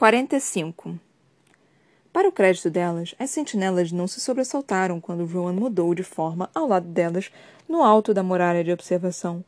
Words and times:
45. 0.00 0.98
Para 2.10 2.26
o 2.26 2.32
crédito 2.32 2.70
delas, 2.70 3.14
as 3.18 3.28
sentinelas 3.28 3.92
não 3.92 4.08
se 4.08 4.18
sobressaltaram 4.18 4.98
quando 4.98 5.26
Rowan 5.26 5.52
mudou 5.52 5.94
de 5.94 6.02
forma 6.02 6.48
ao 6.54 6.66
lado 6.66 6.88
delas, 6.88 7.30
no 7.68 7.82
alto 7.82 8.14
da 8.14 8.22
muralha 8.22 8.64
de 8.64 8.72
observação. 8.72 9.44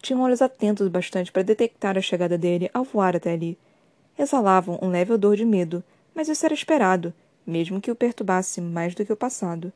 Tinham 0.00 0.22
olhos 0.22 0.40
atentos 0.40 0.86
bastante 0.86 1.32
para 1.32 1.42
detectar 1.42 1.98
a 1.98 2.00
chegada 2.00 2.38
dele 2.38 2.70
ao 2.72 2.84
voar 2.84 3.16
até 3.16 3.32
ali. 3.32 3.58
Exalavam 4.16 4.78
um 4.80 4.90
leve 4.90 5.12
odor 5.12 5.34
de 5.34 5.44
medo, 5.44 5.82
mas 6.14 6.28
isso 6.28 6.46
era 6.46 6.54
esperado, 6.54 7.12
mesmo 7.44 7.80
que 7.80 7.90
o 7.90 7.96
perturbasse 7.96 8.60
mais 8.60 8.94
do 8.94 9.04
que 9.04 9.12
o 9.12 9.16
passado. 9.16 9.72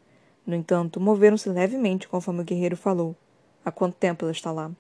No 0.47 0.55
entanto, 0.55 1.01
moveram-se 1.01 1.49
levemente 1.49 2.07
conforme 2.07 2.43
o 2.43 2.45
guerreiro 2.45 2.77
falou. 2.77 3.17
Há 3.65 3.73
quanto 3.73 3.97
tempo 3.97 4.25
ela 4.25 4.31
está 4.31 4.53
lá? 4.53 4.71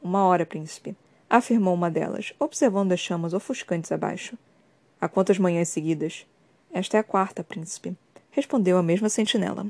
Uma 0.00 0.24
hora, 0.24 0.46
príncipe, 0.46 0.94
afirmou 1.28 1.74
uma 1.74 1.90
delas, 1.90 2.32
observando 2.38 2.92
as 2.92 3.00
chamas 3.00 3.34
ofuscantes 3.34 3.90
abaixo. 3.90 4.38
Há 5.00 5.08
quantas 5.08 5.38
manhãs 5.38 5.68
seguidas? 5.68 6.26
Esta 6.72 6.96
é 6.96 7.00
a 7.00 7.04
quarta, 7.04 7.44
príncipe, 7.44 7.96
respondeu 8.30 8.78
a 8.78 8.82
mesma 8.82 9.08
sentinela. 9.08 9.66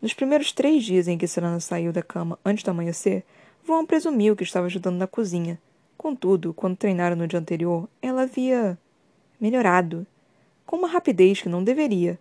Nos 0.00 0.14
primeiros 0.14 0.52
três 0.52 0.84
dias 0.84 1.08
em 1.08 1.18
que 1.18 1.26
Serana 1.26 1.60
saiu 1.60 1.92
da 1.92 2.02
cama 2.02 2.38
antes 2.44 2.62
do 2.62 2.70
amanhecer, 2.70 3.24
João 3.66 3.84
presumiu 3.84 4.34
que 4.34 4.44
estava 4.44 4.66
ajudando 4.66 4.96
na 4.96 5.06
cozinha. 5.06 5.60
Contudo, 5.96 6.54
quando 6.54 6.76
treinaram 6.76 7.16
no 7.16 7.26
dia 7.26 7.38
anterior, 7.38 7.88
ela 8.00 8.22
havia 8.22 8.78
melhorado, 9.40 10.06
com 10.64 10.76
uma 10.76 10.88
rapidez 10.88 11.42
que 11.42 11.48
não 11.48 11.64
deveria, 11.64 12.18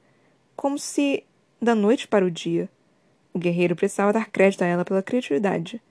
como 0.56 0.80
se 0.80 1.24
da 1.62 1.76
noite 1.76 2.08
para 2.08 2.26
o 2.26 2.32
dia. 2.32 2.70
O 3.34 3.40
guerreiro 3.40 3.76
precisava 3.76 4.14
dar 4.14 4.30
crédito 4.30 4.64
a 4.64 4.68
ela 4.68 4.84
pela 4.84 5.04
criatividade. 5.04 5.82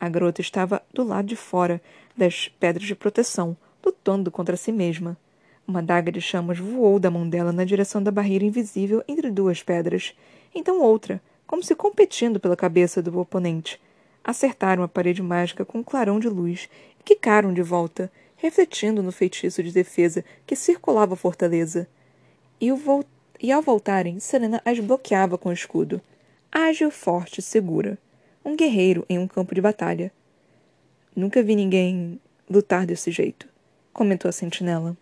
A 0.00 0.08
garota 0.08 0.40
estava 0.40 0.82
do 0.92 1.02
lado 1.02 1.26
de 1.26 1.36
fora 1.36 1.80
das 2.16 2.48
pedras 2.60 2.86
de 2.86 2.94
proteção, 2.94 3.56
lutando 3.84 4.30
contra 4.30 4.56
si 4.56 4.70
mesma. 4.70 5.16
Uma 5.72 5.82
daga 5.82 6.12
de 6.12 6.20
chamas 6.20 6.58
voou 6.58 7.00
da 7.00 7.10
mão 7.10 7.26
dela 7.26 7.50
na 7.50 7.64
direção 7.64 8.02
da 8.02 8.10
barreira 8.10 8.44
invisível 8.44 9.02
entre 9.08 9.30
duas 9.30 9.62
pedras. 9.62 10.14
Então 10.54 10.82
outra, 10.82 11.18
como 11.46 11.62
se 11.62 11.74
competindo 11.74 12.38
pela 12.38 12.54
cabeça 12.54 13.00
do 13.00 13.18
oponente. 13.18 13.80
Acertaram 14.22 14.82
a 14.82 14.88
parede 14.88 15.22
mágica 15.22 15.64
com 15.64 15.78
um 15.78 15.82
clarão 15.82 16.20
de 16.20 16.28
luz 16.28 16.68
e 17.00 17.02
quicaram 17.02 17.54
de 17.54 17.62
volta, 17.62 18.12
refletindo 18.36 19.02
no 19.02 19.10
feitiço 19.10 19.62
de 19.62 19.72
defesa 19.72 20.22
que 20.46 20.54
circulava 20.54 21.14
a 21.14 21.16
fortaleza. 21.16 21.88
E, 22.60 22.68
e 23.40 23.50
ao 23.50 23.62
voltarem, 23.62 24.20
Serena 24.20 24.60
as 24.66 24.78
bloqueava 24.78 25.38
com 25.38 25.48
o 25.48 25.54
escudo. 25.54 26.02
Ágil, 26.52 26.90
forte, 26.90 27.40
segura. 27.40 27.96
Um 28.44 28.54
guerreiro 28.54 29.06
em 29.08 29.18
um 29.18 29.26
campo 29.26 29.54
de 29.54 29.62
batalha. 29.62 30.12
Nunca 31.16 31.42
vi 31.42 31.56
ninguém 31.56 32.20
lutar 32.46 32.84
desse 32.84 33.10
jeito, 33.10 33.48
comentou 33.94 34.28
a 34.28 34.32
sentinela. 34.32 34.94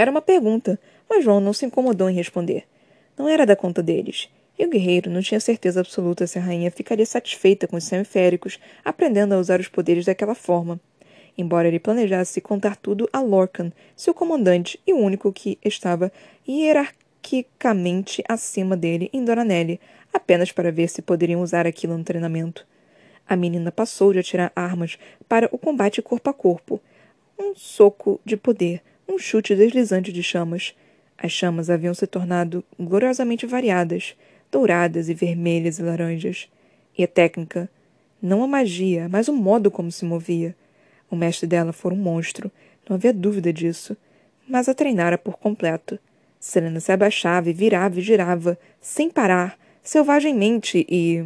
Era 0.00 0.10
uma 0.10 0.22
pergunta, 0.22 0.80
mas 1.10 1.22
João 1.22 1.42
não 1.42 1.52
se 1.52 1.66
incomodou 1.66 2.08
em 2.08 2.14
responder. 2.14 2.64
Não 3.18 3.28
era 3.28 3.44
da 3.44 3.54
conta 3.54 3.82
deles. 3.82 4.30
E 4.58 4.64
o 4.64 4.70
guerreiro 4.70 5.10
não 5.10 5.20
tinha 5.20 5.38
certeza 5.38 5.80
absoluta 5.80 6.26
se 6.26 6.38
a 6.38 6.40
rainha 6.40 6.70
ficaria 6.70 7.04
satisfeita 7.04 7.68
com 7.68 7.76
os 7.76 7.84
semiféricos, 7.84 8.58
aprendendo 8.82 9.34
a 9.34 9.38
usar 9.38 9.60
os 9.60 9.68
poderes 9.68 10.06
daquela 10.06 10.34
forma. 10.34 10.80
Embora 11.36 11.68
ele 11.68 11.78
planejasse 11.78 12.40
contar 12.40 12.76
tudo 12.76 13.10
a 13.12 13.20
Lorcan, 13.20 13.70
seu 13.94 14.14
comandante 14.14 14.80
e 14.86 14.94
o 14.94 14.96
único 14.96 15.30
que 15.34 15.58
estava 15.62 16.10
hierarquicamente 16.48 18.24
acima 18.26 18.78
dele 18.78 19.10
em 19.12 19.22
Doranelli, 19.22 19.78
apenas 20.14 20.50
para 20.50 20.72
ver 20.72 20.88
se 20.88 21.02
poderiam 21.02 21.42
usar 21.42 21.66
aquilo 21.66 21.98
no 21.98 22.04
treinamento. 22.04 22.66
A 23.28 23.36
menina 23.36 23.70
passou 23.70 24.14
de 24.14 24.20
atirar 24.20 24.50
armas 24.56 24.98
para 25.28 25.50
o 25.52 25.58
combate 25.58 26.00
corpo 26.00 26.30
a 26.30 26.32
corpo. 26.32 26.80
Um 27.38 27.54
soco 27.54 28.18
de 28.24 28.38
poder, 28.38 28.80
um 29.10 29.18
chute 29.18 29.54
deslizante 29.54 30.12
de 30.12 30.22
chamas. 30.22 30.74
As 31.18 31.32
chamas 31.32 31.68
haviam 31.68 31.92
se 31.92 32.06
tornado 32.06 32.64
gloriosamente 32.78 33.44
variadas, 33.44 34.14
douradas 34.50 35.08
e 35.08 35.14
vermelhas 35.14 35.78
e 35.78 35.82
laranjas. 35.82 36.48
E 36.96 37.02
a 37.02 37.08
técnica, 37.08 37.68
não 38.22 38.42
a 38.42 38.46
magia, 38.46 39.08
mas 39.08 39.28
o 39.28 39.32
modo 39.32 39.70
como 39.70 39.90
se 39.90 40.04
movia. 40.04 40.54
O 41.10 41.16
mestre 41.16 41.46
dela 41.46 41.72
fora 41.72 41.94
um 41.94 41.98
monstro, 41.98 42.50
não 42.88 42.96
havia 42.96 43.12
dúvida 43.12 43.52
disso, 43.52 43.96
mas 44.48 44.68
a 44.68 44.74
treinara 44.74 45.18
por 45.18 45.38
completo. 45.38 45.98
Selena 46.38 46.80
se 46.80 46.92
abaixava 46.92 47.50
e 47.50 47.52
virava 47.52 47.98
e 47.98 48.02
girava, 48.02 48.58
sem 48.80 49.10
parar, 49.10 49.58
selvagemmente 49.82 50.86
e. 50.88 51.24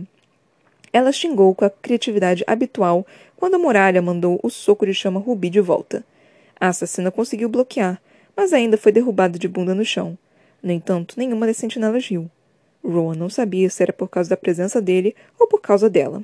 Ela 0.92 1.12
xingou 1.12 1.54
com 1.54 1.64
a 1.64 1.70
criatividade 1.70 2.44
habitual 2.46 3.06
quando 3.36 3.54
a 3.54 3.58
muralha 3.58 4.00
mandou 4.00 4.40
o 4.42 4.48
soco 4.48 4.86
de 4.86 4.94
chama 4.94 5.20
rubi 5.20 5.50
de 5.50 5.60
volta. 5.60 6.04
A 6.60 6.68
assassina 6.68 7.10
conseguiu 7.10 7.48
bloquear, 7.48 8.00
mas 8.36 8.52
ainda 8.52 8.76
foi 8.76 8.92
derrubada 8.92 9.38
de 9.38 9.48
bunda 9.48 9.74
no 9.74 9.84
chão. 9.84 10.16
No 10.62 10.72
entanto, 10.72 11.14
nenhuma 11.16 11.46
das 11.46 11.56
sentinelas 11.56 12.06
riu. 12.06 12.30
Rowan 12.84 13.14
não 13.14 13.30
sabia 13.30 13.70
se 13.70 13.82
era 13.82 13.92
por 13.92 14.08
causa 14.08 14.30
da 14.30 14.36
presença 14.36 14.80
dele 14.80 15.14
ou 15.38 15.46
por 15.46 15.60
causa 15.60 15.88
dela. 15.88 16.22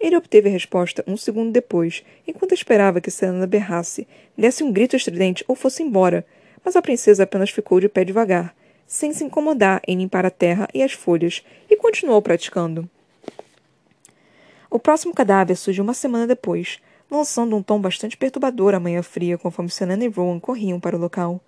Ele 0.00 0.16
obteve 0.16 0.48
a 0.48 0.52
resposta 0.52 1.04
um 1.06 1.16
segundo 1.16 1.52
depois, 1.52 2.02
enquanto 2.26 2.54
esperava 2.54 3.00
que 3.00 3.10
Selena 3.10 3.46
berrasse, 3.46 4.08
desse 4.36 4.64
um 4.64 4.72
grito 4.72 4.96
estridente 4.96 5.44
ou 5.46 5.54
fosse 5.54 5.82
embora, 5.82 6.24
mas 6.64 6.74
a 6.74 6.82
princesa 6.82 7.24
apenas 7.24 7.50
ficou 7.50 7.80
de 7.80 7.88
pé 7.88 8.04
devagar, 8.04 8.54
sem 8.86 9.12
se 9.12 9.22
incomodar 9.22 9.82
em 9.86 9.98
limpar 9.98 10.24
a 10.24 10.30
terra 10.30 10.68
e 10.72 10.82
as 10.82 10.92
folhas, 10.92 11.44
e 11.68 11.76
continuou 11.76 12.20
praticando. 12.22 12.88
O 14.70 14.78
próximo 14.78 15.12
cadáver 15.12 15.56
surgiu 15.56 15.84
uma 15.84 15.94
semana 15.94 16.26
depois, 16.26 16.80
lançando 17.10 17.56
um 17.56 17.62
tom 17.62 17.80
bastante 17.80 18.16
perturbador 18.16 18.74
à 18.74 18.80
manhã 18.80 19.02
fria 19.02 19.36
conforme 19.36 19.70
Selena 19.70 20.04
e 20.04 20.08
Rowan 20.08 20.38
corriam 20.38 20.78
para 20.78 20.96
o 20.96 21.00
local. 21.00 21.40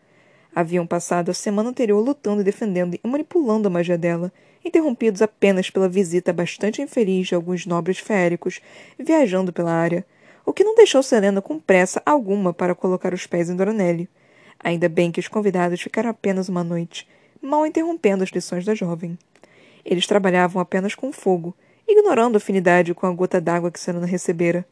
Haviam 0.54 0.86
passado 0.86 1.30
a 1.30 1.34
semana 1.34 1.70
anterior 1.70 2.00
lutando 2.00 2.42
e 2.42 2.44
defendendo 2.44 2.94
e 2.94 3.08
manipulando 3.08 3.68
a 3.68 3.70
magia 3.70 3.96
dela, 3.96 4.32
interrompidos 4.64 5.22
apenas 5.22 5.70
pela 5.70 5.88
visita 5.88 6.32
bastante 6.32 6.82
infeliz 6.82 7.28
de 7.28 7.34
alguns 7.34 7.64
nobres 7.64 7.98
féricos 7.98 8.60
viajando 8.98 9.52
pela 9.52 9.72
área, 9.72 10.04
o 10.44 10.52
que 10.52 10.64
não 10.64 10.74
deixou 10.74 11.02
Selena 11.02 11.40
com 11.40 11.58
pressa 11.58 12.02
alguma 12.04 12.52
para 12.52 12.74
colocar 12.74 13.14
os 13.14 13.26
pés 13.26 13.48
em 13.48 13.56
Doranelli. 13.56 14.08
Ainda 14.58 14.88
bem 14.88 15.10
que 15.10 15.20
os 15.20 15.28
convidados 15.28 15.80
ficaram 15.80 16.10
apenas 16.10 16.48
uma 16.48 16.62
noite, 16.62 17.08
mal 17.40 17.66
interrompendo 17.66 18.22
as 18.22 18.30
lições 18.30 18.64
da 18.64 18.74
jovem. 18.74 19.18
Eles 19.84 20.06
trabalhavam 20.06 20.60
apenas 20.60 20.94
com 20.94 21.12
fogo, 21.12 21.54
ignorando 21.88 22.36
a 22.36 22.38
afinidade 22.38 22.94
com 22.94 23.06
a 23.06 23.12
gota 23.12 23.40
d'água 23.40 23.70
que 23.70 23.80
Selena 23.80 24.06
recebera. 24.06 24.64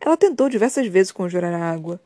Ela 0.00 0.16
tentou 0.16 0.48
diversas 0.48 0.86
vezes 0.86 1.12
conjurar 1.12 1.52
a 1.52 1.70
água. 1.70 2.00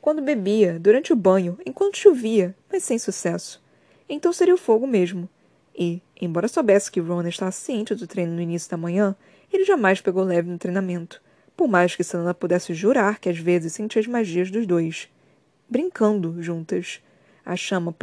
Quando 0.00 0.22
bebia, 0.22 0.78
durante 0.78 1.12
o 1.12 1.16
banho, 1.16 1.58
enquanto 1.66 1.98
chovia, 1.98 2.54
mas 2.70 2.82
sem 2.82 2.98
sucesso. 2.98 3.62
Então 4.08 4.32
seria 4.32 4.54
o 4.54 4.58
fogo 4.58 4.86
mesmo. 4.86 5.28
E, 5.74 6.02
embora 6.20 6.48
soubesse 6.48 6.90
que 6.90 7.00
Ron 7.00 7.26
estava 7.26 7.52
ciente 7.52 7.94
do 7.94 8.06
treino 8.06 8.32
no 8.32 8.40
início 8.40 8.70
da 8.70 8.76
manhã, 8.76 9.14
ele 9.52 9.64
jamais 9.64 10.00
pegou 10.00 10.24
leve 10.24 10.50
no 10.50 10.58
treinamento, 10.58 11.22
por 11.56 11.68
mais 11.68 11.94
que 11.94 12.04
Selena 12.04 12.34
pudesse 12.34 12.74
jurar 12.74 13.18
que 13.18 13.28
às 13.28 13.38
vezes 13.38 13.72
sentia 13.72 14.00
as 14.00 14.06
magias 14.06 14.50
dos 14.50 14.66
dois. 14.66 15.08
Brincando 15.68 16.42
juntas. 16.42 17.00
A 17.44 17.56
chama 17.56 17.94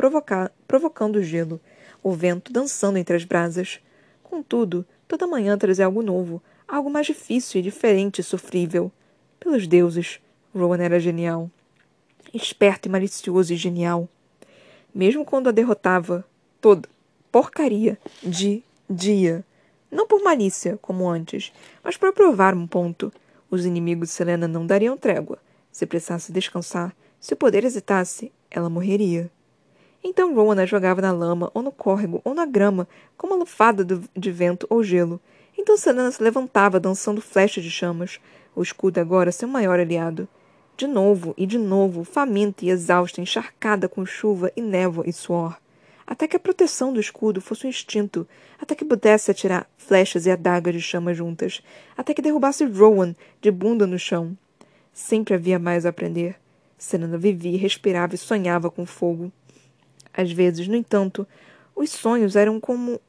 provocando 0.67 1.17
o 1.17 1.23
gelo, 1.23 1.61
o 2.01 2.11
vento 2.11 2.51
dançando 2.51 2.97
entre 2.97 3.15
as 3.15 3.23
brasas. 3.23 3.79
Contudo, 4.23 4.85
toda 5.07 5.27
manhã 5.27 5.55
trazia 5.57 5.85
algo 5.85 6.01
novo, 6.01 6.41
algo 6.67 6.89
mais 6.89 7.05
difícil 7.05 7.59
e 7.59 7.63
diferente 7.63 8.21
e 8.21 8.23
sofrível. 8.23 8.91
Pelos 9.45 9.67
deuses, 9.67 10.19
Rowan 10.55 10.81
era 10.81 10.99
genial. 10.99 11.51
Esperto 12.33 12.87
e 12.87 12.91
malicioso 12.91 13.53
e 13.53 13.55
genial. 13.55 14.09
Mesmo 14.91 15.23
quando 15.23 15.47
a 15.49 15.51
derrotava, 15.51 16.25
toda 16.59 16.89
porcaria, 17.31 17.95
de 18.23 18.63
dia. 18.89 19.45
Não 19.91 20.07
por 20.07 20.23
malícia, 20.23 20.79
como 20.81 21.07
antes, 21.07 21.53
mas 21.83 21.95
para 21.95 22.11
provar 22.11 22.55
um 22.55 22.65
ponto. 22.65 23.13
Os 23.51 23.67
inimigos 23.67 24.09
de 24.09 24.15
Selena 24.15 24.47
não 24.47 24.65
dariam 24.65 24.97
trégua. 24.97 25.37
Se 25.71 25.85
precisasse 25.85 26.31
descansar, 26.31 26.95
se 27.19 27.35
o 27.35 27.37
poder 27.37 27.63
hesitasse, 27.63 28.31
ela 28.49 28.67
morreria. 28.67 29.29
Então 30.03 30.33
Rowan 30.33 30.59
a 30.59 30.65
jogava 30.65 31.03
na 31.03 31.11
lama, 31.11 31.51
ou 31.53 31.61
no 31.61 31.71
córrego, 31.71 32.19
ou 32.23 32.33
na 32.33 32.47
grama, 32.47 32.87
como 33.15 33.33
uma 33.33 33.41
lufada 33.41 33.85
de 33.85 34.31
vento 34.31 34.65
ou 34.71 34.83
gelo. 34.83 35.21
Então 35.55 35.77
Selena 35.77 36.11
se 36.11 36.23
levantava, 36.23 36.79
dançando 36.79 37.21
flechas 37.21 37.63
de 37.63 37.69
chamas, 37.69 38.19
o 38.55 38.63
escudo 38.63 38.99
agora 38.99 39.31
seu 39.31 39.47
maior 39.47 39.79
aliado. 39.79 40.27
De 40.77 40.87
novo 40.87 41.33
e 41.37 41.45
de 41.45 41.57
novo, 41.57 42.03
faminta 42.03 42.65
e 42.65 42.69
exausta, 42.69 43.21
encharcada 43.21 43.87
com 43.87 44.05
chuva 44.05 44.51
e 44.55 44.61
névoa 44.61 45.07
e 45.07 45.13
suor. 45.13 45.57
Até 46.07 46.27
que 46.27 46.35
a 46.35 46.39
proteção 46.39 46.93
do 46.93 46.99
escudo 46.99 47.41
fosse 47.41 47.65
um 47.65 47.69
instinto, 47.69 48.27
até 48.61 48.75
que 48.75 48.85
pudesse 48.85 49.31
atirar 49.31 49.69
flechas 49.77 50.25
e 50.25 50.31
adagas 50.31 50.73
de 50.73 50.81
chama 50.81 51.13
juntas, 51.13 51.61
até 51.97 52.13
que 52.13 52.21
derrubasse 52.21 52.65
Rowan 52.65 53.15
de 53.41 53.49
bunda 53.51 53.87
no 53.87 53.97
chão. 53.97 54.37
Sempre 54.93 55.33
havia 55.33 55.57
mais 55.57 55.85
a 55.85 55.89
aprender. 55.89 56.35
Serena 56.77 57.17
vivia, 57.17 57.57
respirava 57.57 58.15
e 58.15 58.17
sonhava 58.17 58.69
com 58.69 58.85
fogo. 58.85 59.31
Às 60.13 60.31
vezes, 60.31 60.67
no 60.67 60.75
entanto, 60.75 61.27
os 61.75 61.89
sonhos 61.89 62.35
eram 62.35 62.59
como 62.59 62.99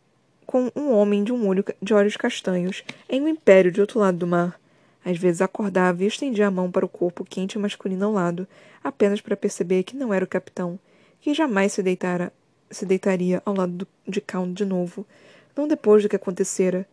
com 0.47 0.71
um 0.75 0.93
homem 0.93 1.25
de 1.25 1.33
um 1.33 1.47
olho 1.49 1.65
de 1.83 1.93
olhos 1.93 2.17
castanhos 2.17 2.85
em 3.09 3.21
um 3.21 3.29
império 3.29 3.73
de 3.73 3.81
outro 3.81 3.99
lado 3.99 4.17
do 4.17 4.27
mar 4.27 4.59
às 5.07 5.17
vezes 5.17 5.41
acordava 5.41 6.03
e 6.03 6.07
estendia 6.09 6.49
a 6.49 6.51
mão 6.51 6.69
para 6.69 6.85
o 6.85 6.89
corpo 6.89 7.25
quente 7.25 7.53
e 7.53 7.59
masculino 7.61 8.07
ao 8.07 8.13
lado, 8.13 8.45
apenas 8.83 9.21
para 9.21 9.37
perceber 9.37 9.85
que 9.85 9.97
não 9.97 10.13
era 10.13 10.25
o 10.25 10.29
capitão, 10.29 10.81
que 11.21 11.33
jamais 11.33 11.73
se, 11.73 11.81
deitara, 11.81 12.33
se 12.69 12.85
deitaria 12.85 13.41
ao 13.47 13.55
lado 13.55 13.87
de 14.07 14.21
Count 14.21 14.53
de 14.53 14.65
novo, 14.65 15.07
não 15.55 15.69
depois 15.69 16.03
do 16.03 16.09
que 16.09 16.17
acontecera. 16.17 16.85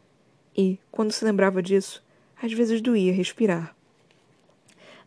E, 0.56 0.78
quando 0.92 1.12
se 1.12 1.26
lembrava 1.26 1.64
disso, 1.64 2.04
às 2.40 2.54
vezes 2.54 2.82
doía 2.82 3.12
respirar. 3.12 3.76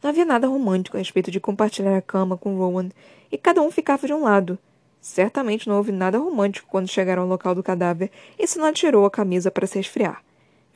Não 0.02 0.10
havia 0.10 0.24
nada 0.24 0.48
romântico 0.48 0.96
a 0.96 0.98
respeito 0.98 1.30
de 1.30 1.38
compartilhar 1.38 1.96
a 1.96 2.02
cama 2.02 2.36
com 2.36 2.56
Rowan, 2.56 2.88
e 3.30 3.38
cada 3.38 3.62
um 3.62 3.70
ficava 3.70 4.04
de 4.04 4.12
um 4.12 4.22
lado. 4.24 4.58
Certamente 5.00 5.68
não 5.68 5.76
houve 5.76 5.92
nada 5.92 6.18
romântico 6.18 6.68
quando 6.68 6.88
chegaram 6.88 7.22
ao 7.22 7.28
local 7.28 7.54
do 7.54 7.62
cadáver 7.62 8.10
e 8.36 8.48
Senna 8.48 8.72
tirou 8.72 9.06
a 9.06 9.10
camisa 9.12 9.52
para 9.52 9.68
se 9.68 9.78
resfriar. 9.78 10.25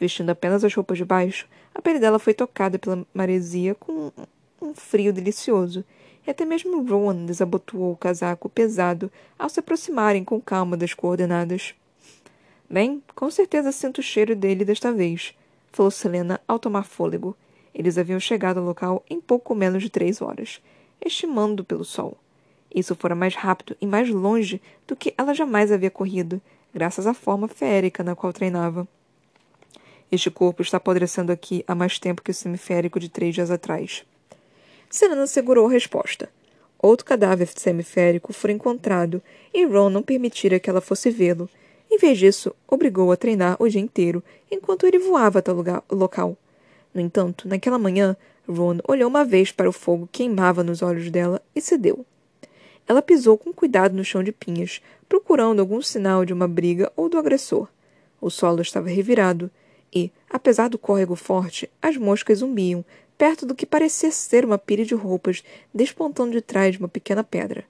Vestindo 0.01 0.31
apenas 0.31 0.65
as 0.65 0.75
roupas 0.75 0.97
de 0.97 1.05
baixo, 1.05 1.47
a 1.75 1.83
pele 1.83 1.99
dela 1.99 2.19
foi 2.19 2.33
tocada 2.33 2.79
pela 2.79 3.07
maresia 3.13 3.75
com 3.75 4.11
um 4.61 4.75
frio 4.75 5.13
delicioso, 5.13 5.85
e 6.27 6.31
até 6.31 6.47
mesmo 6.47 6.83
Rowan 6.83 7.27
desabotoou 7.27 7.93
o 7.93 7.97
casaco 7.97 8.49
pesado 8.49 9.13
ao 9.39 9.51
se 9.51 9.61
aproximarem 9.61 10.25
com 10.25 10.41
calma 10.41 10.75
das 10.75 10.95
coordenadas. 10.95 11.75
Bem, 12.69 13.03
com 13.15 13.31
certeza 13.31 13.71
sinto 13.73 13.99
o 13.99 14.03
cheiro 14.03 14.35
dele 14.35 14.65
desta 14.65 14.91
vez, 14.91 15.35
falou 15.71 15.91
Selena 15.91 16.41
ao 16.49 16.59
tomar 16.59 16.85
fôlego. 16.85 17.37
Eles 17.75 17.99
haviam 17.99 18.19
chegado 18.19 18.59
ao 18.59 18.65
local 18.65 19.05
em 19.09 19.21
pouco 19.21 19.55
menos 19.55 19.83
de 19.83 19.91
três 19.91 20.23
horas, 20.23 20.63
estimando 21.05 21.63
pelo 21.63 21.85
sol. 21.85 22.17
Isso 22.75 22.95
fora 22.95 23.15
mais 23.15 23.35
rápido 23.35 23.77
e 23.81 23.87
mais 23.87 24.09
longe 24.09 24.63
do 24.87 24.97
que 24.97 25.13
ela 25.19 25.35
jamais 25.35 25.71
havia 25.71 25.91
corrido, 25.91 26.41
graças 26.73 27.07
à 27.07 27.13
forma 27.13 27.49
férica 27.49 28.03
na 28.03 28.17
qual 28.17 28.33
treinava. 28.33 28.89
Este 30.13 30.31
corpo 30.31 30.61
está 30.61 30.77
apodrecendo 30.77 31.31
aqui 31.31 31.65
há 31.69 31.75
mais 31.75 31.99
tempo 31.99 32.23
que 32.23 32.33
o 32.33 32.35
semiférico 32.35 32.99
de 32.99 33.09
três 33.09 33.35
dias 33.35 33.51
atrás. 33.51 34.05
Serena 34.89 35.27
segurou 35.27 35.69
a 35.69 35.71
resposta. 35.71 36.29
Outro 36.83 37.07
cadáver 37.07 37.49
semiférico 37.55 38.33
fora 38.33 38.53
encontrado 38.53 39.23
e 39.55 39.65
Ron 39.65 39.91
não 39.91 40.03
permitira 40.03 40.59
que 40.59 40.69
ela 40.69 40.81
fosse 40.81 41.11
vê-lo. 41.11 41.49
Em 41.89 41.97
vez 41.97 42.19
disso, 42.19 42.53
obrigou 42.67 43.13
a 43.13 43.17
treinar 43.17 43.57
o 43.61 43.69
dia 43.69 43.81
inteiro 43.81 44.23
enquanto 44.51 44.85
ele 44.85 44.99
voava 44.99 45.39
até 45.39 45.53
o 45.53 45.95
local. 45.95 46.37
No 46.93 47.01
entanto, 47.01 47.47
naquela 47.47 47.79
manhã, 47.79 48.17
Ron 48.49 48.79
olhou 48.89 49.09
uma 49.09 49.25
vez 49.25 49.53
para 49.53 49.69
o 49.69 49.73
fogo 49.73 50.09
que 50.11 50.25
queimava 50.25 50.65
nos 50.65 50.83
olhos 50.83 51.09
dela 51.09 51.41
e 51.55 51.61
cedeu. 51.61 52.05
Ela 52.89 53.01
pisou 53.01 53.39
com 53.39 53.53
cuidado 53.53 53.95
no 53.95 54.05
chão 54.05 54.25
de 54.25 54.33
pinhas, 54.33 54.81
procurando 55.09 55.61
algum 55.61 55.81
sinal 55.81 56.25
de 56.25 56.33
uma 56.33 56.49
briga 56.49 56.91
ou 56.97 57.09
do 57.09 57.17
agressor. 57.17 57.69
O 58.21 58.29
solo 58.29 58.61
estava 58.61 58.89
revirado 58.89 59.49
e, 59.93 60.11
apesar 60.29 60.69
do 60.69 60.79
córrego 60.79 61.17
forte, 61.17 61.71
as 61.81 61.97
moscas 61.97 62.39
zumbiam 62.39 62.85
perto 63.17 63.45
do 63.45 63.55
que 63.55 63.67
parecia 63.67 64.11
ser 64.11 64.45
uma 64.45 64.59
pilha 64.59 64.85
de 64.85 64.95
roupas 64.95 65.43
despontando 65.75 66.33
de 66.33 66.41
trás 66.41 66.73
de 66.75 66.79
uma 66.79 66.89
pequena 66.89 67.23
pedra. 67.23 67.65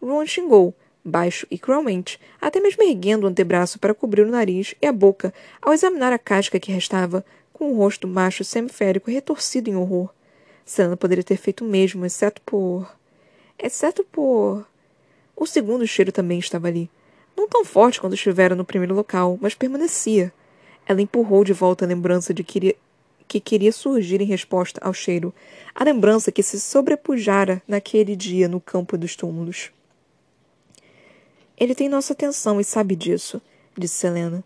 Ron 0.00 0.24
xingou, 0.26 0.74
baixo 1.04 1.46
e 1.50 1.58
cruelmente, 1.58 2.18
até 2.40 2.60
mesmo 2.60 2.82
erguendo 2.82 3.24
o 3.24 3.26
antebraço 3.26 3.78
para 3.78 3.94
cobrir 3.94 4.22
o 4.22 4.30
nariz 4.30 4.74
e 4.80 4.86
a 4.86 4.92
boca 4.92 5.34
ao 5.60 5.72
examinar 5.72 6.12
a 6.12 6.18
casca 6.18 6.58
que 6.58 6.72
restava, 6.72 7.24
com 7.52 7.72
o 7.72 7.76
rosto 7.76 8.06
macho 8.06 8.44
semiférico 8.44 9.10
retorcido 9.10 9.70
em 9.70 9.76
horror. 9.76 10.10
Sana 10.64 10.96
poderia 10.96 11.24
ter 11.24 11.36
feito 11.36 11.64
o 11.64 11.68
mesmo, 11.68 12.04
exceto 12.04 12.40
por 12.42 12.86
exceto 13.58 14.04
por. 14.04 14.66
O 15.34 15.46
segundo 15.46 15.86
cheiro 15.86 16.12
também 16.12 16.38
estava 16.38 16.68
ali. 16.68 16.90
Não 17.36 17.48
tão 17.48 17.64
forte 17.64 18.00
quanto 18.00 18.14
estivera 18.14 18.54
no 18.54 18.64
primeiro 18.64 18.94
local, 18.94 19.38
mas 19.40 19.54
permanecia. 19.54 20.32
Ela 20.86 21.02
empurrou 21.02 21.42
de 21.42 21.52
volta 21.52 21.84
a 21.84 21.88
lembrança 21.88 22.32
de 22.32 22.44
que, 22.44 22.76
que 23.26 23.40
queria 23.40 23.72
surgir 23.72 24.20
em 24.20 24.26
resposta 24.26 24.80
ao 24.82 24.94
cheiro, 24.94 25.34
a 25.74 25.82
lembrança 25.82 26.30
que 26.30 26.42
se 26.42 26.60
sobrepujara 26.60 27.60
naquele 27.66 28.14
dia 28.14 28.48
no 28.48 28.60
campo 28.60 28.96
dos 28.96 29.16
túmulos. 29.16 29.70
Ele 31.58 31.74
tem 31.74 31.88
nossa 31.88 32.12
atenção 32.12 32.60
e 32.60 32.64
sabe 32.64 32.94
disso, 32.94 33.40
disse 33.76 33.94
Selena. 33.94 34.44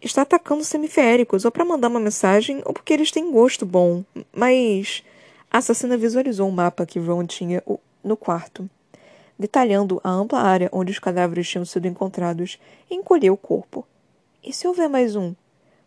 Está 0.00 0.22
atacando 0.22 0.64
semiféricos, 0.64 1.44
ou 1.44 1.52
para 1.52 1.64
mandar 1.64 1.86
uma 1.86 2.00
mensagem, 2.00 2.60
ou 2.64 2.72
porque 2.72 2.92
eles 2.92 3.12
têm 3.12 3.30
gosto 3.30 3.64
bom. 3.64 4.04
Mas. 4.32 5.04
A 5.48 5.58
assassina 5.58 5.98
visualizou 5.98 6.48
o 6.48 6.52
mapa 6.52 6.86
que 6.86 6.98
Ron 6.98 7.26
tinha 7.26 7.62
no 8.02 8.16
quarto, 8.16 8.68
detalhando 9.38 10.00
a 10.02 10.10
ampla 10.10 10.40
área 10.40 10.70
onde 10.72 10.90
os 10.90 10.98
cadáveres 10.98 11.46
tinham 11.48 11.64
sido 11.64 11.86
encontrados, 11.86 12.58
e 12.90 12.94
encolheu 12.94 13.34
o 13.34 13.36
corpo. 13.36 13.86
E 14.42 14.52
se 14.52 14.66
houver 14.66 14.88
mais 14.88 15.14
um? 15.14 15.34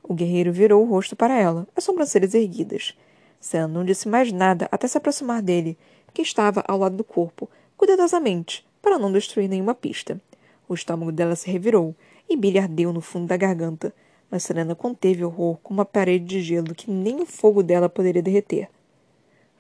O 0.08 0.14
guerreiro 0.14 0.52
virou 0.52 0.84
o 0.84 0.88
rosto 0.88 1.16
para 1.16 1.36
ela, 1.36 1.68
as 1.76 1.84
sobrancelhas 1.84 2.36
erguidas. 2.36 2.96
Sam 3.40 3.68
não 3.68 3.84
disse 3.84 4.08
mais 4.08 4.32
nada 4.32 4.68
até 4.72 4.88
se 4.88 4.98
aproximar 4.98 5.42
dele, 5.42 5.78
que 6.14 6.22
estava 6.22 6.64
ao 6.68 6.78
lado 6.78 6.96
do 6.96 7.04
corpo, 7.04 7.50
cuidadosamente, 7.76 8.66
para 8.82 9.00
não 9.00 9.12
destruir 9.12 9.50
nenhuma 9.50 9.74
pista. 9.74 10.22
O 10.70 10.76
estômago 10.76 11.12
dela 11.12 11.36
se 11.36 11.50
revirou, 11.50 11.96
e 12.30 12.38
Billy 12.38 12.60
ardeu 12.60 12.94
no 12.94 13.02
fundo 13.02 13.28
da 13.28 13.36
garganta, 13.36 13.94
mas 14.30 14.44
Serena 14.44 14.76
conteve 14.76 15.24
o 15.24 15.28
horror 15.28 15.58
com 15.64 15.74
uma 15.74 15.86
parede 15.86 16.26
de 16.26 16.42
gelo 16.42 16.76
que 16.76 16.90
nem 16.90 17.22
o 17.22 17.26
fogo 17.26 17.64
dela 17.64 17.90
poderia 17.90 18.22
derreter. 18.22 18.70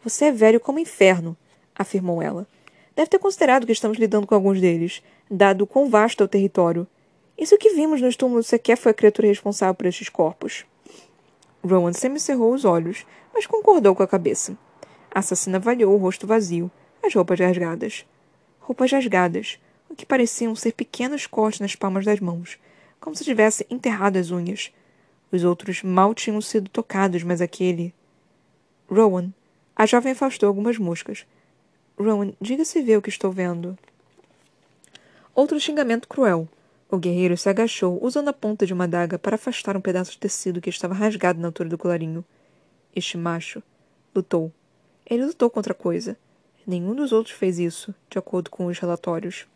Você 0.03 0.25
é 0.25 0.31
velho 0.31 0.59
como 0.59 0.77
inferno, 0.79 1.35
afirmou 1.75 2.21
ela. 2.21 2.47
Deve 2.95 3.09
ter 3.09 3.19
considerado 3.19 3.65
que 3.65 3.71
estamos 3.71 3.97
lidando 3.97 4.27
com 4.27 4.35
alguns 4.35 4.61
deles, 4.61 5.01
dado 5.29 5.63
o 5.63 5.67
quão 5.67 5.89
vasto 5.89 6.21
é 6.21 6.25
o 6.25 6.29
território. 6.29 6.87
Isso 7.37 7.57
que 7.57 7.73
vimos 7.73 8.01
nos 8.01 8.15
túmulos 8.15 8.47
sequer 8.47 8.77
foi 8.77 8.91
a 8.91 8.95
criatura 8.95 9.27
responsável 9.27 9.75
por 9.75 9.85
estes 9.85 10.09
corpos. 10.09 10.65
Rowan 11.63 11.93
semicerrou 11.93 12.53
os 12.53 12.63
olhos, 12.63 13.05
mas 13.33 13.45
concordou 13.45 13.95
com 13.95 14.03
a 14.03 14.07
cabeça. 14.07 14.57
A 15.13 15.19
assassina 15.19 15.57
avaliou 15.57 15.93
o 15.93 15.97
rosto 15.97 16.25
vazio, 16.25 16.71
as 17.03 17.13
roupas 17.13 17.39
rasgadas. 17.39 18.05
Roupas 18.59 18.91
rasgadas, 18.91 19.59
o 19.89 19.95
que 19.95 20.05
pareciam 20.05 20.55
ser 20.55 20.73
pequenos 20.73 21.27
cortes 21.27 21.59
nas 21.59 21.75
palmas 21.75 22.05
das 22.05 22.19
mãos, 22.19 22.57
como 22.99 23.15
se 23.15 23.23
tivesse 23.23 23.65
enterrado 23.69 24.17
as 24.17 24.31
unhas. 24.31 24.71
Os 25.31 25.43
outros 25.43 25.83
mal 25.83 26.13
tinham 26.13 26.39
sido 26.41 26.69
tocados, 26.69 27.23
mas 27.23 27.41
aquele. 27.41 27.93
Rowan. 28.89 29.31
A 29.75 29.85
jovem 29.85 30.13
afastou 30.13 30.47
algumas 30.47 30.77
moscas, 30.77 31.25
Rowan, 31.97 32.33
diga 32.41 32.65
se 32.65 32.81
vê 32.81 32.97
o 32.97 33.01
que 33.01 33.09
estou 33.09 33.31
vendo. 33.31 33.77
Outro 35.33 35.59
xingamento 35.59 36.07
cruel. 36.07 36.47
O 36.89 36.97
guerreiro 36.97 37.35
se 37.35 37.49
agachou, 37.49 37.99
usando 38.01 38.29
a 38.29 38.33
ponta 38.33 38.65
de 38.65 38.73
uma 38.73 38.83
adaga 38.83 39.17
para 39.17 39.35
afastar 39.35 39.75
um 39.75 39.81
pedaço 39.81 40.11
de 40.11 40.19
tecido 40.19 40.61
que 40.61 40.69
estava 40.69 40.93
rasgado 40.93 41.39
na 41.39 41.47
altura 41.47 41.69
do 41.69 41.77
colarinho. 41.77 42.23
Este 42.95 43.17
macho 43.17 43.61
lutou. 44.13 44.51
Ele 45.05 45.25
lutou 45.25 45.49
contra 45.49 45.73
a 45.73 45.75
coisa. 45.75 46.15
Nenhum 46.65 46.95
dos 46.95 47.11
outros 47.11 47.35
fez 47.35 47.59
isso, 47.59 47.93
de 48.09 48.17
acordo 48.17 48.49
com 48.49 48.67
os 48.67 48.79
relatórios. 48.79 49.47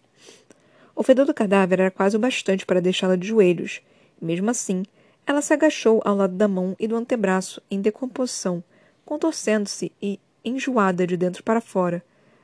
O 0.96 1.04
fedor 1.04 1.26
do 1.26 1.34
cadáver 1.34 1.80
era 1.80 1.92
quase 1.92 2.16
o 2.16 2.20
bastante 2.20 2.66
para 2.66 2.82
deixá-la 2.82 3.16
de 3.16 3.28
joelhos. 3.28 3.82
Mesmo 4.22 4.50
assim, 4.50 4.84
ela 5.26 5.42
se 5.42 5.54
agachou 5.54 6.02
ao 6.04 6.16
lado 6.16 6.36
da 6.36 6.48
mão 6.48 6.76
e 6.80 6.88
do 6.88 6.96
antebraço, 6.96 7.62
em 7.70 7.80
decomposição, 7.80 8.64
contorcendo-se 9.06 9.92
e 10.02 10.20
enjoada 10.44 11.06
de 11.06 11.16
dentro 11.16 11.44
para 11.44 11.62
fora, 11.62 12.04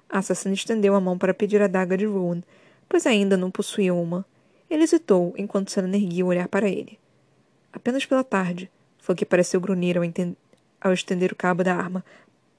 a 0.09 0.19
assassina 0.19 0.53
estendeu 0.53 0.95
a 0.95 1.01
mão 1.01 1.17
para 1.17 1.33
pedir 1.33 1.62
a 1.62 1.67
daga 1.67 1.98
de 1.98 2.05
Rowan, 2.05 2.41
pois 2.88 3.05
ainda 3.05 3.36
não 3.36 3.51
possuía 3.51 3.93
uma. 3.93 4.25
Ele 4.69 4.84
hesitou 4.84 5.34
enquanto 5.38 5.72
Selena 5.72 5.95
erguia 5.95 6.25
o 6.25 6.29
olhar 6.29 6.48
para 6.48 6.67
ele. 6.67 7.00
Apenas 7.72 8.05
pela 8.05 8.24
tarde, 8.24 8.69
foi 8.98 9.15
que 9.15 9.25
pareceu 9.25 9.62
grunir 9.62 9.98
ao, 9.98 10.03
ao 10.81 10.93
estender 10.93 11.31
o 11.31 11.36
cabo 11.36 11.63
da 11.63 11.75
arma 11.75 12.03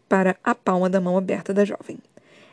para 0.08 0.36
a 0.44 0.54
palma 0.54 0.88
da 0.88 1.00
mão 1.00 1.16
aberta 1.16 1.52
da 1.52 1.64
jovem. 1.64 1.98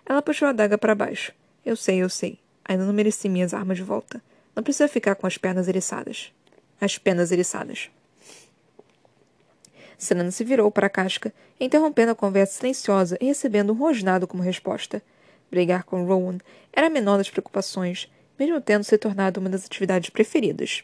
Ela 0.05 0.22
puxou 0.22 0.48
a 0.48 0.51
daga 0.51 0.77
para 0.77 0.95
baixo. 0.95 1.31
Eu 1.65 1.75
sei, 1.75 1.98
eu 2.01 2.10
sei. 2.10 2.39
Ainda 2.65 2.86
não 2.86 2.93
mereci 2.93 3.29
minhas 3.29 3.53
armas 3.53 3.77
de 3.77 3.83
volta. 3.83 4.22
Não 4.55 4.63
precisa 4.63 4.88
ficar 4.88 5.15
com 5.15 5.27
as 5.27 5.38
pernas 5.38 5.67
eriçadas. 5.67 6.31
As 6.79 6.98
penas 6.98 7.31
eriçadas. 7.31 7.89
Selena 9.98 10.31
se 10.31 10.43
virou 10.43 10.69
para 10.69 10.88
a 10.88 10.89
casca, 10.89 11.33
interrompendo 11.60 12.12
a 12.12 12.15
conversa 12.15 12.60
silenciosa 12.60 13.17
e 13.22 13.25
recebendo 13.25 13.72
um 13.72 13.77
rosnado 13.77 14.27
como 14.27 14.43
resposta. 14.43 15.01
Brigar 15.50 15.83
com 15.83 16.05
Rowan 16.05 16.39
era 16.74 16.88
a 16.88 16.89
menor 16.89 17.17
das 17.17 17.29
preocupações, 17.29 18.12
mesmo 18.37 18.59
tendo 18.61 18.83
se 18.83 18.97
tornado 18.97 19.39
uma 19.39 19.49
das 19.49 19.65
atividades 19.65 20.09
preferidas. 20.09 20.83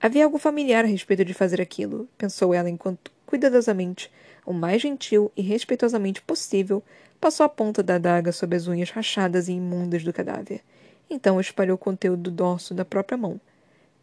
Havia 0.00 0.24
algo 0.24 0.38
familiar 0.38 0.84
a 0.84 0.88
respeito 0.88 1.24
de 1.24 1.34
fazer 1.34 1.60
aquilo, 1.60 2.08
pensou 2.18 2.52
ela 2.52 2.68
enquanto, 2.68 3.10
cuidadosamente, 3.26 4.10
o 4.44 4.52
mais 4.52 4.82
gentil 4.82 5.32
e 5.36 5.42
respeitosamente 5.42 6.20
possível, 6.20 6.82
passou 7.20 7.44
a 7.44 7.48
ponta 7.48 7.82
da 7.82 7.94
adaga 7.94 8.32
sob 8.32 8.54
as 8.54 8.66
unhas 8.66 8.90
rachadas 8.90 9.48
e 9.48 9.52
imundas 9.52 10.04
do 10.04 10.12
cadáver. 10.12 10.60
Então 11.08 11.40
espalhou 11.40 11.76
o 11.76 11.78
conteúdo 11.78 12.24
do 12.24 12.30
dorso 12.30 12.74
da 12.74 12.84
própria 12.84 13.16
mão. 13.16 13.40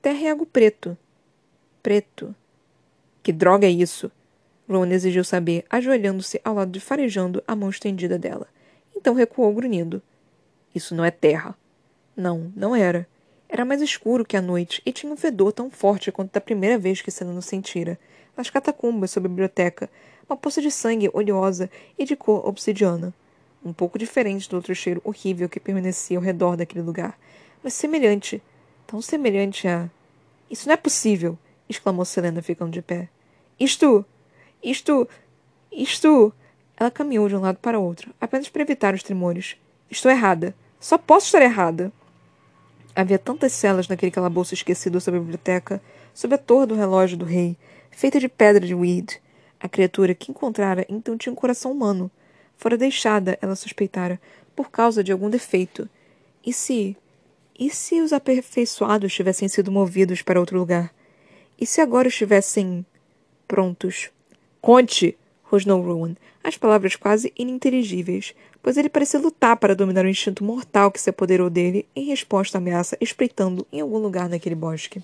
Terra 0.02 0.22
e 0.22 0.30
algo 0.30 0.46
preto. 0.46 0.98
Preto. 1.84 2.36
Que 3.22 3.32
droga 3.32 3.68
é 3.68 3.70
isso? 3.70 4.12
Ron 4.68 4.86
exigiu 4.88 5.24
saber, 5.24 5.66
ajoelhando-se 5.70 6.42
ao 6.44 6.56
lado 6.56 6.72
de 6.72 6.80
farejando 6.80 7.44
a 7.48 7.56
mão 7.56 7.70
estendida 7.70 8.18
dela. 8.18 8.48
Então 8.96 9.14
recuou 9.14 9.54
grunhindo. 9.54 10.02
Isso 10.74 10.96
não 10.96 11.04
é 11.04 11.12
terra. 11.12 11.56
Não, 12.16 12.52
não 12.56 12.76
era. 12.76 13.08
Era 13.48 13.66
mais 13.66 13.82
escuro 13.82 14.26
que 14.26 14.38
a 14.38 14.42
noite 14.42 14.82
e 14.86 14.92
tinha 14.92 15.12
um 15.12 15.18
fedor 15.18 15.52
tão 15.52 15.70
forte 15.70 16.12
quanto 16.12 16.32
da 16.32 16.42
primeira 16.42 16.78
vez 16.78 17.02
que 17.02 17.12
Selena 17.12 17.42
sentira. 17.42 18.00
Nas 18.36 18.50
catacumbas 18.50 19.12
sob 19.12 19.26
a 19.26 19.30
biblioteca, 19.30 19.90
uma 20.30 20.38
poça 20.38 20.62
de 20.62 20.72
sangue 20.72 21.10
oleosa 21.14 21.70
e 21.98 22.06
de 22.06 22.16
cor 22.16 22.48
obsidiana. 22.48 23.14
um 23.64 23.74
pouco 23.74 24.00
diferente 24.00 24.50
do 24.50 24.56
outro 24.56 24.74
cheiro 24.74 25.02
horrível 25.04 25.48
que 25.48 25.60
permanecia 25.60 26.18
ao 26.18 26.24
redor 26.24 26.56
daquele 26.56 26.82
lugar, 26.82 27.20
mas 27.62 27.74
semelhante, 27.74 28.42
tão 28.88 29.02
semelhante 29.02 29.68
a. 29.68 29.90
Isso 30.50 30.68
não 30.68 30.74
é 30.74 30.78
possível! 30.78 31.38
exclamou 31.70 32.06
Selena, 32.06 32.42
ficando 32.42 32.72
de 32.72 32.82
pé. 32.82 33.08
Isto. 33.60 34.06
Isto. 34.64 35.08
Isto. 35.72 36.34
Ela 36.76 36.90
caminhou 36.90 37.30
de 37.30 37.36
um 37.36 37.42
lado 37.42 37.60
para 37.60 37.80
o 37.80 37.84
outro, 37.84 38.14
apenas 38.20 38.50
para 38.50 38.62
evitar 38.64 38.94
os 38.94 39.04
tremores. 39.04 39.56
Estou 39.90 40.12
errada. 40.12 40.56
Só 40.80 40.98
posso 40.98 41.28
estar 41.28 41.42
errada. 41.42 41.92
Havia 42.96 43.18
tantas 43.18 43.54
celas 43.54 43.88
naquele 43.88 44.12
calabouço 44.12 44.54
esquecido 44.54 45.00
sob 45.00 45.18
a 45.18 45.20
biblioteca, 45.20 45.82
sob 46.14 46.36
a 46.36 46.38
torre 46.38 46.66
do 46.66 46.76
relógio 46.76 47.18
do 47.18 47.26
rei, 47.26 47.58
feita 47.90 48.20
de 48.20 48.28
pedra 48.28 48.66
de 48.66 48.76
weed. 48.76 49.22
A 49.60 49.70
criatura 49.70 50.14
que 50.14 50.32
encontrara 50.32 50.86
então 50.90 51.18
tinha 51.18 51.32
um 51.32 51.36
coração 51.36 51.72
humano. 51.72 52.12
Fora 52.58 52.78
deixada, 52.78 53.38
ela 53.42 53.56
suspeitara, 53.56 54.20
por 54.56 54.70
causa 54.70 55.04
de 55.04 55.12
algum 55.12 55.30
defeito. 55.30 55.90
E 56.46 56.52
se. 56.52 56.98
E 57.58 57.70
se 57.70 58.02
os 58.02 58.12
aperfeiçoados 58.12 59.14
tivessem 59.14 59.48
sido 59.48 59.72
movidos 59.72 60.22
para 60.22 60.40
outro 60.40 60.58
lugar? 60.58 60.94
E 61.60 61.66
se 61.66 61.80
agora 61.80 62.08
estivessem. 62.08 62.86
prontos? 63.48 64.10
Conte! 64.60 65.18
rosnou 65.44 65.82
Rowan, 65.82 66.16
as 66.44 66.58
palavras 66.58 66.96
quase 66.96 67.32
ininteligíveis, 67.38 68.34
pois 68.62 68.78
ele 68.78 68.90
parecia 68.90 69.20
lutar 69.20 69.58
para 69.58 69.76
dominar 69.76 70.06
o 70.06 70.10
instinto 70.10 70.44
mortal 70.44 70.92
que 70.92 71.02
se 71.02 71.10
apoderou 71.10 71.50
dele 71.50 71.88
em 71.96 72.06
resposta 72.06 72.58
à 72.58 72.60
ameaça 72.60 72.98
espreitando 73.00 73.66
em 73.72 73.82
algum 73.82 73.98
lugar 73.98 74.30
naquele 74.30 74.56
bosque. 74.56 75.02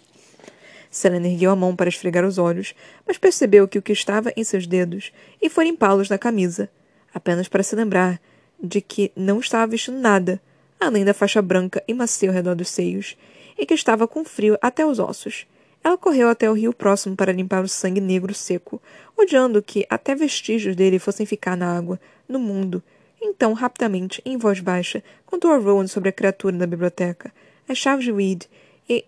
Selena 0.89 1.27
ergueu 1.27 1.51
a 1.51 1.55
mão 1.55 1.75
para 1.75 1.89
esfregar 1.89 2.25
os 2.25 2.37
olhos, 2.37 2.73
mas 3.05 3.17
percebeu 3.17 3.67
que 3.67 3.77
o 3.77 3.81
que 3.81 3.91
estava 3.91 4.31
em 4.35 4.43
seus 4.43 4.65
dedos 4.65 5.11
e 5.41 5.49
foi 5.49 5.65
limpá-los 5.65 6.09
na 6.09 6.17
camisa, 6.17 6.69
apenas 7.13 7.47
para 7.47 7.63
se 7.63 7.75
lembrar 7.75 8.19
de 8.61 8.81
que 8.81 9.11
não 9.15 9.39
estava 9.39 9.67
vestindo 9.67 9.99
nada, 9.99 10.41
além 10.79 11.03
da 11.03 11.13
faixa 11.13 11.41
branca 11.41 11.83
e 11.87 11.93
macia 11.93 12.29
ao 12.29 12.35
redor 12.35 12.55
dos 12.55 12.69
seios, 12.69 13.17
e 13.57 13.65
que 13.65 13.73
estava 13.73 14.07
com 14.07 14.23
frio 14.23 14.57
até 14.61 14.85
os 14.85 14.99
ossos. 14.99 15.45
Ela 15.87 15.97
correu 15.97 16.27
até 16.27 16.51
o 16.51 16.53
rio 16.53 16.73
próximo 16.73 17.15
para 17.15 17.31
limpar 17.31 17.63
o 17.63 17.67
sangue 17.69 18.01
negro 18.01 18.33
seco, 18.33 18.81
odiando 19.17 19.63
que 19.63 19.87
até 19.89 20.13
vestígios 20.13 20.75
dele 20.75 20.99
fossem 20.99 21.25
ficar 21.25 21.55
na 21.55 21.77
água, 21.77 21.97
no 22.27 22.37
mundo. 22.37 22.83
Então, 23.21 23.53
rapidamente, 23.53 24.21
em 24.25 24.35
voz 24.35 24.59
baixa, 24.59 25.01
contou 25.25 25.49
a 25.49 25.57
Rowan 25.57 25.87
sobre 25.87 26.09
a 26.09 26.11
criatura 26.11 26.57
da 26.57 26.67
biblioteca, 26.67 27.31
as 27.69 27.77
chaves 27.77 28.03
de 28.03 28.11
Weed 28.11 28.49
e 28.89 29.05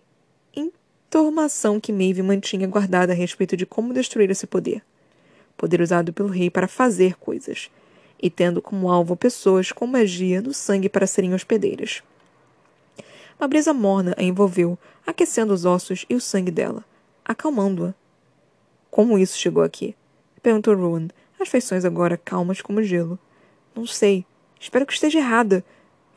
informação 0.56 1.78
que 1.78 1.92
Maeve 1.92 2.22
mantinha 2.22 2.66
guardada 2.66 3.12
a 3.12 3.14
respeito 3.14 3.58
de 3.58 3.66
como 3.66 3.92
destruir 3.92 4.30
esse 4.30 4.46
poder. 4.46 4.82
Poder 5.58 5.82
usado 5.82 6.14
pelo 6.14 6.30
rei 6.30 6.48
para 6.48 6.66
fazer 6.66 7.14
coisas, 7.18 7.70
e 8.18 8.30
tendo 8.30 8.62
como 8.62 8.90
alvo 8.90 9.14
pessoas 9.16 9.70
com 9.70 9.86
magia 9.86 10.40
no 10.40 10.54
sangue 10.54 10.88
para 10.88 11.06
serem 11.06 11.34
hospedeiras. 11.34 12.02
Uma 13.38 13.48
brisa 13.48 13.74
morna 13.74 14.14
a 14.16 14.22
envolveu, 14.22 14.78
aquecendo 15.06 15.52
os 15.52 15.64
ossos 15.64 16.04
e 16.08 16.14
o 16.14 16.20
sangue 16.20 16.50
dela, 16.50 16.84
acalmando-a. 17.24 17.94
Como 18.90 19.18
isso 19.18 19.38
chegou 19.38 19.62
aqui? 19.62 19.94
Perguntou 20.42 20.74
Rowan, 20.74 21.08
as 21.40 21.48
feições 21.48 21.84
agora 21.84 22.18
calmas 22.18 22.60
como 22.60 22.82
gelo. 22.82 23.18
Não 23.74 23.86
sei. 23.86 24.26
Espero 24.58 24.84
que 24.84 24.92
esteja 24.92 25.18
errada. 25.18 25.64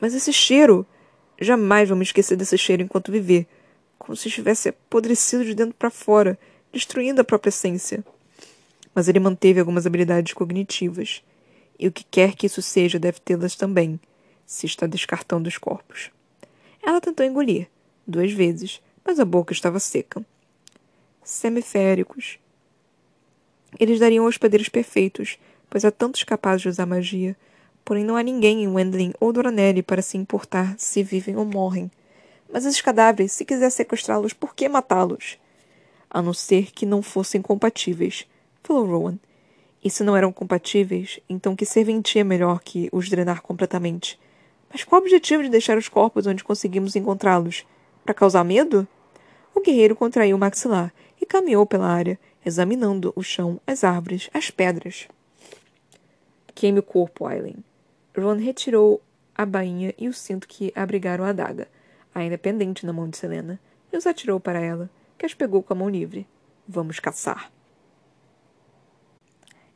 Mas 0.00 0.14
esse 0.14 0.32
cheiro. 0.32 0.86
Jamais 1.40 1.88
vou 1.88 1.96
me 1.96 2.04
esquecer 2.04 2.36
desse 2.36 2.56
cheiro 2.56 2.82
enquanto 2.82 3.10
viver. 3.10 3.46
Como 3.98 4.16
se 4.16 4.28
estivesse 4.28 4.68
apodrecido 4.68 5.44
de 5.44 5.54
dentro 5.54 5.74
para 5.74 5.90
fora, 5.90 6.38
destruindo 6.72 7.20
a 7.20 7.24
própria 7.24 7.48
essência. 7.48 8.04
Mas 8.94 9.08
ele 9.08 9.18
manteve 9.18 9.60
algumas 9.60 9.86
habilidades 9.86 10.32
cognitivas. 10.32 11.22
E 11.78 11.88
o 11.88 11.92
que 11.92 12.04
quer 12.04 12.34
que 12.34 12.46
isso 12.46 12.62
seja 12.62 12.98
deve 12.98 13.18
tê-las 13.20 13.56
também, 13.56 13.98
se 14.46 14.66
está 14.66 14.86
descartando 14.86 15.48
os 15.48 15.58
corpos. 15.58 16.10
Ela 16.82 17.00
tentou 17.00 17.26
engolir, 17.26 17.68
duas 18.06 18.32
vezes, 18.32 18.80
mas 19.04 19.18
a 19.18 19.24
boca 19.24 19.52
estava 19.52 19.78
seca. 19.78 20.24
Semiféricos. 21.22 22.38
Eles 23.78 23.98
dariam 23.98 24.26
hospedeiros 24.26 24.68
perfeitos, 24.68 25.38
pois 25.68 25.84
há 25.84 25.90
tantos 25.90 26.22
capazes 26.22 26.62
de 26.62 26.68
usar 26.68 26.86
magia. 26.86 27.36
Porém, 27.84 28.04
não 28.04 28.16
há 28.16 28.22
ninguém 28.22 28.62
em 28.62 28.68
Wendling 28.68 29.12
ou 29.20 29.32
Doranelli 29.32 29.82
para 29.82 30.02
se 30.02 30.16
importar 30.16 30.74
se 30.78 31.02
vivem 31.02 31.36
ou 31.36 31.44
morrem. 31.44 31.90
Mas 32.52 32.64
esses 32.64 32.80
cadáveres, 32.80 33.32
se 33.32 33.44
quiser 33.44 33.70
sequestrá-los, 33.70 34.32
por 34.32 34.54
que 34.54 34.68
matá-los? 34.68 35.38
A 36.08 36.22
não 36.22 36.32
ser 36.32 36.70
que 36.70 36.86
não 36.86 37.02
fossem 37.02 37.42
compatíveis, 37.42 38.26
falou 38.62 38.86
Rowan. 38.86 39.18
E 39.82 39.90
se 39.90 40.02
não 40.02 40.16
eram 40.16 40.32
compatíveis, 40.32 41.20
então 41.28 41.56
que 41.56 41.66
serventia 41.66 42.24
melhor 42.24 42.60
que 42.62 42.88
os 42.92 43.10
drenar 43.10 43.42
completamente? 43.42 44.18
Mas 44.72 44.82
qual 44.82 45.00
o 45.00 45.04
objetivo 45.04 45.42
de 45.42 45.50
deixar 45.50 45.76
os 45.76 45.88
corpos 45.88 46.26
onde 46.26 46.42
conseguimos 46.42 46.96
encontrá-los? 46.96 47.66
Para 48.04 48.12
causar 48.12 48.44
medo? 48.44 48.86
O 49.54 49.60
guerreiro 49.60 49.96
contraiu 49.96 50.36
o 50.36 50.38
maxilar 50.38 50.92
e 51.20 51.24
caminhou 51.24 51.64
pela 51.64 51.86
área, 51.86 52.18
examinando 52.44 53.12
o 53.16 53.22
chão, 53.22 53.58
as 53.66 53.82
árvores, 53.82 54.28
as 54.34 54.50
pedras. 54.50 55.08
Queime 56.54 56.80
o 56.80 56.82
corpo, 56.82 57.26
Aileen. 57.26 57.64
Ron 58.16 58.36
retirou 58.36 59.00
a 59.34 59.46
bainha 59.46 59.94
e 59.96 60.06
o 60.06 60.12
cinto 60.12 60.46
que 60.46 60.70
abrigaram 60.76 61.24
a 61.24 61.30
adaga, 61.30 61.66
ainda 62.14 62.36
pendente 62.36 62.84
na 62.84 62.92
mão 62.92 63.08
de 63.08 63.16
Selena, 63.16 63.58
e 63.90 63.96
os 63.96 64.06
atirou 64.06 64.38
para 64.38 64.60
ela, 64.60 64.90
que 65.16 65.24
as 65.24 65.32
pegou 65.32 65.62
com 65.62 65.72
a 65.72 65.76
mão 65.76 65.88
livre. 65.88 66.26
Vamos 66.68 67.00
caçar. 67.00 67.50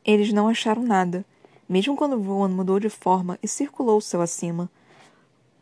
Eles 0.04 0.32
não 0.32 0.48
acharam 0.48 0.82
nada, 0.82 1.24
mesmo 1.68 1.96
quando 1.96 2.20
Rowan 2.20 2.48
mudou 2.48 2.78
de 2.78 2.90
forma 2.90 3.38
e 3.42 3.48
circulou 3.48 3.96
o 3.96 4.02
céu 4.02 4.20
acima, 4.20 4.70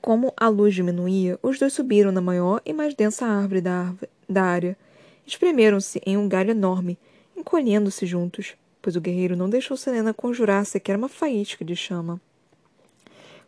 como 0.07 0.33
a 0.37 0.47
luz 0.47 0.73
diminuía, 0.73 1.37
os 1.43 1.59
dois 1.59 1.73
subiram 1.73 2.13
na 2.13 2.21
maior 2.21 2.63
e 2.65 2.73
mais 2.73 2.95
densa 2.95 3.27
árvore 3.27 3.61
da, 3.61 3.73
árvore, 3.73 4.09
da 4.29 4.45
área. 4.45 4.79
Espremeram-se 5.27 6.01
em 6.07 6.17
um 6.17 6.29
galho 6.29 6.53
enorme, 6.53 6.97
encolhendo-se 7.37 8.07
juntos, 8.07 8.55
pois 8.81 8.95
o 8.95 9.01
guerreiro 9.01 9.35
não 9.35 9.51
deixou 9.51 9.77
Selena 9.77 10.15
conjurar 10.15 10.65
sequer 10.65 10.95
uma 10.97 11.09
faísca 11.09 11.65
de 11.65 11.75
chama. 11.75 12.21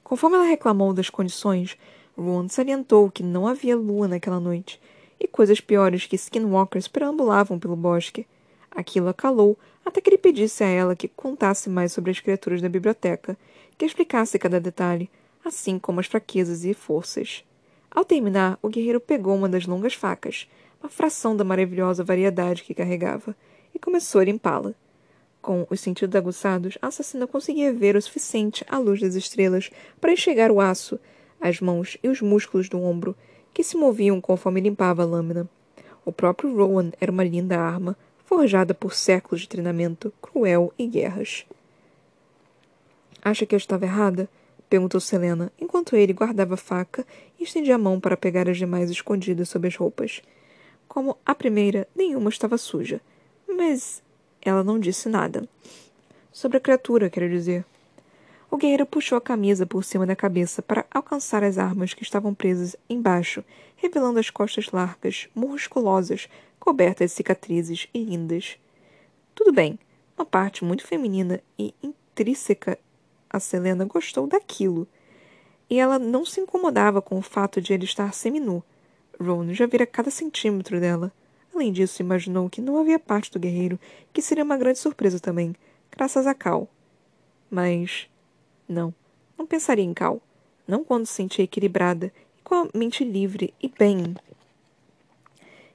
Conforme 0.02 0.34
ela 0.34 0.46
reclamou 0.46 0.92
das 0.92 1.08
condições, 1.08 1.78
Ron 2.18 2.48
salientou 2.48 3.08
que 3.08 3.22
não 3.22 3.46
havia 3.46 3.76
lua 3.76 4.08
naquela 4.08 4.40
noite, 4.40 4.80
e 5.20 5.28
coisas 5.28 5.60
piores 5.60 6.06
que 6.06 6.16
skinwalkers 6.16 6.88
perambulavam 6.88 7.56
pelo 7.56 7.76
bosque. 7.76 8.26
Aquilo 8.68 9.08
a 9.08 9.14
calou 9.14 9.56
até 9.86 10.00
que 10.00 10.10
ele 10.10 10.18
pedisse 10.18 10.64
a 10.64 10.66
ela 10.66 10.96
que 10.96 11.06
contasse 11.06 11.70
mais 11.70 11.92
sobre 11.92 12.10
as 12.10 12.18
criaturas 12.18 12.60
da 12.60 12.68
biblioteca, 12.68 13.38
que 13.78 13.84
explicasse 13.84 14.40
cada 14.40 14.58
detalhe, 14.58 15.08
assim 15.48 15.78
como 15.78 16.00
as 16.00 16.06
fraquezas 16.06 16.64
e 16.64 16.72
forças. 16.72 17.44
Ao 17.90 18.04
terminar, 18.04 18.58
o 18.62 18.68
guerreiro 18.68 19.00
pegou 19.00 19.34
uma 19.34 19.48
das 19.48 19.66
longas 19.66 19.94
facas, 19.94 20.48
uma 20.80 20.88
fração 20.88 21.36
da 21.36 21.44
maravilhosa 21.44 22.04
variedade 22.04 22.62
que 22.62 22.74
carregava, 22.74 23.34
e 23.74 23.78
começou 23.78 24.20
a 24.20 24.24
limpá-la. 24.24 24.74
Com 25.40 25.66
os 25.70 25.80
sentidos 25.80 26.14
aguçados, 26.16 26.76
a 26.82 26.88
assassina 26.88 27.26
conseguia 27.26 27.72
ver 27.72 27.96
o 27.96 28.02
suficiente 28.02 28.64
à 28.68 28.78
luz 28.78 29.00
das 29.00 29.14
estrelas 29.14 29.70
para 30.00 30.12
enxergar 30.12 30.50
o 30.50 30.60
aço, 30.60 30.98
as 31.40 31.60
mãos 31.60 31.96
e 32.02 32.08
os 32.08 32.20
músculos 32.20 32.68
do 32.68 32.80
ombro, 32.82 33.16
que 33.54 33.62
se 33.64 33.76
moviam 33.76 34.20
conforme 34.20 34.60
limpava 34.60 35.02
a 35.02 35.06
lâmina. 35.06 35.48
O 36.04 36.12
próprio 36.12 36.54
Rowan 36.54 36.90
era 37.00 37.10
uma 37.10 37.24
linda 37.24 37.58
arma, 37.58 37.96
forjada 38.24 38.74
por 38.74 38.94
séculos 38.94 39.42
de 39.42 39.48
treinamento, 39.48 40.12
cruel 40.20 40.72
e 40.78 40.86
guerras. 40.86 41.46
Acha 43.22 43.46
que 43.46 43.54
eu 43.54 43.58
estava 43.58 43.84
errada? 43.84 44.28
Perguntou 44.68 45.00
Selena, 45.00 45.50
enquanto 45.60 45.96
ele 45.96 46.12
guardava 46.12 46.54
a 46.54 46.56
faca 46.58 47.06
e 47.38 47.44
estendia 47.44 47.74
a 47.74 47.78
mão 47.78 47.98
para 47.98 48.16
pegar 48.16 48.48
as 48.48 48.58
demais 48.58 48.90
escondidas 48.90 49.48
sob 49.48 49.66
as 49.66 49.76
roupas. 49.76 50.22
Como 50.86 51.16
a 51.24 51.34
primeira, 51.34 51.86
nenhuma 51.94 52.30
estava 52.30 52.58
suja, 52.58 53.00
mas 53.48 54.02
ela 54.40 54.62
não 54.62 54.78
disse 54.78 55.08
nada. 55.08 55.48
Sobre 56.32 56.58
a 56.58 56.60
criatura, 56.60 57.10
quero 57.10 57.28
dizer. 57.28 57.64
O 58.50 58.56
guerreiro 58.56 58.86
puxou 58.86 59.18
a 59.18 59.20
camisa 59.20 59.66
por 59.66 59.84
cima 59.84 60.06
da 60.06 60.16
cabeça 60.16 60.62
para 60.62 60.86
alcançar 60.90 61.44
as 61.44 61.58
armas 61.58 61.92
que 61.92 62.02
estavam 62.02 62.32
presas 62.34 62.74
embaixo, 62.88 63.44
revelando 63.76 64.18
as 64.18 64.30
costas 64.30 64.70
largas, 64.70 65.28
musculosas, 65.34 66.28
cobertas 66.58 67.10
de 67.10 67.16
cicatrizes 67.16 67.88
e 67.92 68.02
lindas. 68.02 68.58
Tudo 69.34 69.52
bem, 69.52 69.78
uma 70.16 70.24
parte 70.24 70.64
muito 70.64 70.86
feminina 70.86 71.40
e 71.58 71.74
intrínseca 71.82 72.78
a 73.30 73.38
Selena 73.38 73.84
gostou 73.84 74.26
daquilo. 74.26 74.86
E 75.68 75.78
ela 75.78 75.98
não 75.98 76.24
se 76.24 76.40
incomodava 76.40 77.02
com 77.02 77.18
o 77.18 77.22
fato 77.22 77.60
de 77.60 77.72
ele 77.72 77.84
estar 77.84 78.12
seminu. 78.14 78.62
Ron 79.20 79.52
já 79.52 79.66
vira 79.66 79.86
cada 79.86 80.10
centímetro 80.10 80.80
dela. 80.80 81.12
Além 81.54 81.72
disso, 81.72 82.00
imaginou 82.00 82.48
que 82.48 82.60
não 82.60 82.78
havia 82.78 82.98
parte 82.98 83.30
do 83.32 83.38
guerreiro 83.38 83.78
que 84.12 84.22
seria 84.22 84.44
uma 84.44 84.56
grande 84.56 84.78
surpresa 84.78 85.18
também, 85.18 85.54
graças 85.90 86.26
a 86.26 86.34
Cal. 86.34 86.68
Mas. 87.50 88.08
Não, 88.68 88.94
não 89.36 89.46
pensaria 89.46 89.84
em 89.84 89.92
Cal. 89.92 90.20
Não 90.66 90.84
quando 90.84 91.06
se 91.06 91.14
sentia 91.14 91.44
equilibrada 91.44 92.12
e 92.38 92.42
com 92.42 92.54
a 92.54 92.68
mente 92.74 93.04
livre 93.04 93.52
e 93.60 93.68
bem. 93.68 94.14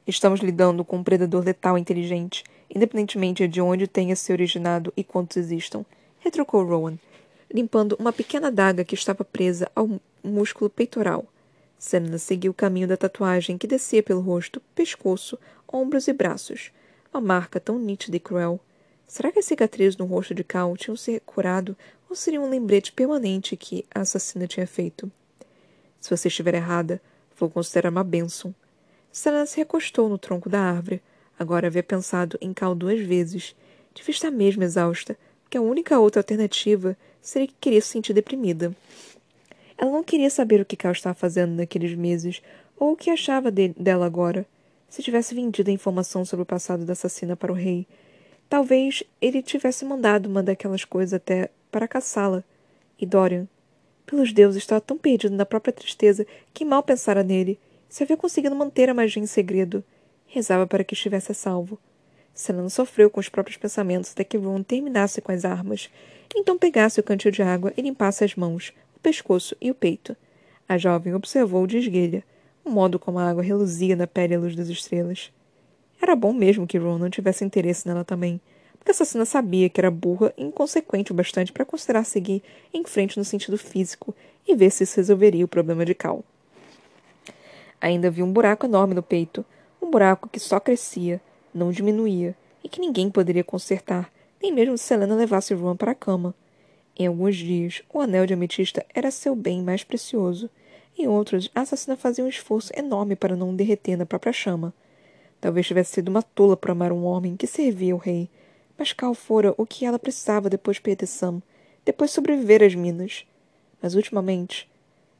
Estamos 0.06 0.42
lidando 0.42 0.84
com 0.84 0.98
um 0.98 1.04
predador 1.04 1.44
letal 1.44 1.78
inteligente, 1.78 2.44
independentemente 2.70 3.48
de 3.48 3.62
onde 3.62 3.88
tenha 3.88 4.16
se 4.16 4.32
originado 4.32 4.92
e 4.98 5.04
quantos 5.04 5.38
existam, 5.38 5.86
retrucou 6.20 6.64
Rowan 6.64 6.98
limpando 7.54 7.96
uma 8.00 8.12
pequena 8.12 8.48
adaga 8.48 8.84
que 8.84 8.96
estava 8.96 9.24
presa 9.24 9.70
ao 9.76 10.02
músculo 10.24 10.70
peitoral. 10.70 11.26
Selena 11.78 12.18
seguiu 12.18 12.52
o 12.52 12.56
caminho 12.56 12.88
da 12.88 12.98
tatuagem 12.98 13.58
que 13.58 13.68
descia 13.68 14.02
pelo 14.02 14.22
rosto, 14.22 14.62
pescoço, 14.74 15.38
ombros 15.72 16.08
e 16.08 16.14
braços. 16.14 16.72
Uma 17.14 17.22
marca 17.22 17.60
tão 17.60 17.78
nítida 17.78 18.18
e 18.18 18.20
cruel. 18.20 18.60
Será 19.06 19.32
que 19.32 19.38
as 19.38 19.46
cicatrizes 19.46 19.98
no 19.98 20.06
rosto 20.06 20.34
de 20.34 20.44
Cal 20.44 20.76
tinham 20.76 20.96
se 20.96 21.20
curado 21.20 21.78
ou 22.10 22.16
seria 22.16 22.42
um 22.42 22.50
lembrete 22.50 22.92
permanente 22.92 23.56
que 23.56 23.86
a 23.94 24.02
assassina 24.02 24.48
tinha 24.48 24.66
feito? 24.66 25.12
Se 26.00 26.10
você 26.10 26.30
estiver 26.30 26.56
errada, 26.56 27.00
vou 27.38 27.50
considerar 27.50 27.90
uma 27.90 28.04
bênção. 28.04 28.56
Selena 29.12 29.46
se 29.46 29.58
recostou 29.58 30.10
no 30.10 30.18
tronco 30.18 30.50
da 30.50 30.60
árvore. 30.60 31.04
Agora 31.38 31.68
havia 31.68 31.84
pensado 31.84 32.38
em 32.42 32.52
Cal 32.52 32.74
duas 32.74 33.00
vezes. 33.02 33.56
Devia 33.94 34.12
estar 34.12 34.32
mesmo 34.32 34.64
exausta, 34.64 35.16
porque 35.44 35.58
a 35.58 35.62
única 35.62 36.00
outra 36.00 36.22
alternativa 36.22 36.98
seria 37.24 37.48
que 37.48 37.56
queria 37.60 37.82
se 37.82 37.88
sentir 37.88 38.13
deprimida. 38.13 38.75
Ela 39.77 39.92
não 39.92 40.03
queria 40.03 40.30
saber 40.30 40.62
o 40.62 40.65
que 40.65 40.75
Cal 40.75 40.92
estava 40.92 41.15
fazendo 41.15 41.56
naqueles 41.56 41.96
meses, 41.96 42.42
ou 42.77 42.92
o 42.92 42.96
que 42.96 43.10
achava 43.10 43.50
de 43.50 43.70
dela 43.70 44.06
agora. 44.06 44.46
Se 44.89 45.01
tivesse 45.01 45.34
vendido 45.34 45.72
a 45.72 45.74
informação 45.74 46.24
sobre 46.24 46.44
o 46.44 46.46
passado 46.46 46.86
da 46.86 46.94
assassina 46.94 47.36
para 47.36 47.51
o 47.51 47.56
rei, 47.56 47.88
talvez 48.48 49.03
ele 49.20 49.42
tivesse 49.42 49.84
mandado 49.86 50.27
uma 50.27 50.44
daquelas 50.44 50.86
coisas 50.86 51.13
até 51.13 51.50
para 51.72 51.88
caçá-la. 51.88 52.44
E 53.00 53.06
Dorian, 53.06 53.48
pelos 54.06 54.32
deuses, 54.32 54.62
estava 54.62 54.82
tão 54.82 54.98
perdido 54.98 55.36
na 55.36 55.46
própria 55.46 55.74
tristeza 55.74 56.27
que 56.53 56.65
mal 56.65 56.84
pensara 56.84 57.24
nele. 57.24 57.60
Se 57.89 58.03
havia 58.03 58.18
conseguido 58.18 58.56
manter 58.56 58.89
a 58.89 58.94
magia 58.94 59.24
em 59.24 59.25
segredo. 59.25 59.84
Rezava 60.27 60.68
para 60.68 60.84
que 60.84 60.94
estivesse 60.94 61.32
a 61.32 61.36
salvo. 61.36 61.80
Selena 62.34 62.70
sofreu 62.70 63.10
com 63.10 63.20
os 63.20 63.30
próprios 63.30 63.58
pensamentos 63.58 64.12
até 64.12 64.24
que 64.24 64.38
Ron 64.38 64.63
terminasse 64.63 65.22
com 65.22 65.32
as 65.32 65.46
armas. 65.46 65.89
Então 66.36 66.58
pegasse 66.58 67.00
o 67.00 67.04
cantil 67.04 67.32
de 67.32 67.44
água 67.44 67.72
e 67.78 67.82
limpasse 67.82 68.24
as 68.24 68.36
mãos, 68.36 68.74
o 68.96 69.00
pescoço 69.00 69.56
e 69.62 69.70
o 69.70 69.75
peito. 69.75 70.16
A 70.68 70.78
jovem 70.78 71.13
observou 71.13 71.68
de 71.68 71.78
esguelha, 71.78 72.24
o 72.66 72.70
modo 72.70 72.98
como 72.98 73.20
a 73.20 73.30
água 73.30 73.44
reluzia 73.44 73.96
na 73.96 74.08
pele 74.08 74.36
à 74.36 74.40
luz 74.40 74.56
das 74.56 74.70
estrelas. 74.70 75.32
Era 76.02 76.16
bom 76.16 76.34
mesmo 76.34 76.68
que 76.68 76.78
Ron 76.78 76.98
não 76.98 77.10
tivesse 77.10 77.46
interesse 77.46 77.88
nela 77.88 78.04
também, 78.04 78.42
porque 78.78 78.92
a 78.92 78.94
assassina 78.94 79.25
sabia 79.25 79.70
que 79.70 79.80
era 79.80 79.92
burra 79.92 80.34
e 80.38 80.44
inconsequente 80.44 81.12
o 81.12 81.16
bastante 81.16 81.54
para 81.54 81.66
considerar 81.66 82.04
seguir 82.04 82.42
em 82.74 82.84
frente 82.84 83.18
no 83.18 83.24
sentido 83.24 83.58
físico 83.58 84.13
e 84.48 84.56
ver 84.56 84.72
se 84.72 84.84
isso 84.84 84.98
resolveria 84.98 85.46
o 85.46 85.48
problema 85.48 85.86
de 85.86 85.94
Cal. 85.94 86.24
Ainda 87.80 88.08
havia 88.08 88.25
um 88.25 88.32
buraco 88.32 88.66
enorme 88.66 88.94
no 88.94 89.04
peito, 89.04 89.46
um 89.82 89.90
buraco 89.90 90.28
que 90.30 90.40
só 90.40 90.60
crescia, 90.60 91.22
não 91.54 91.72
diminuía, 91.72 92.36
e 92.63 92.70
que 92.70 92.80
ninguém 92.80 93.10
poderia 93.10 93.44
consertar, 93.44 94.12
nem 94.44 94.52
mesmo 94.52 94.78
se 94.78 94.84
Selena 94.84 95.16
levasse 95.16 95.56
Ruan 95.56 95.76
para 95.76 95.92
a 95.92 95.96
cama. 95.96 96.36
Em 96.96 97.08
alguns 97.08 97.36
dias, 97.36 97.82
o 97.92 98.00
anel 98.00 98.28
de 98.28 98.34
ametista 98.36 98.86
era 98.94 99.10
seu 99.10 99.36
bem 99.36 99.64
mais 99.64 99.84
precioso. 99.84 100.50
Em 100.96 101.08
outros, 101.08 101.50
a 101.56 101.62
assassina 101.62 101.98
fazia 101.98 102.24
um 102.24 102.30
esforço 102.30 102.72
enorme 102.78 103.16
para 103.16 103.36
não 103.36 103.56
derreter 103.56 103.98
na 103.98 104.06
própria 104.06 104.32
chama. 104.32 104.74
Talvez 105.42 105.66
tivesse 105.66 105.94
sido 105.94 106.10
uma 106.10 106.22
tola 106.22 106.56
por 106.56 106.70
amar 106.70 106.92
um 106.92 107.06
homem 107.06 107.36
que 107.36 107.48
servia 107.48 107.96
o 107.96 107.98
rei, 107.98 108.30
mas 108.78 108.94
Cal 108.94 109.16
fora 109.16 109.56
o 109.58 109.66
que 109.66 109.86
ela 109.86 109.98
precisava 109.98 110.50
depois 110.50 110.78
de 110.78 110.82
perder 110.82 111.08
Sam, 111.08 111.42
depois 111.84 112.12
de 112.12 112.16
sobreviver 112.16 112.62
às 112.62 112.76
minas. 112.76 113.26
Mas 113.82 113.96
ultimamente, 113.96 114.70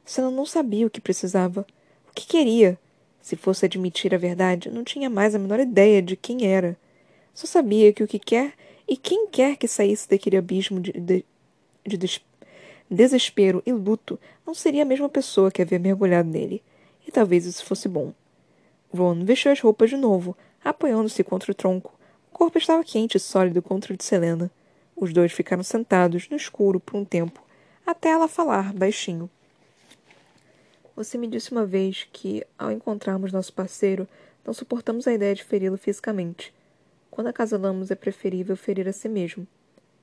Selena 0.04 0.36
não 0.36 0.46
sabia 0.46 0.86
o 0.86 0.90
que 0.90 1.00
precisava 1.00 1.66
que 2.14 2.26
queria? 2.26 2.78
Se 3.20 3.36
fosse 3.36 3.64
admitir 3.64 4.14
a 4.14 4.18
verdade, 4.18 4.70
não 4.70 4.84
tinha 4.84 5.10
mais 5.10 5.34
a 5.34 5.38
menor 5.38 5.58
ideia 5.58 6.00
de 6.00 6.16
quem 6.16 6.46
era. 6.46 6.76
Só 7.34 7.46
sabia 7.46 7.92
que 7.92 8.02
o 8.02 8.06
que 8.06 8.18
quer 8.18 8.52
e 8.86 8.96
quem 8.96 9.28
quer 9.28 9.56
que 9.56 9.66
saísse 9.66 10.08
daquele 10.08 10.36
abismo 10.36 10.80
de, 10.80 10.92
de, 10.92 11.24
de 11.86 11.96
des, 11.96 12.20
desespero 12.90 13.62
e 13.64 13.72
luto 13.72 14.18
não 14.46 14.54
seria 14.54 14.82
a 14.82 14.86
mesma 14.86 15.08
pessoa 15.08 15.50
que 15.50 15.62
havia 15.62 15.78
mergulhado 15.78 16.28
nele. 16.28 16.62
E 17.06 17.10
talvez 17.10 17.46
isso 17.46 17.64
fosse 17.64 17.88
bom. 17.88 18.12
Ron 18.92 19.24
vestiu 19.24 19.52
as 19.52 19.60
roupas 19.60 19.90
de 19.90 19.96
novo, 19.96 20.36
apoiando-se 20.64 21.22
contra 21.24 21.50
o 21.50 21.54
tronco. 21.54 21.92
O 22.30 22.36
corpo 22.36 22.58
estava 22.58 22.84
quente 22.84 23.16
e 23.16 23.20
sólido 23.20 23.60
contra 23.60 23.92
o 23.92 23.96
de 23.96 24.04
Selena. 24.04 24.50
Os 24.96 25.12
dois 25.12 25.32
ficaram 25.32 25.62
sentados 25.62 26.28
no 26.28 26.36
escuro 26.36 26.78
por 26.78 26.96
um 26.96 27.04
tempo, 27.04 27.42
até 27.86 28.10
ela 28.10 28.28
falar 28.28 28.72
baixinho. 28.72 29.28
Você 30.94 31.18
me 31.18 31.26
disse 31.26 31.50
uma 31.50 31.66
vez 31.66 32.06
que, 32.12 32.46
ao 32.56 32.70
encontrarmos 32.70 33.32
nosso 33.32 33.52
parceiro, 33.52 34.06
não 34.44 34.54
suportamos 34.54 35.08
a 35.08 35.12
ideia 35.12 35.34
de 35.34 35.42
feri-lo 35.42 35.76
fisicamente. 35.76 36.54
Quando 37.14 37.28
acasalamos, 37.28 37.92
é 37.92 37.94
preferível 37.94 38.56
ferir 38.56 38.88
a 38.88 38.92
si 38.92 39.08
mesmo. 39.08 39.46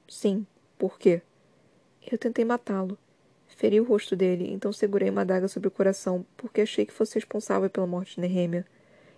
Sim. 0.08 0.48
Por 0.78 0.98
quê? 0.98 1.22
Eu 2.10 2.18
tentei 2.18 2.46
matá-lo. 2.46 2.98
Feri 3.50 3.82
o 3.82 3.84
rosto 3.84 4.16
dele, 4.16 4.50
então 4.50 4.72
segurei 4.72 5.10
uma 5.10 5.24
adaga 5.24 5.50
sobre 5.50 5.68
o 5.68 5.72
coração, 5.72 6.26
porque 6.38 6.62
achei 6.62 6.86
que 6.86 6.94
fosse 6.94 7.16
responsável 7.16 7.70
pela 7.70 7.86
morte 7.86 8.16
de 8.16 8.22
Nehemia. 8.22 8.66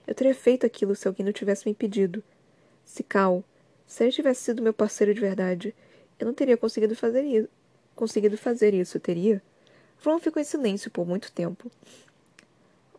Eu 0.07 0.15
teria 0.15 0.33
feito 0.33 0.65
aquilo 0.65 0.95
se 0.95 1.07
alguém 1.07 1.23
não 1.23 1.31
tivesse 1.31 1.67
me 1.67 1.71
impedido. 1.71 2.23
Se 2.83 3.03
Cal, 3.03 3.43
se 3.85 4.03
ele 4.03 4.11
tivesse 4.11 4.41
sido 4.41 4.63
meu 4.63 4.73
parceiro 4.73 5.13
de 5.13 5.21
verdade, 5.21 5.75
eu 6.17 6.25
não 6.25 6.33
teria 6.33 6.57
conseguido 6.57 6.95
fazer 6.95 7.21
isso. 7.21 7.49
Conseguido 7.95 8.39
fazer 8.39 8.73
isso, 8.73 8.99
teria? 8.99 9.39
Ron 10.03 10.17
ficou 10.17 10.41
em 10.41 10.45
silêncio 10.45 10.89
por 10.89 11.05
muito 11.05 11.31
tempo. 11.31 11.69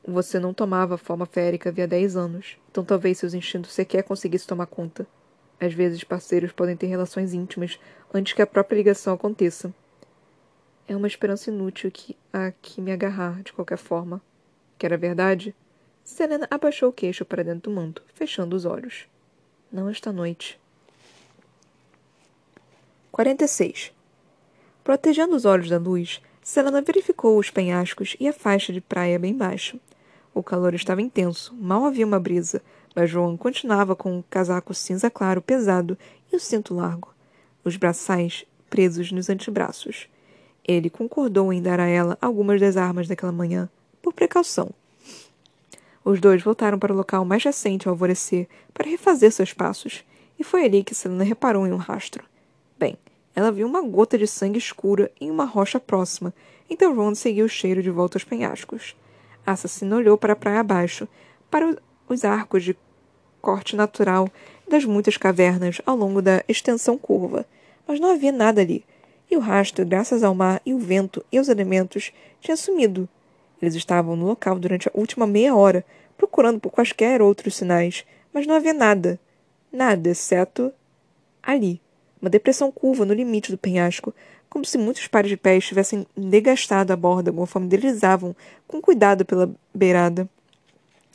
Você 0.07 0.39
não 0.39 0.53
tomava 0.53 0.99
forma 0.99 1.25
férica 1.25 1.71
havia 1.71 1.89
dez 1.89 2.15
anos, 2.15 2.59
então 2.71 2.85
talvez 2.85 3.17
seus 3.17 3.33
instintos 3.33 3.73
sequer 3.73 4.03
conseguissem 4.03 4.47
tomar 4.47 4.67
conta. 4.67 5.07
Às 5.59 5.73
vezes, 5.73 6.05
parceiros 6.05 6.53
podem 6.53 6.77
ter 6.77 6.87
relações 6.87 7.33
íntimas 7.33 7.79
antes 8.13 8.35
que 8.35 8.43
a 8.43 8.47
própria 8.47 8.77
ligação 8.77 9.15
aconteça. 9.15 9.73
É 10.87 10.95
uma 10.95 11.07
esperança 11.07 11.51
inútil 11.51 11.91
que, 11.91 12.15
a 12.31 12.51
que 12.51 12.83
me 12.83 12.93
agarrar, 12.93 13.43
de 13.43 13.55
qualquer 13.55 13.79
forma. 13.79 14.21
Que 14.77 14.85
era 14.85 14.99
verdade? 14.99 15.55
Selena 16.05 16.47
abaixou 16.51 16.91
o 16.91 16.93
queixo 16.93 17.25
para 17.25 17.43
dentro 17.43 17.71
do 17.71 17.75
manto, 17.75 18.03
fechando 18.13 18.55
os 18.55 18.67
olhos. 18.67 19.07
Não 19.73 19.89
esta 19.89 20.13
noite. 20.13 20.61
46. 23.11 23.91
Protegendo 24.83 25.35
os 25.35 25.47
olhos 25.47 25.71
da 25.71 25.79
luz, 25.79 26.21
Selena 26.43 26.83
verificou 26.83 27.39
os 27.39 27.49
penhascos 27.49 28.17
e 28.21 28.29
a 28.29 28.35
faixa 28.35 28.71
de 28.71 28.83
praia 28.83 29.19
bem 29.19 29.35
baixo. 29.35 29.81
O 30.35 30.43
calor 30.43 30.75
estava 30.75 31.01
intenso, 31.01 31.55
mal 31.55 31.85
havia 31.85 32.05
uma 32.05 32.19
brisa, 32.19 32.61
mas 32.95 33.09
João 33.09 33.37
continuava 33.37 33.95
com 33.95 34.17
o 34.17 34.19
um 34.19 34.25
casaco 34.29 34.75
cinza 34.75 35.09
claro 35.09 35.41
pesado 35.41 35.97
e 36.33 36.35
o 36.35 36.41
cinto 36.41 36.75
largo, 36.75 37.15
os 37.65 37.77
braçais 37.77 38.45
presos 38.69 39.13
nos 39.13 39.31
antebraços. 39.31 40.09
Ele 40.67 40.91
concordou 40.91 41.53
em 41.53 41.63
dar 41.63 41.79
a 41.79 41.87
ela 41.87 42.19
algumas 42.21 42.61
das 42.61 42.77
armas 42.77 43.07
daquela 43.07 43.31
manhã, 43.31 43.69
por 44.03 44.13
precaução. 44.13 44.71
Os 46.05 46.21
dois 46.21 46.43
voltaram 46.43 46.81
para 46.81 46.93
o 46.93 46.97
local 46.97 47.25
mais 47.25 47.45
recente 47.45 47.87
ao 47.87 47.93
alvorecer 47.93 48.49
para 48.75 48.91
refazer 48.91 49.31
seus 49.31 49.53
passos, 49.53 50.05
e 50.37 50.43
foi 50.43 50.65
ali 50.65 50.83
que 50.83 50.97
Selena 50.97 51.23
reparou 51.23 51.65
em 51.65 51.73
um 51.73 51.77
rastro. 51.77 52.25
Bem, 52.77 52.99
ela 53.37 53.53
viu 53.53 53.69
uma 53.69 53.83
gota 53.83 54.19
de 54.19 54.27
sangue 54.27 54.59
escura 54.59 55.13
em 55.21 55.31
uma 55.31 55.45
rocha 55.45 55.79
próxima, 55.79 56.35
então 56.69 56.95
Ron 56.95 57.15
seguiu 57.15 57.47
o 57.47 57.49
cheiro 57.49 57.83
de 57.85 57.91
volta 57.91 58.17
aos 58.17 58.25
penhascos. 58.25 58.97
A 59.47 59.53
assassina 59.53 59.97
olhou 59.97 60.17
para 60.17 60.33
a 60.33 60.37
praia 60.37 60.61
abaixo, 60.61 61.09
para 61.51 61.77
os 62.09 62.25
arcos 62.25 62.65
de 62.65 62.77
corte 63.41 63.77
natural 63.77 64.29
das 64.69 64.85
muitas 64.85 65.17
cavernas 65.17 65.81
ao 65.85 65.97
longo 65.97 66.23
da 66.23 66.43
extensão 66.49 66.97
curva, 66.97 67.45
mas 67.87 68.01
não 68.01 68.11
havia 68.11 68.33
nada 68.33 68.63
ali, 68.63 68.85
e 69.31 69.37
o 69.37 69.41
rastro, 69.41 69.85
graças 69.85 70.23
ao 70.23 70.35
mar 70.35 70.61
e 70.65 70.73
o 70.73 70.79
vento 70.79 71.25
e 71.31 71.39
aos 71.39 71.49
elementos, 71.49 72.13
tinha 72.41 72.57
sumido. 72.57 73.09
Eles 73.61 73.75
estavam 73.75 74.17
no 74.17 74.27
local 74.27 74.59
durante 74.59 74.89
a 74.89 74.93
última 74.95 75.27
meia 75.27 75.55
hora, 75.55 75.85
procurando 76.17 76.61
por 76.61 76.71
quaisquer 76.71 77.21
outros 77.21 77.57
sinais, 77.57 78.05
mas 78.33 78.47
não 78.47 78.55
havia 78.55 78.73
nada. 78.73 79.19
Nada, 79.71 80.11
exceto 80.11 80.73
ali 81.43 81.81
uma 82.25 82.31
depressão 82.31 82.73
curva 82.73 83.05
no 83.05 83.13
limite 83.13 83.51
do 83.51 83.59
penhasco, 83.59 84.15
como 84.55 84.65
se 84.65 84.79
muitos 84.79 85.09
pares 85.09 85.29
de 85.29 85.37
pés 85.37 85.67
tivessem 85.67 86.07
degastado 86.17 86.93
a 86.93 86.97
borda 86.97 87.33
conforme 87.33 87.67
deslizavam 87.67 88.37
com 88.69 88.81
cuidado 88.81 89.25
pela 89.25 89.53
beirada. 89.75 90.29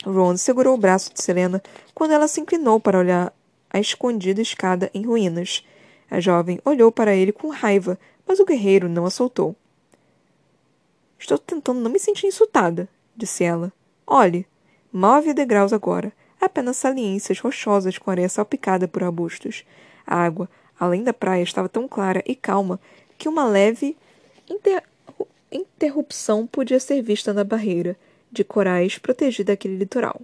Ron 0.04 0.36
segurou 0.36 0.74
o 0.74 0.78
braço 0.78 1.10
de 1.14 1.22
Selena 1.22 1.62
quando 1.94 2.10
ela 2.10 2.28
se 2.28 2.38
inclinou 2.38 2.78
para 2.78 2.98
olhar 2.98 3.32
a 3.70 3.80
escondida 3.80 4.42
escada 4.42 4.90
em 4.92 5.06
ruínas. 5.06 5.66
A 6.10 6.20
jovem 6.20 6.60
olhou 6.66 6.92
para 6.92 7.14
ele 7.14 7.32
com 7.32 7.48
raiva, 7.48 7.98
mas 8.28 8.38
o 8.40 8.44
guerreiro 8.44 8.90
não 8.90 9.06
a 9.06 9.10
soltou. 9.10 9.56
Estou 11.18 11.38
tentando 11.38 11.80
não 11.80 11.90
me 11.90 11.98
sentir 11.98 12.26
insultada, 12.26 12.86
disse 13.16 13.42
ela. 13.42 13.72
Olhe, 14.06 14.46
mal 14.92 15.14
havia 15.14 15.32
degraus 15.32 15.72
agora, 15.72 16.12
apenas 16.38 16.76
saliências 16.76 17.40
rochosas 17.40 17.96
com 17.96 18.10
areia 18.10 18.28
salpicada 18.28 18.86
por 18.86 19.02
arbustos. 19.02 19.64
A 20.06 20.16
água 20.16 20.46
além 20.80 21.04
da 21.04 21.12
praia, 21.12 21.42
estava 21.42 21.68
tão 21.68 21.86
clara 21.86 22.24
e 22.26 22.34
calma 22.34 22.80
que 23.20 23.28
uma 23.28 23.46
leve 23.46 23.94
inter 24.48 24.82
interrupção 25.52 26.46
podia 26.46 26.80
ser 26.80 27.02
vista 27.02 27.34
na 27.34 27.44
barreira 27.44 27.94
de 28.32 28.42
corais 28.42 28.96
protegida 28.96 29.52
daquele 29.52 29.76
litoral. 29.76 30.22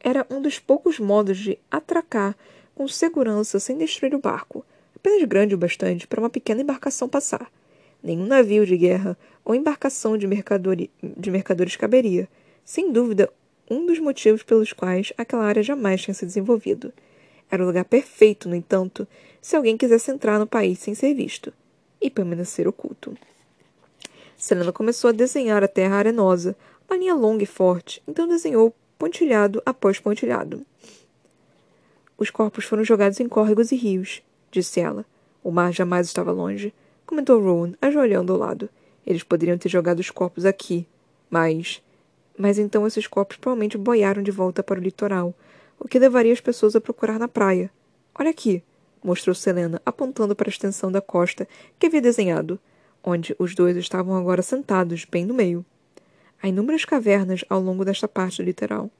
Era 0.00 0.26
um 0.30 0.40
dos 0.40 0.58
poucos 0.58 0.98
modos 0.98 1.36
de 1.36 1.58
atracar 1.70 2.34
com 2.74 2.88
segurança 2.88 3.60
sem 3.60 3.76
destruir 3.76 4.14
o 4.14 4.18
barco, 4.18 4.64
apenas 4.94 5.22
grande 5.24 5.54
o 5.54 5.58
bastante 5.58 6.06
para 6.06 6.20
uma 6.20 6.30
pequena 6.30 6.62
embarcação 6.62 7.06
passar. 7.06 7.50
Nenhum 8.02 8.24
navio 8.24 8.64
de 8.64 8.78
guerra 8.78 9.18
ou 9.44 9.54
embarcação 9.54 10.16
de, 10.16 10.26
de 11.02 11.30
mercadores 11.30 11.76
caberia. 11.76 12.28
Sem 12.64 12.92
dúvida, 12.92 13.30
um 13.68 13.84
dos 13.84 13.98
motivos 13.98 14.42
pelos 14.42 14.72
quais 14.72 15.12
aquela 15.18 15.44
área 15.44 15.62
jamais 15.62 16.00
tinha 16.00 16.14
se 16.14 16.24
desenvolvido. 16.24 16.92
Era 17.50 17.62
o 17.62 17.66
lugar 17.66 17.84
perfeito, 17.84 18.48
no 18.48 18.54
entanto, 18.54 19.06
se 19.42 19.54
alguém 19.54 19.76
quisesse 19.76 20.10
entrar 20.10 20.38
no 20.38 20.46
país 20.46 20.78
sem 20.78 20.94
ser 20.94 21.12
visto 21.12 21.52
e 22.06 22.10
permanecer 22.10 22.68
oculto. 22.68 23.16
Selena 24.36 24.72
começou 24.72 25.10
a 25.10 25.12
desenhar 25.12 25.64
a 25.64 25.68
terra 25.68 25.96
arenosa, 25.96 26.56
uma 26.88 26.96
linha 26.96 27.14
longa 27.14 27.42
e 27.42 27.46
forte, 27.46 28.02
então 28.06 28.28
desenhou 28.28 28.74
pontilhado 28.98 29.62
após 29.66 29.98
pontilhado. 29.98 30.64
Os 32.16 32.30
corpos 32.30 32.64
foram 32.64 32.84
jogados 32.84 33.20
em 33.20 33.28
córregos 33.28 33.72
e 33.72 33.76
rios, 33.76 34.22
disse 34.50 34.80
ela. 34.80 35.04
O 35.42 35.50
mar 35.50 35.72
jamais 35.72 36.06
estava 36.06 36.32
longe, 36.32 36.72
comentou 37.04 37.40
Rowan, 37.40 37.74
ajoelhando 37.80 38.32
ao 38.32 38.38
lado. 38.38 38.70
Eles 39.06 39.22
poderiam 39.22 39.58
ter 39.58 39.68
jogado 39.68 40.00
os 40.00 40.10
corpos 40.10 40.44
aqui, 40.44 40.86
mas. 41.30 41.82
Mas 42.38 42.58
então 42.58 42.86
esses 42.86 43.06
corpos 43.06 43.36
provavelmente 43.36 43.78
boiaram 43.78 44.22
de 44.22 44.30
volta 44.30 44.62
para 44.62 44.78
o 44.78 44.82
litoral, 44.82 45.34
o 45.78 45.86
que 45.86 45.98
levaria 45.98 46.32
as 46.32 46.40
pessoas 46.40 46.74
a 46.74 46.80
procurar 46.80 47.18
na 47.18 47.28
praia. 47.28 47.70
Olha 48.14 48.30
aqui, 48.30 48.62
mostrou 49.06 49.34
Selena, 49.34 49.80
apontando 49.86 50.34
para 50.34 50.48
a 50.48 50.50
extensão 50.50 50.90
da 50.90 51.00
costa 51.00 51.46
que 51.78 51.86
havia 51.86 52.00
desenhado 52.00 52.58
onde 53.06 53.36
os 53.38 53.54
dois 53.54 53.76
estavam 53.76 54.16
agora 54.16 54.42
sentados, 54.42 55.04
bem 55.04 55.24
no 55.24 55.32
meio. 55.32 55.64
Há 56.42 56.48
inúmeras 56.48 56.84
cavernas 56.84 57.44
ao 57.48 57.60
longo 57.60 57.84
desta 57.84 58.08
parte 58.08 58.38
do 58.38 58.44
litoral. 58.44 58.90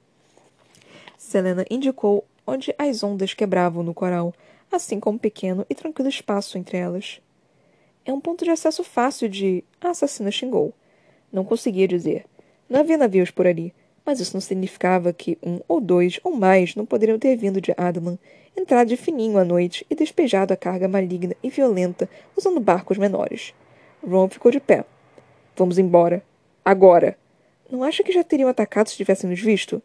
Selena 1.19 1.66
indicou 1.69 2.25
onde 2.47 2.73
as 2.79 3.03
ondas 3.03 3.35
quebravam 3.35 3.83
no 3.83 3.92
coral, 3.92 4.33
assim 4.71 5.01
como 5.01 5.16
um 5.16 5.19
pequeno 5.19 5.66
e 5.69 5.75
tranquilo 5.75 6.09
espaço 6.09 6.57
entre 6.57 6.79
elas. 6.79 7.21
É 8.05 8.12
um 8.12 8.21
ponto 8.21 8.45
de 8.45 8.51
acesso 8.51 8.85
fácil 8.85 9.29
de. 9.29 9.64
A 9.81 9.90
assassina 9.90 10.31
xingou. 10.31 10.73
Não 11.33 11.45
conseguia 11.45 11.88
dizer. 11.88 12.25
Não 12.71 12.81
havia 12.81 12.97
navios 12.97 13.33
por 13.33 13.47
ali, 13.47 13.75
mas 14.07 14.21
isso 14.21 14.35
não 14.35 14.40
significava 14.40 15.12
que 15.12 15.37
um 15.42 15.59
ou 15.66 15.81
dois 15.81 16.21
ou 16.23 16.33
mais 16.33 16.77
não 16.77 16.87
poderiam 16.87 17.19
ter 17.19 17.37
vindo 17.37 17.61
de 17.61 17.75
Adlan, 17.77 18.16
entrado 18.57 18.87
de 18.87 18.97
fininho 18.97 19.37
à 19.37 19.45
noite 19.45 19.85
e 19.90 19.95
despejado 19.97 20.55
a 20.55 20.57
carga 20.57 20.87
maligna 20.87 21.35
e 21.42 21.51
violenta 21.51 22.09
usando 22.37 22.61
barcos 22.61 22.97
menores. 22.97 23.53
Ron 24.07 24.29
ficou 24.29 24.53
de 24.53 24.61
pé. 24.61 24.85
Vamos 25.57 25.77
embora. 25.77 26.23
Agora. 26.64 27.19
Não 27.69 27.83
acha 27.83 28.05
que 28.05 28.12
já 28.12 28.23
teriam 28.23 28.49
atacado 28.49 28.88
se 28.88 28.97
tivessem 28.97 29.29
nos 29.29 29.40
visto? 29.40 29.83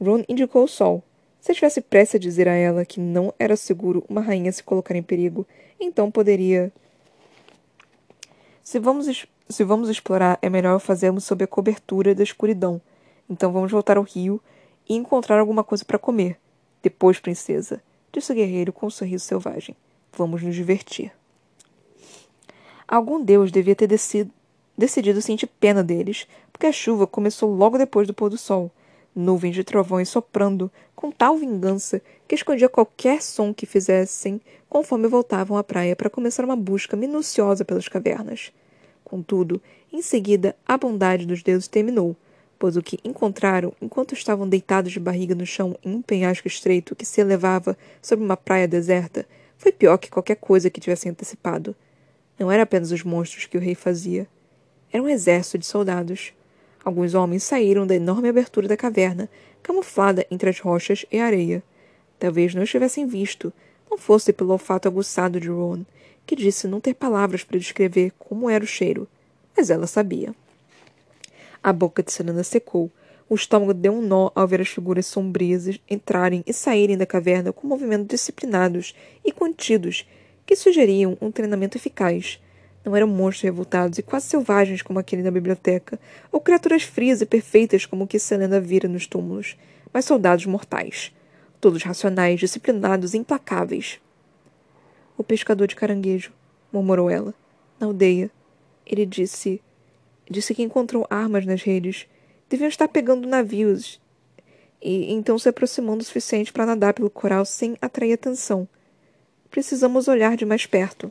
Ron 0.00 0.22
indicou 0.28 0.62
o 0.62 0.68
sol. 0.68 1.02
Se 1.40 1.52
tivesse 1.52 1.80
pressa 1.80 2.16
a 2.16 2.20
dizer 2.20 2.48
a 2.48 2.54
ela 2.54 2.84
que 2.84 3.00
não 3.00 3.34
era 3.36 3.56
seguro 3.56 4.04
uma 4.08 4.20
rainha 4.20 4.52
se 4.52 4.62
colocar 4.62 4.94
em 4.94 5.02
perigo, 5.02 5.44
então 5.80 6.10
poderia. 6.10 6.72
Se 8.62 8.78
vamos, 8.78 9.26
se 9.48 9.64
vamos 9.64 9.88
explorar, 9.88 10.38
é 10.40 10.48
melhor 10.48 10.78
fazermos 10.78 11.24
sob 11.24 11.42
a 11.42 11.48
cobertura 11.48 12.14
da 12.14 12.22
escuridão. 12.22 12.80
Então 13.28 13.52
vamos 13.52 13.72
voltar 13.72 13.96
ao 13.96 14.02
rio 14.02 14.40
e 14.88 14.94
encontrar 14.94 15.38
alguma 15.38 15.64
coisa 15.64 15.84
para 15.84 15.98
comer. 15.98 16.38
Depois, 16.82 17.18
princesa, 17.18 17.82
disse 18.12 18.30
o 18.32 18.34
guerreiro 18.34 18.72
com 18.72 18.86
um 18.86 18.90
sorriso 18.90 19.24
selvagem. 19.24 19.74
Vamos 20.16 20.42
nos 20.42 20.54
divertir. 20.54 21.12
Algum 22.86 23.22
deus 23.22 23.50
devia 23.50 23.74
ter 23.74 23.88
decidido, 23.88 24.30
decidido 24.78 25.20
sentir 25.20 25.48
pena 25.48 25.82
deles, 25.82 26.28
porque 26.52 26.66
a 26.66 26.72
chuva 26.72 27.06
começou 27.06 27.52
logo 27.52 27.76
depois 27.76 28.06
do 28.06 28.14
pôr 28.14 28.30
do 28.30 28.38
sol, 28.38 28.70
nuvens 29.14 29.54
de 29.54 29.64
trovões 29.64 30.08
soprando 30.08 30.70
com 30.94 31.10
tal 31.10 31.36
vingança 31.36 32.00
que 32.28 32.34
escondia 32.34 32.68
qualquer 32.68 33.22
som 33.22 33.52
que 33.52 33.66
fizessem 33.66 34.40
conforme 34.68 35.08
voltavam 35.08 35.56
à 35.56 35.64
praia 35.64 35.96
para 35.96 36.10
começar 36.10 36.44
uma 36.44 36.56
busca 36.56 36.96
minuciosa 36.96 37.64
pelas 37.64 37.88
cavernas. 37.88 38.52
Contudo, 39.04 39.60
em 39.92 40.02
seguida, 40.02 40.54
a 40.66 40.76
bondade 40.76 41.26
dos 41.26 41.42
deuses 41.42 41.68
terminou, 41.68 42.16
pois 42.58 42.76
o 42.76 42.82
que 42.82 42.98
encontraram 43.04 43.72
enquanto 43.80 44.14
estavam 44.14 44.48
deitados 44.48 44.92
de 44.92 45.00
barriga 45.00 45.34
no 45.34 45.46
chão 45.46 45.76
em 45.84 45.94
um 45.94 46.02
penhasco 46.02 46.48
estreito 46.48 46.96
que 46.96 47.04
se 47.04 47.20
elevava 47.20 47.76
sobre 48.00 48.24
uma 48.24 48.36
praia 48.36 48.66
deserta 48.66 49.26
foi 49.58 49.72
pior 49.72 49.96
que 49.98 50.10
qualquer 50.10 50.36
coisa 50.36 50.70
que 50.70 50.80
tivessem 50.80 51.10
antecipado. 51.10 51.74
Não 52.38 52.52
era 52.52 52.62
apenas 52.62 52.92
os 52.92 53.02
monstros 53.02 53.46
que 53.46 53.56
o 53.56 53.60
rei 53.60 53.74
fazia. 53.74 54.28
Era 54.92 55.02
um 55.02 55.08
exército 55.08 55.58
de 55.58 55.66
soldados. 55.66 56.32
Alguns 56.84 57.14
homens 57.14 57.42
saíram 57.42 57.86
da 57.86 57.94
enorme 57.94 58.28
abertura 58.28 58.68
da 58.68 58.76
caverna, 58.76 59.28
camuflada 59.62 60.26
entre 60.30 60.50
as 60.50 60.60
rochas 60.60 61.04
e 61.10 61.18
a 61.18 61.26
areia. 61.26 61.62
Talvez 62.18 62.54
não 62.54 62.62
estivessem 62.62 63.06
visto, 63.06 63.52
não 63.90 63.98
fosse 63.98 64.32
pelo 64.32 64.52
olfato 64.52 64.86
aguçado 64.86 65.40
de 65.40 65.48
Ron, 65.48 65.84
que 66.24 66.36
disse 66.36 66.68
não 66.68 66.80
ter 66.80 66.94
palavras 66.94 67.44
para 67.44 67.58
descrever 67.58 68.12
como 68.18 68.48
era 68.48 68.64
o 68.64 68.66
cheiro, 68.66 69.08
mas 69.56 69.70
ela 69.70 69.86
sabia. 69.86 70.34
A 71.66 71.72
boca 71.72 72.00
de 72.00 72.12
Selena 72.12 72.44
secou. 72.44 72.92
O 73.28 73.34
estômago 73.34 73.74
deu 73.74 73.92
um 73.92 74.00
nó 74.00 74.30
ao 74.36 74.46
ver 74.46 74.60
as 74.60 74.68
figuras 74.68 75.04
sombrias 75.04 75.80
entrarem 75.90 76.44
e 76.46 76.52
saírem 76.52 76.96
da 76.96 77.04
caverna 77.04 77.52
com 77.52 77.66
movimentos 77.66 78.06
disciplinados 78.06 78.94
e 79.24 79.32
contidos 79.32 80.08
que 80.46 80.54
sugeriam 80.54 81.18
um 81.20 81.32
treinamento 81.32 81.76
eficaz. 81.76 82.40
Não 82.84 82.94
eram 82.94 83.08
monstros 83.08 83.42
revoltados 83.42 83.98
e 83.98 84.02
quase 84.04 84.26
selvagens 84.26 84.80
como 84.80 85.00
aquele 85.00 85.24
na 85.24 85.30
biblioteca, 85.32 85.98
ou 86.30 86.40
criaturas 86.40 86.84
frias 86.84 87.20
e 87.20 87.26
perfeitas 87.26 87.84
como 87.84 88.04
o 88.04 88.06
que 88.06 88.20
Selena 88.20 88.60
vira 88.60 88.88
nos 88.88 89.08
túmulos, 89.08 89.56
mas 89.92 90.04
soldados 90.04 90.46
mortais. 90.46 91.12
Todos 91.60 91.82
racionais, 91.82 92.38
disciplinados 92.38 93.12
e 93.12 93.18
implacáveis. 93.18 93.98
O 95.18 95.24
pescador 95.24 95.66
de 95.66 95.74
caranguejo, 95.74 96.30
murmurou 96.72 97.10
ela. 97.10 97.34
Na 97.80 97.88
aldeia. 97.88 98.30
Ele 98.86 99.04
disse. 99.04 99.60
Disse 100.28 100.54
que 100.54 100.62
encontrou 100.62 101.06
armas 101.08 101.46
nas 101.46 101.62
redes. 101.62 102.06
Deviam 102.48 102.68
estar 102.68 102.88
pegando 102.88 103.28
navios. 103.28 104.00
E 104.82 105.12
então 105.12 105.38
se 105.38 105.48
aproximando 105.48 106.02
o 106.02 106.04
suficiente 106.04 106.52
para 106.52 106.66
nadar 106.66 106.94
pelo 106.94 107.10
coral 107.10 107.44
sem 107.44 107.76
atrair 107.80 108.12
atenção. 108.12 108.68
Precisamos 109.50 110.08
olhar 110.08 110.36
de 110.36 110.44
mais 110.44 110.66
perto. 110.66 111.10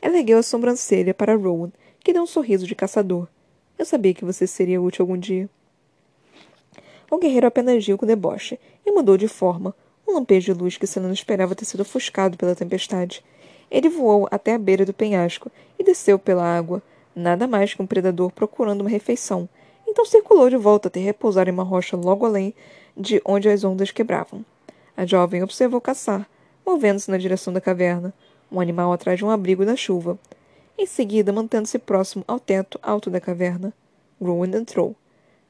Ela 0.00 0.18
ergueu 0.18 0.38
a 0.38 0.42
sobrancelha 0.42 1.14
para 1.14 1.36
Rowan, 1.36 1.70
que 2.00 2.12
deu 2.12 2.22
um 2.22 2.26
sorriso 2.26 2.66
de 2.66 2.74
caçador. 2.74 3.28
Eu 3.78 3.84
sabia 3.84 4.14
que 4.14 4.24
você 4.24 4.46
seria 4.46 4.80
útil 4.80 5.02
algum 5.02 5.16
dia. 5.16 5.48
O 7.10 7.18
guerreiro 7.18 7.46
apenas 7.46 7.86
riu 7.86 7.96
com 7.96 8.06
deboche 8.06 8.58
e 8.84 8.90
mudou 8.90 9.16
de 9.16 9.28
forma, 9.28 9.74
um 10.06 10.14
lampejo 10.14 10.52
de 10.52 10.60
luz 10.60 10.76
que 10.76 10.86
Selena 10.86 11.12
esperava 11.12 11.54
ter 11.54 11.64
sido 11.64 11.80
ofuscado 11.80 12.36
pela 12.36 12.54
tempestade. 12.54 13.24
Ele 13.70 13.88
voou 13.88 14.28
até 14.30 14.54
a 14.54 14.58
beira 14.58 14.84
do 14.84 14.92
penhasco 14.92 15.50
e 15.78 15.84
desceu 15.84 16.18
pela 16.18 16.44
água, 16.44 16.82
nada 17.14 17.46
mais 17.46 17.74
que 17.74 17.82
um 17.82 17.86
predador 17.86 18.30
procurando 18.32 18.80
uma 18.80 18.90
refeição. 18.90 19.48
Então 19.86 20.04
circulou 20.04 20.48
de 20.48 20.56
volta 20.56 20.88
até 20.88 21.00
repousar 21.00 21.48
em 21.48 21.52
uma 21.52 21.62
rocha 21.62 21.96
logo 21.96 22.24
além 22.24 22.54
de 22.96 23.20
onde 23.24 23.48
as 23.48 23.64
ondas 23.64 23.90
quebravam. 23.90 24.44
A 24.96 25.04
jovem 25.04 25.42
observou 25.42 25.80
caçar, 25.80 26.28
movendo-se 26.64 27.10
na 27.10 27.18
direção 27.18 27.52
da 27.52 27.60
caverna, 27.60 28.12
um 28.50 28.60
animal 28.60 28.92
atrás 28.92 29.18
de 29.18 29.24
um 29.24 29.30
abrigo 29.30 29.64
da 29.64 29.76
chuva. 29.76 30.18
Em 30.78 30.86
seguida, 30.86 31.32
mantendo-se 31.32 31.78
próximo 31.78 32.24
ao 32.26 32.40
teto 32.40 32.78
alto 32.82 33.10
da 33.10 33.20
caverna, 33.20 33.72
Rowan 34.20 34.56
entrou. 34.56 34.94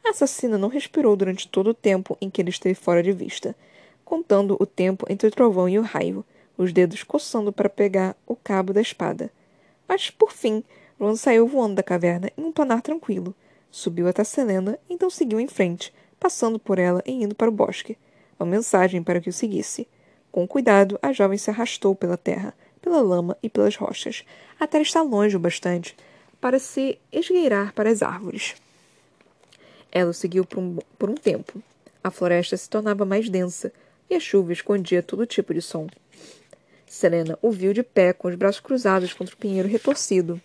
A 0.04 0.10
assassina 0.10 0.58
não 0.58 0.68
respirou 0.68 1.16
durante 1.16 1.48
todo 1.48 1.70
o 1.70 1.74
tempo 1.74 2.16
em 2.20 2.28
que 2.28 2.40
ele 2.42 2.50
esteve 2.50 2.74
fora 2.74 3.02
de 3.02 3.12
vista, 3.12 3.54
contando 4.04 4.56
o 4.60 4.66
tempo 4.66 5.06
entre 5.08 5.28
o 5.28 5.30
trovão 5.30 5.68
e 5.68 5.78
o 5.78 5.82
raio, 5.82 6.24
os 6.56 6.72
dedos 6.72 7.02
coçando 7.02 7.52
para 7.52 7.68
pegar 7.68 8.16
o 8.26 8.36
cabo 8.36 8.72
da 8.72 8.80
espada. 8.80 9.30
Mas, 9.88 10.10
por 10.10 10.32
fim, 10.32 10.62
Ron 10.98 11.16
saiu 11.16 11.46
voando 11.46 11.74
da 11.74 11.82
caverna 11.82 12.30
em 12.36 12.44
um 12.44 12.52
planar 12.52 12.82
tranquilo. 12.82 13.34
Subiu 13.70 14.08
até 14.08 14.22
Selena, 14.24 14.78
então 14.88 15.10
seguiu 15.10 15.40
em 15.40 15.48
frente, 15.48 15.92
passando 16.18 16.58
por 16.58 16.78
ela 16.78 17.02
e 17.04 17.12
indo 17.12 17.34
para 17.34 17.48
o 17.48 17.52
bosque. 17.52 17.98
Uma 18.38 18.46
mensagem 18.46 19.02
para 19.02 19.20
que 19.20 19.28
o 19.28 19.32
seguisse. 19.32 19.88
Com 20.30 20.46
cuidado, 20.46 20.98
a 21.02 21.12
jovem 21.12 21.38
se 21.38 21.50
arrastou 21.50 21.94
pela 21.94 22.16
terra, 22.16 22.54
pela 22.80 23.00
lama 23.00 23.36
e 23.42 23.48
pelas 23.48 23.76
rochas, 23.76 24.24
até 24.58 24.80
estar 24.80 25.02
longe 25.02 25.36
o 25.36 25.40
bastante 25.40 25.96
para 26.40 26.58
se 26.58 26.98
esgueirar 27.10 27.72
para 27.72 27.88
as 27.88 28.02
árvores. 28.02 28.54
Ela 29.90 30.10
o 30.10 30.12
seguiu 30.12 30.44
por 30.44 30.58
um, 30.58 30.76
por 30.98 31.08
um 31.08 31.14
tempo. 31.14 31.62
A 32.02 32.10
floresta 32.10 32.54
se 32.56 32.68
tornava 32.68 33.06
mais 33.06 33.30
densa 33.30 33.72
e 34.10 34.14
a 34.14 34.20
chuva 34.20 34.52
escondia 34.52 35.02
todo 35.02 35.24
tipo 35.24 35.54
de 35.54 35.62
som. 35.62 35.86
Selena 36.86 37.38
o 37.40 37.50
viu 37.50 37.72
de 37.72 37.82
pé, 37.82 38.12
com 38.12 38.28
os 38.28 38.34
braços 38.34 38.60
cruzados 38.60 39.14
contra 39.14 39.34
o 39.34 39.38
pinheiro 39.38 39.66
retorcido. 39.68 40.38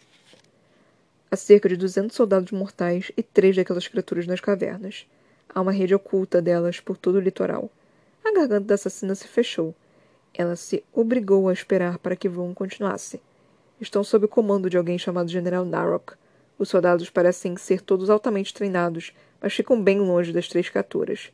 Há 1.32 1.36
cerca 1.36 1.70
de 1.70 1.78
duzentos 1.78 2.16
soldados 2.16 2.52
mortais 2.52 3.12
e 3.16 3.22
três 3.22 3.56
daquelas 3.56 3.88
criaturas 3.88 4.26
nas 4.26 4.40
cavernas. 4.40 5.06
Há 5.48 5.62
uma 5.62 5.72
rede 5.72 5.94
oculta 5.94 6.42
delas 6.42 6.80
por 6.80 6.98
todo 6.98 7.16
o 7.16 7.20
litoral. 7.20 7.70
A 8.26 8.34
garganta 8.34 8.66
da 8.66 8.74
assassina 8.74 9.14
se 9.14 9.28
fechou. 9.28 9.76
Ela 10.34 10.56
se 10.56 10.84
obrigou 10.92 11.48
a 11.48 11.54
esperar 11.54 12.00
para 12.00 12.16
que 12.16 12.28
Vaughn 12.28 12.56
continuasse. 12.56 13.22
Estão 13.80 14.04
sob 14.04 14.26
o 14.26 14.28
comando 14.28 14.72
de 14.72 14.78
alguém 14.78 14.98
chamado 14.98 15.30
General 15.30 15.64
Narok. 15.64 16.14
Os 16.58 16.70
soldados 16.70 17.12
parecem 17.12 17.56
ser 17.58 17.82
todos 17.82 18.10
altamente 18.10 18.52
treinados, 18.52 19.14
mas 19.40 19.54
ficam 19.54 19.80
bem 19.82 20.00
longe 20.00 20.34
das 20.34 20.48
três 20.48 20.68
criaturas. 20.68 21.32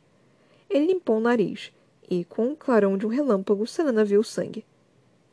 Ele 0.68 0.88
limpou 0.88 1.16
o 1.16 1.20
nariz, 1.20 1.72
e, 2.08 2.22
com 2.24 2.52
o 2.52 2.56
clarão 2.56 2.98
de 2.98 3.06
um 3.06 3.08
relâmpago, 3.08 3.66
Selena 3.66 4.04
viu 4.04 4.20
o 4.20 4.24
sangue. 4.24 4.64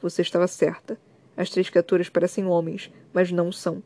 Você 0.02 0.21
estava 0.21 0.47
certa. 0.47 0.97
As 1.36 1.49
três 1.49 1.69
criaturas 1.69 2.08
parecem 2.08 2.45
homens, 2.45 2.89
mas 3.13 3.30
não 3.30 3.52
são. 3.52 3.84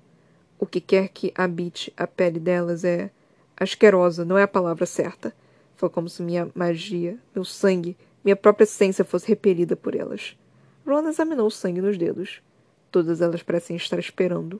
O 0.60 0.66
que 0.66 0.82
quer 0.82 1.10
que 1.10 1.32
habite 1.36 1.94
a 1.96 2.08
pele 2.08 2.40
delas 2.40 2.84
é. 2.84 3.12
asquerosa, 3.56 4.26
não 4.26 4.38
é 4.38 4.44
a 4.44 4.48
palavra 4.48 4.86
certa. 4.86 5.34
Foi 5.76 5.90
como 5.90 6.10
se 6.10 6.24
minha 6.24 6.50
magia, 6.56 7.18
meu 7.36 7.46
sangue, 7.46 7.96
minha 8.24 8.36
própria 8.36 8.64
essência 8.64 9.06
fosse 9.06 9.28
repelida 9.28 9.76
por 9.76 9.96
elas. 9.96 10.38
Ron 10.86 11.08
examinou 11.08 11.48
o 11.48 11.52
sangue 11.52 11.82
nos 11.82 11.98
dedos. 11.98 12.42
Todas 12.92 13.22
elas 13.22 13.44
parecem 13.44 13.76
estar 13.76 14.00
esperando. 14.00 14.60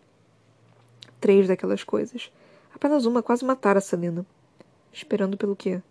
Três 1.20 1.48
daquelas 1.48 1.84
coisas. 1.84 2.32
Apenas 2.74 3.06
uma 3.06 3.24
quase 3.24 3.44
matara 3.44 3.82
Selena. 3.82 4.26
Esperando 4.94 5.38
pelo 5.38 5.56
quê? 5.56 5.82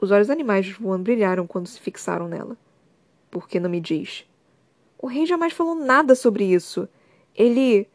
Os 0.00 0.10
olhos 0.10 0.30
animais 0.30 0.66
de 0.66 0.72
Juan 0.72 1.00
brilharam 1.00 1.46
quando 1.46 1.66
se 1.66 1.80
fixaram 1.80 2.28
nela. 2.28 2.56
Por 3.30 3.48
que 3.48 3.60
não 3.60 3.70
me 3.70 3.80
diz? 3.80 4.26
O 4.98 5.06
rei 5.06 5.26
jamais 5.26 5.52
falou 5.52 5.74
nada 5.74 6.14
sobre 6.14 6.44
isso. 6.44 6.88
Ele. 7.34 7.88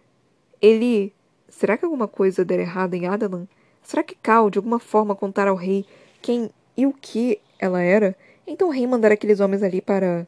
Ele. 0.62 1.14
Será 1.48 1.78
que 1.78 1.86
alguma 1.86 2.08
coisa 2.08 2.46
der 2.46 2.60
errado 2.60 2.94
em 2.94 3.08
Adalan? 3.08 3.48
Será 3.82 4.04
que 4.04 4.16
Cal, 4.16 4.50
de 4.50 4.60
alguma 4.60 4.80
forma, 4.80 5.16
contara 5.16 5.50
ao 5.50 5.56
rei 5.56 5.86
quem 6.22 6.50
e 6.78 6.86
o 6.86 6.94
que 6.94 7.40
ela 7.58 7.82
era? 7.82 8.16
Então 8.46 8.68
o 8.68 8.72
rei 8.72 8.86
mandara 8.86 9.14
aqueles 9.14 9.40
homens 9.40 9.64
ali 9.64 9.82
para. 9.82 10.28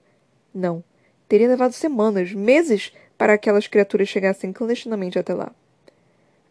Não. 0.54 0.84
Teria 1.28 1.48
levado 1.48 1.72
semanas, 1.72 2.34
meses, 2.34 2.92
para 3.18 3.34
aquelas 3.34 3.68
criaturas 3.68 4.10
chegassem 4.10 4.52
clandestinamente 4.52 5.18
até 5.18 5.34
lá. 5.34 5.52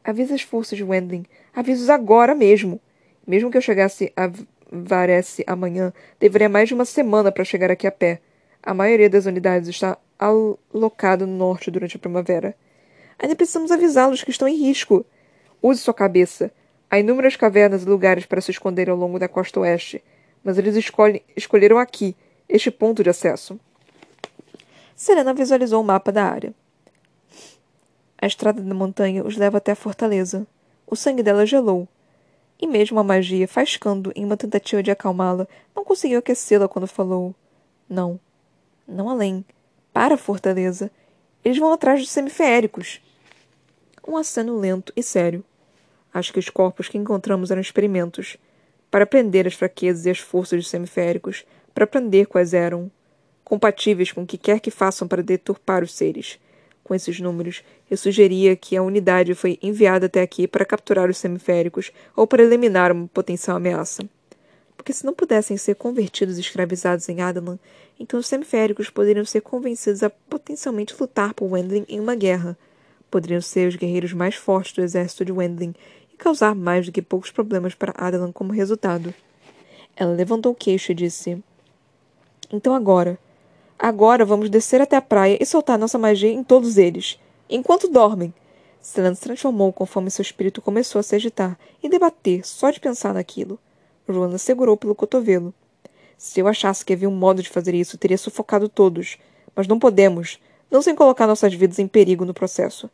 Avisa 0.03 0.35
as 0.35 0.43
forças 0.43 0.79
de 0.79 0.85
Wendling. 0.85 1.27
Avisa-os 1.55 1.91
agora 1.91 2.35
mesmo. 2.35 2.81
Mesmo 3.27 3.51
que 3.51 3.57
eu 3.57 3.61
chegasse 3.61 4.13
a 4.17 4.31
Varese 4.73 5.45
amanhã, 5.47 5.93
deveria 6.19 6.49
mais 6.49 6.69
de 6.69 6.75
uma 6.75 6.85
semana 6.85 7.31
para 7.31 7.45
chegar 7.45 7.71
aqui 7.71 7.87
a 7.87 7.93
pé. 7.93 8.21
A 8.63 8.73
maioria 8.73 9.11
das 9.11 9.27
unidades 9.27 9.69
está 9.69 9.99
alocada 10.19 11.27
no 11.27 11.37
norte 11.37 11.71
durante 11.71 11.97
a 11.97 12.01
primavera. 12.01 12.55
Ainda 13.21 13.37
precisamos 13.37 13.71
avisá-los 13.71 14.25
que 14.25 14.31
estão 14.31 14.49
em 14.49 14.57
risco. 14.57 15.05
Use 15.63 15.83
sua 15.83 15.93
cabeça. 15.93 16.51
Há 16.91 16.99
inúmeras 16.99 17.37
cavernas 17.37 17.83
e 17.83 17.87
lugares 17.87 18.25
para 18.25 18.41
se 18.41 18.51
esconder 18.51 18.89
ao 18.89 18.97
longo 18.97 19.19
da 19.19 19.29
costa 19.29 19.61
oeste, 19.61 20.03
mas 20.43 20.57
eles 20.57 20.75
escolhem, 20.75 21.23
escolheram 21.37 21.79
aqui, 21.79 22.17
este 22.49 22.71
ponto 22.71 23.05
de 23.05 23.11
acesso. 23.11 23.61
Serena 24.97 25.35
visualizou 25.35 25.83
o 25.83 25.85
mapa 25.85 26.11
da 26.11 26.25
área. 26.25 26.55
A 28.21 28.27
estrada 28.27 28.63
da 28.63 28.75
montanha 28.75 29.23
os 29.23 29.37
leva 29.37 29.59
até 29.59 29.73
a 29.73 29.77
fortaleza. 29.77 30.47
O 30.87 30.97
sangue 30.97 31.23
dela 31.23 31.45
gelou. 31.45 31.87
E 32.59 32.67
mesmo 32.67 32.99
a 32.99 33.05
magia, 33.05 33.47
faiscando 33.47 34.13
em 34.17 34.25
uma 34.25 34.37
tentativa 34.37 34.83
de 34.83 34.91
acalmá-la, 34.91 35.47
não 35.77 35.85
conseguiu 35.85 36.19
aquecê-la 36.19 36.69
quando 36.69 36.87
falou: 36.87 37.35
Não. 37.89 38.19
Não 38.89 39.09
além. 39.09 39.45
Para 39.93 40.15
a 40.15 40.19
fortaleza. 40.19 40.91
Eles 41.45 41.59
vão 41.59 41.73
atrás 41.73 42.01
dos 42.01 42.11
semiféricos. 42.11 43.01
Um 44.07 44.17
aceno 44.17 44.59
lento 44.59 44.93
e 44.97 45.03
sério. 45.03 45.45
Acho 46.13 46.33
que 46.33 46.39
os 46.39 46.49
corpos 46.49 46.89
que 46.89 46.99
encontramos 46.99 47.51
eram 47.51 47.61
experimentos. 47.61 48.37
Para 48.91 49.05
aprender 49.05 49.47
as 49.47 49.55
fraquezas 49.55 50.07
e 50.07 50.11
as 50.11 50.19
forças 50.19 50.61
dos 50.61 50.71
semiféricos. 50.71 51.45
Para 51.75 51.85
aprender 51.85 52.27
quais 52.27 52.53
eram 52.55 52.91
compatíveis 53.45 54.13
com 54.13 54.23
o 54.23 54.27
que 54.27 54.39
quer 54.39 54.61
que 54.61 54.71
façam 54.71 55.09
para 55.09 55.23
deturpar 55.23 55.83
os 55.83 55.93
seres. 55.93 56.39
Com 56.85 56.95
esses 56.95 57.21
números, 57.21 57.63
eu 57.91 57.97
sugeria 57.97 58.57
que 58.57 58.77
a 58.77 58.83
unidade 58.83 59.35
foi 59.35 59.59
enviada 59.63 60.07
até 60.07 60.23
aqui 60.23 60.49
para 60.49 60.65
capturar 60.65 61.09
os 61.09 61.19
semiféricos 61.19 61.93
ou 62.17 62.27
para 62.27 62.43
eliminar 62.43 62.91
uma 62.91 63.07
potencial 63.09 63.57
ameaça. 63.57 64.03
Porque 64.77 64.93
se 64.93 65.05
não 65.05 65.13
pudessem 65.13 65.57
ser 65.57 65.75
convertidos 65.75 66.39
e 66.39 66.41
escravizados 66.41 67.09
em 67.09 67.21
Adalan, 67.21 67.59
então 67.99 68.19
os 68.19 68.27
semiféricos 68.27 68.89
poderiam 68.89 69.25
ser 69.25 69.43
convencidos 69.43 70.03
a 70.03 70.11
potencialmente 70.11 70.97
lutar 70.99 71.35
por 71.35 71.53
Wendling 71.53 71.85
em 71.89 72.01
uma 72.01 72.15
guerra. 72.15 72.57
Poderiam 73.11 73.41
ser 73.41 73.69
os 73.69 73.77
guerreiros 73.77 74.13
mais 74.13 74.35
fortes 74.35 74.73
do 74.73 74.83
exército 74.83 75.25
de 75.25 75.33
Wendling 75.33 75.75
e 76.13 76.17
causar 76.17 76.55
mais 76.55 76.87
do 76.87 76.93
que 76.93 77.03
poucos 77.03 77.31
problemas 77.31 77.75
para 77.75 77.95
Adalan 77.97 78.33
como 78.33 78.53
resultado. 78.53 79.13
Ela 79.97 80.13
levantou 80.13 80.53
o 80.53 80.55
queixo 80.55 80.93
e 80.93 80.95
disse: 80.95 81.43
Então 82.53 82.75
agora, 82.75 83.19
Agora 83.83 84.27
vamos 84.27 84.51
descer 84.51 84.83
até 84.83 84.95
a 84.97 85.01
praia 85.01 85.39
e 85.41 85.47
soltar 85.47 85.79
nossa 85.79 85.97
magia 85.97 86.31
em 86.31 86.45
todos 86.45 86.77
eles. 86.77 87.19
Enquanto 87.49 87.89
dormem. 87.89 88.35
Selena 88.79 89.15
se 89.15 89.23
transformou 89.23 89.73
conforme 89.73 90.11
seu 90.11 90.21
espírito 90.21 90.61
começou 90.61 90.99
a 90.99 91.03
se 91.03 91.17
agitar 91.17 91.59
e 91.83 91.89
debater 91.89 92.47
só 92.47 92.71
de 92.71 92.79
pensar 92.79 93.15
naquilo. 93.15 93.59
Ruana 94.07 94.37
segurou 94.37 94.77
pelo 94.77 94.95
cotovelo. 94.95 95.55
Se 96.19 96.41
eu 96.41 96.47
achasse 96.47 96.85
que 96.85 96.93
havia 96.93 97.09
um 97.09 97.17
modo 97.17 97.43
de 97.43 97.49
fazer 97.49 97.75
isso, 97.75 97.97
teria 97.97 98.19
sufocado 98.19 98.69
todos. 98.69 99.17
Mas 99.57 99.67
não 99.67 99.79
podemos. 99.79 100.39
Não 100.71 100.83
sem 100.83 100.95
colocar 100.95 101.27
nossas 101.27 101.55
vidas 101.55 101.79
em 101.79 101.89
perigo 101.89 102.27
no 102.27 102.35
processo. 102.35 102.91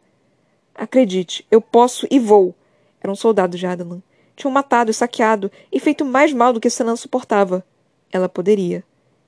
Acredite, 0.77 1.47
eu 1.51 1.61
posso 1.61 2.07
e 2.11 2.19
vou. 2.19 2.55
Eram 3.01 3.15
soldados 3.15 3.59
de 3.59 3.67
Adalan. 3.67 4.03
Tinham 4.37 4.53
matado 4.53 4.91
e 4.91 4.95
saqueado 4.95 5.51
e 5.73 5.81
feito 5.81 6.05
mais 6.05 6.33
mal 6.35 6.53
do 6.53 6.61
que 6.61 6.69
Senan 6.69 6.97
suportava. 6.97 7.65
Ela 8.13 8.29
poderia. 8.29 8.85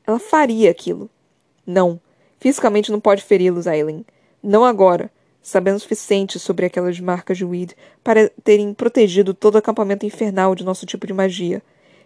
Ela 0.06 0.18
faria 0.18 0.70
aquilo. 0.70 1.08
Não. 1.66 1.98
Fisicamente 2.38 2.92
não 2.92 3.00
pode 3.00 3.22
feri-los, 3.22 3.66
Aileen. 3.66 4.04
Não 4.42 4.64
agora. 4.64 5.10
Sabendo 5.42 5.76
o 5.76 5.80
suficiente 5.80 6.38
sobre 6.38 6.66
aquelas 6.66 7.00
marcas 7.00 7.38
de 7.38 7.44
Weed 7.44 7.74
para 8.04 8.28
terem 8.44 8.74
protegido 8.74 9.32
todo 9.32 9.54
o 9.54 9.58
acampamento 9.58 10.04
infernal 10.04 10.54
de 10.54 10.64
nosso 10.64 10.84
tipo 10.84 11.06
de 11.06 11.14
magia. 11.14 11.62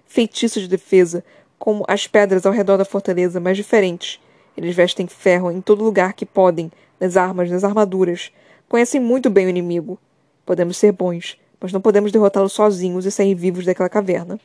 Feitiços 0.06 0.62
de 0.62 0.68
defesa, 0.68 1.24
como 1.58 1.84
as 1.88 2.06
pedras 2.06 2.46
ao 2.46 2.52
redor 2.52 2.76
da 2.76 2.84
fortaleza, 2.84 3.40
mas 3.40 3.56
diferentes. 3.56 4.20
Eles 4.56 4.76
vestem 4.76 5.08
ferro 5.08 5.50
em 5.50 5.60
todo 5.60 5.82
lugar 5.82 6.12
que 6.12 6.26
podem, 6.26 6.70
nas 7.00 7.16
armas, 7.16 7.50
nas 7.50 7.64
armaduras. 7.64 8.30
Conhecem 8.72 8.98
muito 8.98 9.28
bem 9.28 9.44
o 9.44 9.50
inimigo. 9.50 9.98
Podemos 10.46 10.78
ser 10.78 10.92
bons, 10.92 11.38
mas 11.60 11.74
não 11.74 11.80
podemos 11.82 12.10
derrotá-lo 12.10 12.48
sozinhos 12.48 13.04
e 13.04 13.10
sair 13.10 13.34
vivos 13.34 13.66
daquela 13.66 13.86
caverna. 13.90 14.40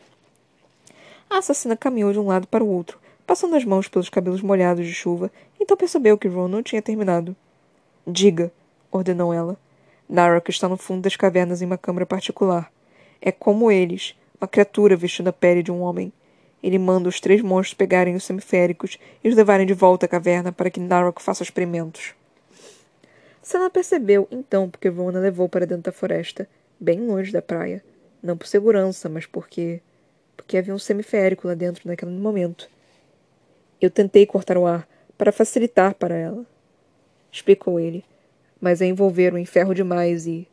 A 1.29 1.37
assassina 1.37 1.77
caminhou 1.77 2.11
de 2.11 2.19
um 2.19 2.27
lado 2.27 2.45
para 2.45 2.61
o 2.61 2.67
outro, 2.67 2.99
passando 3.25 3.55
as 3.55 3.63
mãos 3.63 3.87
pelos 3.87 4.09
cabelos 4.09 4.41
molhados 4.41 4.85
de 4.85 4.93
chuva, 4.93 5.31
então 5.57 5.77
percebeu 5.77 6.17
que 6.17 6.27
Ron 6.27 6.49
não 6.49 6.61
tinha 6.61 6.81
terminado. 6.81 7.33
Diga, 8.05 8.51
ordenou 8.91 9.33
ela. 9.33 9.55
Narok 10.09 10.51
está 10.51 10.67
no 10.67 10.75
fundo 10.75 11.03
das 11.03 11.15
cavernas 11.15 11.61
em 11.61 11.65
uma 11.65 11.77
câmara 11.77 12.05
particular. 12.05 12.69
É 13.21 13.31
como 13.31 13.71
eles, 13.71 14.13
uma 14.41 14.47
criatura 14.49 14.97
vestindo 14.97 15.29
a 15.29 15.33
pele 15.33 15.63
de 15.63 15.71
um 15.71 15.79
homem. 15.79 16.11
Ele 16.61 16.77
manda 16.77 17.07
os 17.07 17.21
três 17.21 17.41
monstros 17.41 17.75
pegarem 17.75 18.13
os 18.13 18.25
semiféricos 18.25 18.99
e 19.23 19.29
os 19.29 19.35
levarem 19.37 19.65
de 19.65 19.73
volta 19.73 20.05
à 20.05 20.09
caverna 20.09 20.51
para 20.51 20.69
que 20.69 20.81
Narok 20.81 21.21
faça 21.21 21.43
experimentos. 21.43 22.13
Sana 23.47 23.69
percebeu, 23.69 24.27
então, 24.29 24.69
porque 24.69 24.89
Rona 24.89 25.21
levou 25.21 25.47
para 25.47 25.65
dentro 25.65 25.83
da 25.83 25.91
floresta, 25.93 26.49
bem 26.77 26.99
longe 26.99 27.31
da 27.31 27.41
praia. 27.41 27.81
Não 28.21 28.35
por 28.35 28.45
segurança, 28.45 29.07
mas 29.07 29.25
porque. 29.25 29.79
porque 30.35 30.57
havia 30.57 30.75
um 30.75 30.77
semiférico 30.77 31.47
lá 31.47 31.53
dentro 31.53 31.87
naquele 31.87 32.11
momento. 32.11 32.69
Eu 33.79 33.89
tentei 33.89 34.25
cortar 34.25 34.57
o 34.57 34.65
ar 34.67 34.85
para 35.17 35.31
facilitar 35.31 35.93
para 35.95 36.13
ela. 36.13 36.45
Explicou 37.31 37.79
ele. 37.79 38.03
Mas 38.59 38.81
é 38.81 38.85
envolver 38.85 39.33
o 39.33 39.37
enferro 39.37 39.73
demais 39.73 40.27
e 40.27 40.45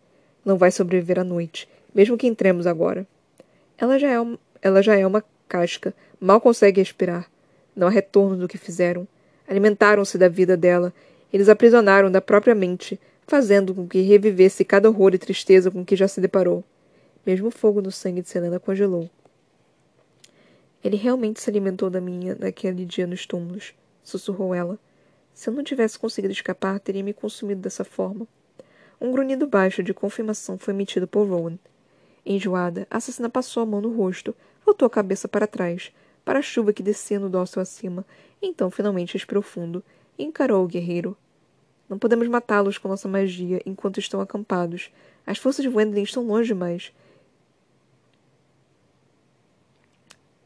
não 0.45 0.57
vai 0.57 0.71
sobreviver 0.71 1.19
à 1.19 1.25
noite, 1.25 1.69
mesmo 1.93 2.17
que 2.17 2.29
entremos 2.29 2.65
agora. 2.65 3.05
Ela 3.77 3.99
já 3.99 4.09
é, 4.09 4.21
um, 4.21 4.39
ela 4.63 4.81
já 4.81 4.97
é 4.97 5.05
uma 5.05 5.25
casca, 5.49 5.93
mal 6.21 6.41
consegue 6.41 6.81
respirar. 6.81 7.29
Não 7.75 7.89
há 7.89 7.91
retorno 7.91 8.37
do 8.37 8.47
que 8.47 8.57
fizeram. 8.57 9.05
Alimentaram-se 9.49 10.17
da 10.17 10.29
vida 10.29 10.57
dela. 10.57 10.95
Eles 11.35 11.49
aprisionaram 11.49 12.13
da 12.13 12.21
própria 12.21 12.55
mente, 12.55 12.97
fazendo 13.27 13.75
com 13.75 13.89
que 13.89 14.01
revivesse 14.03 14.65
cada 14.65 14.89
horror 14.89 15.17
e 15.17 15.19
tristeza 15.19 15.69
com 15.69 15.85
que 15.85 15.97
já 15.97 16.07
se 16.07 16.21
deparou. 16.21 16.63
Mesmo 17.27 17.49
o 17.49 17.51
fogo 17.51 17.83
no 17.83 17.91
sangue 17.91 18.23
de 18.23 18.29
Selena 18.29 18.61
congelou. 18.61 19.11
Ele 20.85 20.97
realmente 20.97 21.41
se 21.41 21.51
alimentou 21.51 21.91
da 21.91 22.01
minha 22.01 22.37
naquele 22.37 22.85
dia 22.85 23.05
nos 23.05 23.27
túmulos, 23.27 23.75
sussurrou 24.05 24.55
ela. 24.55 24.79
Se 25.33 25.51
eu 25.51 25.55
não 25.55 25.65
tivesse 25.65 25.99
conseguido 25.99 26.33
escapar, 26.33 26.79
teria 26.79 27.03
me 27.03 27.13
consumido 27.13 27.61
dessa 27.61 27.85
forma. 27.85 28.29
Um 29.01 29.11
grunhido 29.11 29.45
baixo 29.45 29.83
de 29.83 29.93
confirmação 29.93 30.57
foi 30.57 30.73
emitido 30.73 31.09
por 31.09 31.29
Rowan. 31.29 31.59
Enjoada, 32.25 32.87
a 32.89 32.99
assassina 32.99 33.29
passou 33.29 33.65
a 33.65 33.67
mão 33.67 33.81
no 33.81 33.93
rosto, 33.93 34.37
voltou 34.65 34.87
a 34.87 34.91
cabeça 34.91 35.27
para 35.27 35.49
trás, 35.49 35.91
para 36.25 36.39
a 36.39 36.43
chuva 36.43 36.73
que 36.73 36.81
descia 36.81 37.19
no 37.19 37.29
dócil 37.29 37.61
acima, 37.61 38.07
então 38.41 38.71
finalmente 38.71 39.15
respirou 39.15 39.43
fundo 39.43 39.83
e 40.17 40.23
encarou 40.23 40.65
o 40.65 40.69
guerreiro. 40.69 41.17
Não 41.95 41.99
podemos 42.01 42.27
matá-los 42.27 42.77
com 42.77 42.89
nossa 42.89 43.07
magia 43.07 43.63
enquanto 43.65 44.01
estão 44.01 44.21
acampados. 44.21 44.91
As 45.25 45.39
forças 45.39 45.63
de 45.63 45.69
Wendling 45.69 46.03
estão 46.03 46.27
longe 46.27 46.49
demais. 46.49 46.93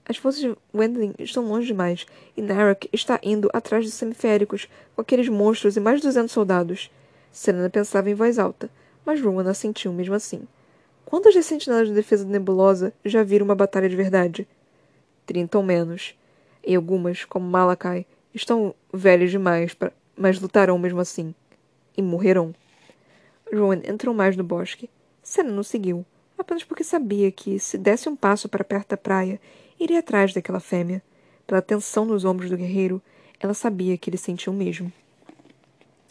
As 0.06 0.18
forças 0.18 0.42
de 0.42 0.54
Wendling 0.74 1.14
estão 1.18 1.48
longe 1.48 1.68
demais, 1.68 2.06
e 2.37 2.42
Narok 2.42 2.87
está 2.92 3.18
indo 3.22 3.48
atrás 3.54 3.87
dos 3.87 3.94
semiféricos, 3.94 4.68
com 4.94 5.00
aqueles 5.00 5.30
monstros 5.30 5.74
e 5.74 5.80
mais 5.80 6.02
de 6.02 6.06
duzentos 6.06 6.32
soldados. 6.32 6.90
Serena 7.32 7.70
pensava 7.70 8.11
em 8.11 8.14
voz 8.14 8.38
alta, 8.38 8.68
mas 9.06 9.18
Rowan 9.18 9.48
assentiu 9.48 9.90
mesmo 9.90 10.14
assim. 10.14 10.46
Quantas 11.06 11.34
das 11.34 11.46
sentinelas 11.46 11.88
de 11.88 11.94
defesa 11.94 12.26
da 12.26 12.30
nebulosa 12.30 12.92
já 13.02 13.22
viram 13.22 13.46
uma 13.46 13.54
batalha 13.54 13.88
de 13.88 13.96
verdade? 13.96 14.46
Trinta 15.24 15.56
ou 15.56 15.64
menos. 15.64 16.14
E 16.62 16.76
algumas, 16.76 17.24
como 17.24 17.48
Malakai, 17.48 18.04
estão 18.34 18.74
velhas 18.92 19.30
demais, 19.30 19.72
pra... 19.72 19.90
mas 20.18 20.40
lutarão 20.40 20.78
mesmo 20.78 21.00
assim. 21.00 21.35
E 21.96 22.02
morrerão. 22.02 22.54
Rowan 23.52 23.81
entrou 23.85 24.14
mais 24.14 24.37
no 24.37 24.44
bosque. 24.44 24.90
Senna 25.22 25.50
não 25.50 25.62
seguiu, 25.62 26.04
apenas 26.37 26.64
porque 26.64 26.85
sabia 26.85 27.31
que, 27.31 27.59
se 27.59 27.76
desse 27.76 28.09
um 28.09 28.16
passo 28.16 28.48
para 28.48 28.64
perto 28.64 28.90
da 28.90 28.96
praia, 28.96 29.40
iria 29.78 30.00
atrás 30.00 30.33
daquela 30.33 30.61
fêmea. 30.61 31.02
Pela 31.46 31.62
tensão 31.62 32.04
nos 32.04 32.24
ombros 32.24 32.50
do 32.50 32.57
guerreiro, 32.57 33.00
ela 33.40 33.54
sabia 33.54 33.96
que 33.96 34.11
ele 34.11 34.16
sentia 34.16 34.52
o 34.52 34.57
mesmo. 34.57 34.92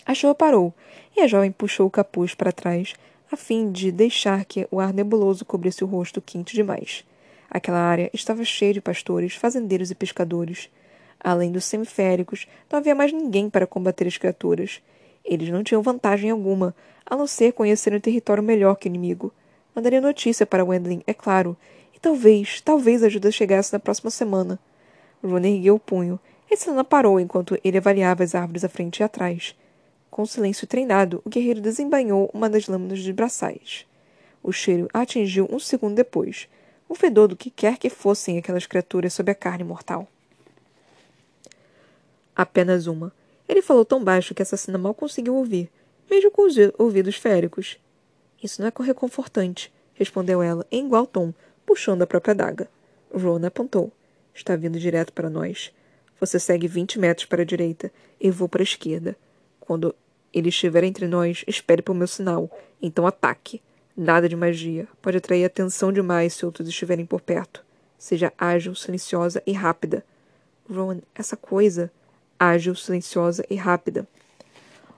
A 0.06 0.14
chuva 0.14 0.34
parou, 0.34 0.74
e 1.16 1.22
a 1.22 1.28
jovem 1.28 1.52
puxou 1.52 1.86
o 1.86 1.92
capuz 1.92 2.34
para 2.34 2.52
trás, 2.52 2.94
a 3.32 3.36
fim 3.36 3.72
de 3.72 3.92
deixar 3.92 4.46
que 4.46 4.68
o 4.72 4.80
ar 4.80 4.94
nebuloso 4.94 5.44
cobrisse 5.44 5.84
o 5.84 5.88
rosto 5.88 6.22
quente 6.22 6.56
demais. 6.56 7.04
Aquela 7.50 7.80
área 7.80 8.10
estava 8.14 8.44
cheia 8.44 8.74
de 8.74 8.82
pastores, 8.82 9.36
fazendeiros 9.36 9.92
e 9.92 9.96
pescadores. 9.96 10.70
Além 11.20 11.52
dos 11.52 11.66
semiféricos, 11.66 12.48
não 12.72 12.80
havia 12.80 12.96
mais 12.96 13.12
ninguém 13.12 13.50
para 13.50 13.68
combater 13.68 14.08
as 14.08 14.18
criaturas. 14.18 14.82
Eles 15.24 15.50
não 15.50 15.64
tinham 15.64 15.82
vantagem 15.82 16.30
alguma, 16.30 16.76
a 17.06 17.16
não 17.16 17.28
ser 17.28 17.54
conhecer 17.54 17.94
o 17.94 18.02
território 18.02 18.44
melhor 18.44 18.76
que 18.76 18.88
o 18.88 18.90
inimigo. 18.90 19.34
Mandaria 19.76 20.02
notícia 20.02 20.46
para 20.46 20.64
Wendling, 20.64 21.04
é 21.06 21.14
claro, 21.14 21.56
e 21.94 22.00
talvez, 22.00 22.62
talvez 22.62 23.04
a 23.04 23.08
ajuda 23.08 23.32
chegasse 23.32 23.74
na 23.74 23.80
próxima 23.80 24.10
semana. 24.10 24.60
Ron 25.24 25.40
ergueu 25.40 25.76
o 25.76 25.80
punho, 25.80 26.20
e 26.50 26.56
Selena 26.56 26.84
parou 26.84 27.20
enquanto 27.20 27.60
ele 27.64 27.78
avaliava 27.78 28.24
as 28.24 28.36
árvores 28.36 28.64
à 28.64 28.70
frente 28.70 29.00
e 29.00 29.04
atrás. 29.04 29.56
Com 30.10 30.26
silêncio 30.26 30.66
treinado, 30.66 31.22
o 31.26 31.30
guerreiro 31.30 31.62
desembainhou 31.62 32.30
uma 32.34 32.50
das 32.50 32.68
lâminas 32.68 33.04
dos 33.04 33.12
braçais. 33.12 33.86
O 34.42 34.52
cheiro 34.52 34.88
a 34.94 35.02
atingiu 35.02 35.48
um 35.52 35.60
segundo 35.60 35.96
depois, 35.96 36.48
o 36.88 36.96
fedor 36.96 37.28
do 37.28 37.36
que 37.36 37.50
quer 37.50 37.78
que 37.78 37.90
fossem 37.90 38.38
aquelas 38.38 38.66
criaturas 38.66 39.14
sob 39.14 39.30
a 39.30 39.36
carne 39.36 39.64
mortal. 39.64 40.08
Apenas 42.38 42.86
uma. 42.86 43.12
Ele 43.50 43.64
falou 43.64 43.84
tão 43.84 44.04
baixo 44.04 44.36
que 44.36 44.44
a 44.44 44.44
assassina 44.44 44.78
mal 44.78 44.94
conseguiu 44.94 45.36
ouvir, 45.36 45.72
mesmo 46.08 46.30
com 46.30 46.44
os 46.46 46.56
ouvidos 46.78 47.16
féricos. 47.16 47.80
Isso 48.44 48.62
não 48.62 48.68
é 48.68 48.72
reconfortante, 48.84 49.74
respondeu 49.96 50.44
ela, 50.44 50.64
em 50.72 50.86
igual 50.86 51.08
tom, 51.08 51.34
puxando 51.66 52.04
a 52.04 52.08
própria 52.08 52.36
daga. 52.36 52.70
Rona 53.12 53.48
apontou. 53.48 53.92
Está 54.36 54.56
vindo 54.56 54.78
direto 54.80 55.12
para 55.14 55.32
nós. 55.32 55.74
Você 56.20 56.40
segue 56.40 56.68
vinte 56.68 57.00
metros 57.00 57.26
para 57.26 57.42
a 57.42 57.46
direita. 57.46 57.92
Eu 58.22 58.32
vou 58.32 58.48
para 58.48 58.62
a 58.62 58.64
esquerda. 58.64 59.18
Quando 59.60 59.96
ele 60.32 60.50
estiver 60.50 60.84
entre 60.84 61.08
nós, 61.08 61.44
espere 61.48 61.82
por 61.82 61.96
meu 61.96 62.08
sinal. 62.08 62.52
Então 62.80 63.08
ataque. 63.08 63.64
Nada 63.96 64.30
de 64.30 64.36
magia. 64.36 64.88
Pode 65.02 65.18
atrair 65.18 65.44
atenção 65.44 65.92
demais 65.92 66.34
se 66.34 66.46
outros 66.46 66.68
estiverem 66.68 67.06
por 67.06 67.20
perto. 67.20 67.66
Seja 67.98 68.32
ágil, 68.38 68.76
silenciosa 68.76 69.42
e 69.44 69.54
rápida. 69.54 70.06
Rowan, 70.70 71.00
essa 71.16 71.36
coisa. 71.36 71.92
Ágil, 72.40 72.76
silenciosa 72.76 73.46
e 73.50 73.56
rápida. 73.56 74.08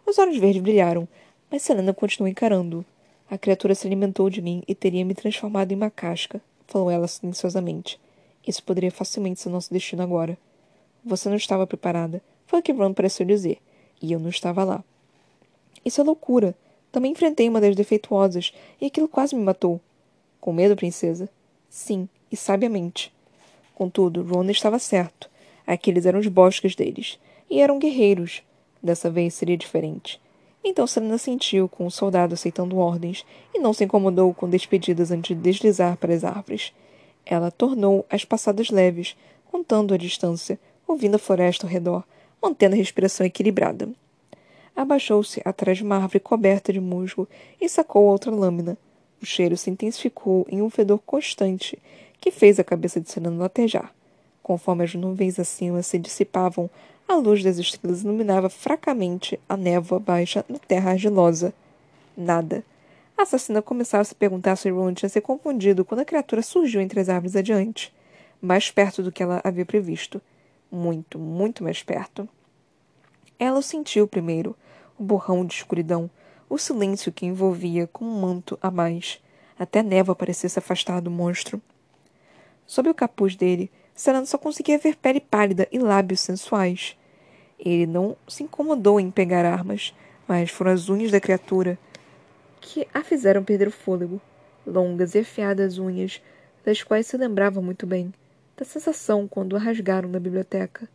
Os 0.06 0.18
olhos 0.18 0.38
verdes 0.38 0.62
brilharam, 0.62 1.08
mas 1.50 1.62
Selena 1.62 1.94
continuou 1.94 2.30
encarando. 2.30 2.86
A 3.30 3.38
criatura 3.38 3.76
se 3.76 3.88
alimentou 3.88 4.30
de 4.30 4.42
mim 4.42 4.64
e 4.68 4.76
teria 4.76 5.06
me 5.06 5.14
transformado 5.14 5.72
em 5.72 5.76
uma 5.76 5.90
casca, 5.90 6.42
falou 6.68 6.90
ela 6.92 7.08
silenciosamente. 7.08 8.00
Isso 8.46 8.64
poderia 8.64 8.92
facilmente 8.92 9.40
ser 9.40 9.50
nosso 9.50 9.72
destino 9.72 10.02
agora. 10.02 10.38
Você 11.06 11.30
não 11.30 11.38
estava 11.38 11.68
preparada, 11.68 12.22
foi 12.46 12.60
o 12.60 12.64
que 12.64 12.72
Ron 12.72 12.94
pareceu 12.94 13.26
dizer. 13.26 13.60
E 14.02 14.12
eu 14.12 14.20
não 14.20 14.30
estava 14.30 14.64
lá. 14.64 14.84
Isso 15.86 16.02
é 16.02 16.04
loucura. 16.04 16.56
Também 16.92 17.12
enfrentei 17.12 17.48
uma 17.48 17.62
das 17.62 17.76
defeituosas, 17.76 18.52
e 18.82 18.88
aquilo 18.88 19.08
quase 19.08 19.36
me 19.36 19.44
matou. 19.44 19.80
Com 20.42 20.52
medo, 20.52 20.76
princesa? 20.76 21.30
Sim, 21.70 22.10
e 22.32 22.36
sabiamente. 22.36 23.14
Contudo, 23.76 24.24
Ron 24.24 24.50
estava 24.50 24.80
certo. 24.80 25.30
Aqueles 25.68 26.06
eram 26.06 26.20
os 26.20 26.28
bosques 26.28 26.76
deles. 26.76 27.20
E 27.50 27.62
eram 27.62 27.80
guerreiros. 27.80 28.44
Dessa 28.82 29.10
vez 29.10 29.34
seria 29.34 29.58
diferente. 29.58 30.22
Então 30.64 30.86
Serena 30.86 31.18
sentiu 31.18 31.68
com 31.68 31.86
o 31.86 31.92
soldado 31.92 32.34
aceitando 32.34 32.78
ordens 32.78 33.26
e 33.54 33.60
não 33.60 33.74
se 33.74 33.84
incomodou 33.84 34.34
com 34.34 34.50
despedidas 34.50 35.12
antes 35.12 35.36
de 35.36 35.42
deslizar 35.42 35.98
para 35.98 36.14
as 36.14 36.24
árvores. 36.24 36.74
Ela 37.26 37.52
tornou 37.52 38.06
as 38.10 38.26
passadas 38.26 38.70
leves, 38.70 39.16
contando 39.52 39.94
a 39.94 39.98
distância, 39.98 40.60
ouvindo 40.88 41.16
a 41.16 41.20
floresta 41.20 41.66
ao 41.66 41.72
redor, 41.72 42.04
mantendo 42.42 42.76
a 42.76 42.78
respiração 42.78 43.26
equilibrada. 43.26 43.90
Abaixou-se 44.76 45.42
atrás 45.44 45.78
de 45.78 45.84
uma 45.84 45.98
árvore 45.98 46.20
coberta 46.20 46.72
de 46.72 46.80
musgo 46.80 47.28
e 47.60 47.68
sacou 47.68 48.06
outra 48.06 48.32
lâmina. 48.32 48.78
O 49.22 49.26
cheiro 49.26 49.58
se 49.58 49.70
intensificou 49.70 50.46
em 50.50 50.62
um 50.62 50.70
fedor 50.70 51.00
constante 51.06 51.78
que 52.20 52.32
fez 52.32 52.60
a 52.60 52.64
cabeça 52.64 53.00
de 53.00 53.10
Serena 53.10 53.44
latejar. 53.44 53.94
Conforme 54.42 54.84
as 54.84 54.96
nuvens 54.96 55.40
acima 55.40 55.84
se 55.84 56.00
dissipavam, 56.00 56.70
a 57.10 57.16
luz 57.16 57.44
das 57.44 57.58
estrelas 57.58 58.04
iluminava 58.04 58.50
fracamente 58.50 59.40
a 59.50 59.58
névoa 59.58 60.00
baixa 60.00 60.46
na 60.48 60.60
terra 60.60 60.92
argilosa. 60.92 61.52
Nada. 62.16 62.64
A 63.18 63.24
assassina 63.24 63.64
começava 63.64 64.04
a 64.04 64.06
se 64.06 64.14
perguntar 64.14 64.56
se 64.56 64.70
Ron 64.70 64.94
tinha 64.94 65.10
se 65.10 65.20
confundido 65.20 65.84
quando 65.84 66.02
a 66.02 66.06
criatura 66.06 66.44
surgiu 66.44 66.80
entre 66.80 67.00
as 67.00 67.10
árvores 67.10 67.36
adiante, 67.36 67.92
mais 68.40 68.70
perto 68.70 69.02
do 69.02 69.12
que 69.12 69.24
ela 69.24 69.42
havia 69.44 69.66
previsto 69.66 70.22
muito, 70.72 71.18
muito 71.18 71.64
mais 71.64 71.82
perto. 71.82 72.30
Ela 73.40 73.58
o 73.58 73.64
sentiu 73.64 74.08
primeiro, 74.08 74.56
o 74.98 75.04
borrão 75.04 75.44
de 75.44 75.56
escuridão, 75.56 76.10
o 76.48 76.60
silêncio 76.60 77.12
que 77.12 77.26
envolvia 77.26 77.88
com 77.88 78.06
um 78.06 78.22
manto 78.22 78.58
a 78.62 78.70
mais, 78.70 79.20
até 79.58 79.80
a 79.80 79.84
névoa 79.84 80.16
parecia 80.16 80.48
se 80.48 80.60
afastar 80.60 81.02
do 81.02 81.10
monstro. 81.10 81.60
Sob 82.68 82.88
o 82.88 82.94
capuz 82.94 83.36
dele, 83.36 83.72
Serena 83.96 84.28
só 84.28 84.38
conseguia 84.38 84.78
ver 84.78 84.96
pele 84.96 85.20
pálida 85.20 85.68
e 85.72 85.80
lábios 85.80 86.22
sensuais. 86.22 86.96
Ele 87.60 87.86
não 87.86 88.16
se 88.28 88.44
incomodou 88.44 89.00
em 89.00 89.12
pegar 89.12 89.46
armas, 89.46 89.94
mas 90.28 90.50
foram 90.50 90.72
as 90.72 90.90
unhas 90.90 91.12
da 91.12 91.20
criatura 91.20 91.78
que 92.62 92.88
a 92.94 93.04
fizeram 93.04 93.44
perder 93.44 93.68
o 93.68 93.72
fôlego. 93.72 94.22
Longas 94.66 95.16
e 95.16 95.20
afiadas 95.20 95.78
unhas, 95.80 96.22
das 96.64 96.84
quais 96.84 97.08
se 97.08 97.18
lembrava 97.18 97.62
muito 97.62 97.88
bem 97.88 98.14
da 98.60 98.66
sensação 98.66 99.26
quando 99.26 99.56
a 99.56 99.60
rasgaram 99.60 100.10
na 100.10 100.20
biblioteca. 100.20 100.90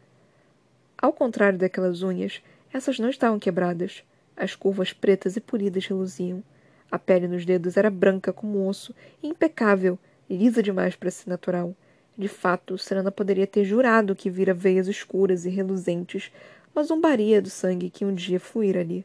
Ao 0.98 1.14
contrário 1.14 1.58
daquelas 1.58 2.02
unhas, 2.02 2.42
essas 2.70 2.98
não 2.98 3.08
estavam 3.08 3.38
quebradas. 3.38 4.04
As 4.36 4.54
curvas 4.54 4.92
pretas 4.92 5.34
e 5.36 5.40
polidas 5.40 5.86
reluziam. 5.86 6.44
A 6.90 6.98
pele 6.98 7.26
nos 7.26 7.46
dedos 7.46 7.78
era 7.78 7.88
branca 7.88 8.34
como 8.34 8.68
osso 8.68 8.94
e 9.22 9.28
impecável, 9.28 9.98
lisa 10.28 10.62
demais 10.62 10.94
para 10.94 11.10
ser 11.10 11.30
natural. 11.30 11.74
De 12.16 12.28
fato, 12.28 12.78
Serena 12.78 13.10
poderia 13.10 13.46
ter 13.46 13.64
jurado 13.64 14.14
que 14.14 14.30
vira 14.30 14.54
veias 14.54 14.86
escuras 14.86 15.44
e 15.44 15.50
reluzentes, 15.50 16.30
uma 16.74 16.84
zombaria 16.84 17.42
do 17.42 17.50
sangue 17.50 17.90
que 17.90 18.04
um 18.04 18.14
dia 18.14 18.38
fluíra 18.38 18.80
ali. 18.80 19.04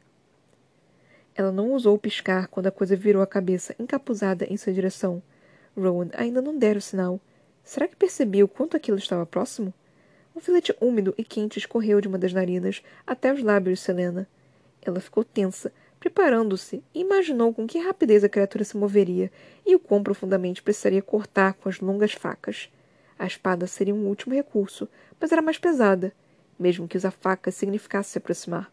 Ela 1.33 1.51
não 1.51 1.71
ousou 1.71 1.97
piscar 1.97 2.47
quando 2.47 2.67
a 2.67 2.71
coisa 2.71 2.95
virou 2.95 3.21
a 3.21 3.27
cabeça, 3.27 3.75
encapuzada 3.79 4.45
em 4.45 4.57
sua 4.57 4.73
direção. 4.73 5.23
Rowan 5.75 6.09
ainda 6.13 6.41
não 6.41 6.57
dera 6.57 6.77
o 6.77 6.81
sinal. 6.81 7.19
Será 7.63 7.87
que 7.87 7.95
percebeu 7.95 8.47
quanto 8.47 8.77
aquilo 8.77 8.97
estava 8.97 9.25
próximo? 9.25 9.73
Um 10.35 10.39
filete 10.39 10.75
úmido 10.79 11.13
e 11.17 11.23
quente 11.23 11.57
escorreu 11.57 12.01
de 12.01 12.07
uma 12.07 12.17
das 12.17 12.33
narinas 12.33 12.83
até 13.07 13.33
os 13.33 13.41
lábios 13.41 13.79
de 13.79 13.85
Selena. 13.85 14.27
Ela 14.81 14.99
ficou 14.99 15.23
tensa, 15.23 15.71
preparando-se, 15.99 16.83
e 16.93 17.01
imaginou 17.01 17.53
com 17.53 17.65
que 17.65 17.79
rapidez 17.79 18.23
a 18.23 18.29
criatura 18.29 18.63
se 18.63 18.77
moveria 18.77 19.31
e 19.65 19.75
o 19.75 19.79
quão 19.79 20.03
profundamente 20.03 20.61
precisaria 20.61 21.01
cortar 21.01 21.53
com 21.53 21.69
as 21.69 21.79
longas 21.79 22.13
facas. 22.13 22.69
A 23.19 23.27
espada 23.27 23.67
seria 23.67 23.93
um 23.93 24.07
último 24.07 24.33
recurso, 24.33 24.87
mas 25.19 25.31
era 25.33 25.41
mais 25.41 25.57
pesada, 25.57 26.13
mesmo 26.57 26.87
que 26.87 26.95
usar 26.97 27.11
facas 27.11 27.53
significasse 27.53 28.11
se 28.11 28.17
aproximar. 28.17 28.71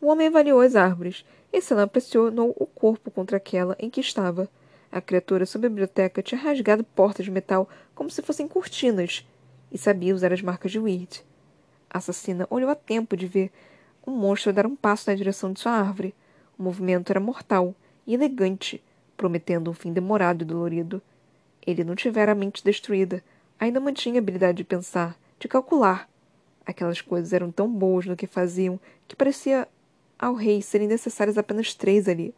O 0.00 0.06
homem 0.06 0.28
avaliou 0.28 0.60
as 0.60 0.76
árvores, 0.76 1.24
e 1.52 1.60
Selena 1.60 1.86
pressionou 1.86 2.54
o 2.58 2.64
corpo 2.64 3.10
contra 3.10 3.36
aquela 3.36 3.76
em 3.78 3.90
que 3.90 4.00
estava. 4.00 4.48
A 4.90 5.00
criatura 5.00 5.44
sob 5.44 5.66
a 5.66 5.68
biblioteca 5.68 6.22
tinha 6.22 6.40
rasgado 6.40 6.84
portas 6.84 7.24
de 7.24 7.30
metal 7.30 7.68
como 7.94 8.10
se 8.10 8.22
fossem 8.22 8.48
cortinas 8.48 9.26
e 9.70 9.76
sabia 9.76 10.14
usar 10.14 10.32
as 10.32 10.40
marcas 10.40 10.70
de 10.70 10.78
Weird. 10.78 11.24
A 11.90 11.98
assassina 11.98 12.46
olhou 12.50 12.70
a 12.70 12.74
tempo 12.74 13.16
de 13.16 13.26
ver 13.26 13.50
o 14.04 14.10
um 14.10 14.16
monstro 14.16 14.52
dar 14.52 14.66
um 14.66 14.74
passo 14.76 15.10
na 15.10 15.16
direção 15.16 15.52
de 15.52 15.60
sua 15.60 15.72
árvore. 15.72 16.14
O 16.58 16.62
movimento 16.62 17.10
era 17.10 17.20
mortal 17.20 17.74
e 18.06 18.14
elegante, 18.14 18.82
prometendo 19.16 19.70
um 19.70 19.74
fim 19.74 19.92
demorado 19.92 20.42
e 20.42 20.44
dolorido. 20.44 21.02
Ele 21.66 21.84
não 21.84 21.94
tivera 21.94 22.32
a 22.32 22.34
mente 22.34 22.64
destruída, 22.64 23.22
ainda 23.58 23.80
mantinha 23.80 24.16
a 24.16 24.22
habilidade 24.22 24.58
de 24.58 24.64
pensar, 24.64 25.16
de 25.38 25.48
calcular. 25.48 26.08
Aquelas 26.66 27.00
coisas 27.00 27.32
eram 27.32 27.50
tão 27.50 27.70
boas 27.70 28.06
no 28.06 28.16
que 28.16 28.26
faziam 28.26 28.78
que 29.06 29.16
parecia 29.16 29.68
ao 30.18 30.34
rei 30.34 30.62
serem 30.62 30.86
necessárias 30.86 31.36
apenas 31.36 31.74
três 31.74 32.08
ali. 32.08 32.34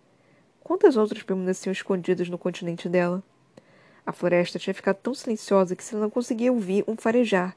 Quantas 0.63 0.97
outras 0.97 1.23
permaneciam 1.23 1.73
escondidas 1.73 2.29
no 2.29 2.39
continente 2.39 2.89
dela? 2.89 3.23
A 4.07 4.13
floresta 4.13 4.59
tinha 4.59 4.75
ficado 4.75 4.97
tão 4.97 5.15
silenciosa 5.15 5.77
que 5.77 5.85
se 5.85 5.95
não 5.95 6.11
conseguia 6.11 6.53
ouvir 6.53 6.85
um 6.87 6.97
farejar. 6.97 7.57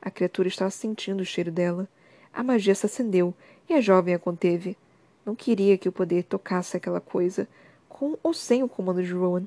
A 0.00 0.10
criatura 0.10 0.48
estava 0.48 0.70
sentindo 0.70 1.20
o 1.20 1.24
cheiro 1.24 1.50
dela. 1.50 1.88
A 2.32 2.42
magia 2.42 2.74
se 2.74 2.86
acendeu 2.86 3.34
e 3.68 3.74
a 3.74 3.80
jovem 3.80 4.14
a 4.14 4.18
conteve. 4.18 4.76
Não 5.24 5.34
queria 5.34 5.76
que 5.76 5.88
o 5.88 5.92
poder 5.92 6.24
tocasse 6.24 6.76
aquela 6.76 7.00
coisa, 7.00 7.48
com 7.88 8.16
ou 8.22 8.32
sem 8.32 8.62
o 8.62 8.68
comando 8.68 9.02
de 9.02 9.12
Rowan. 9.12 9.44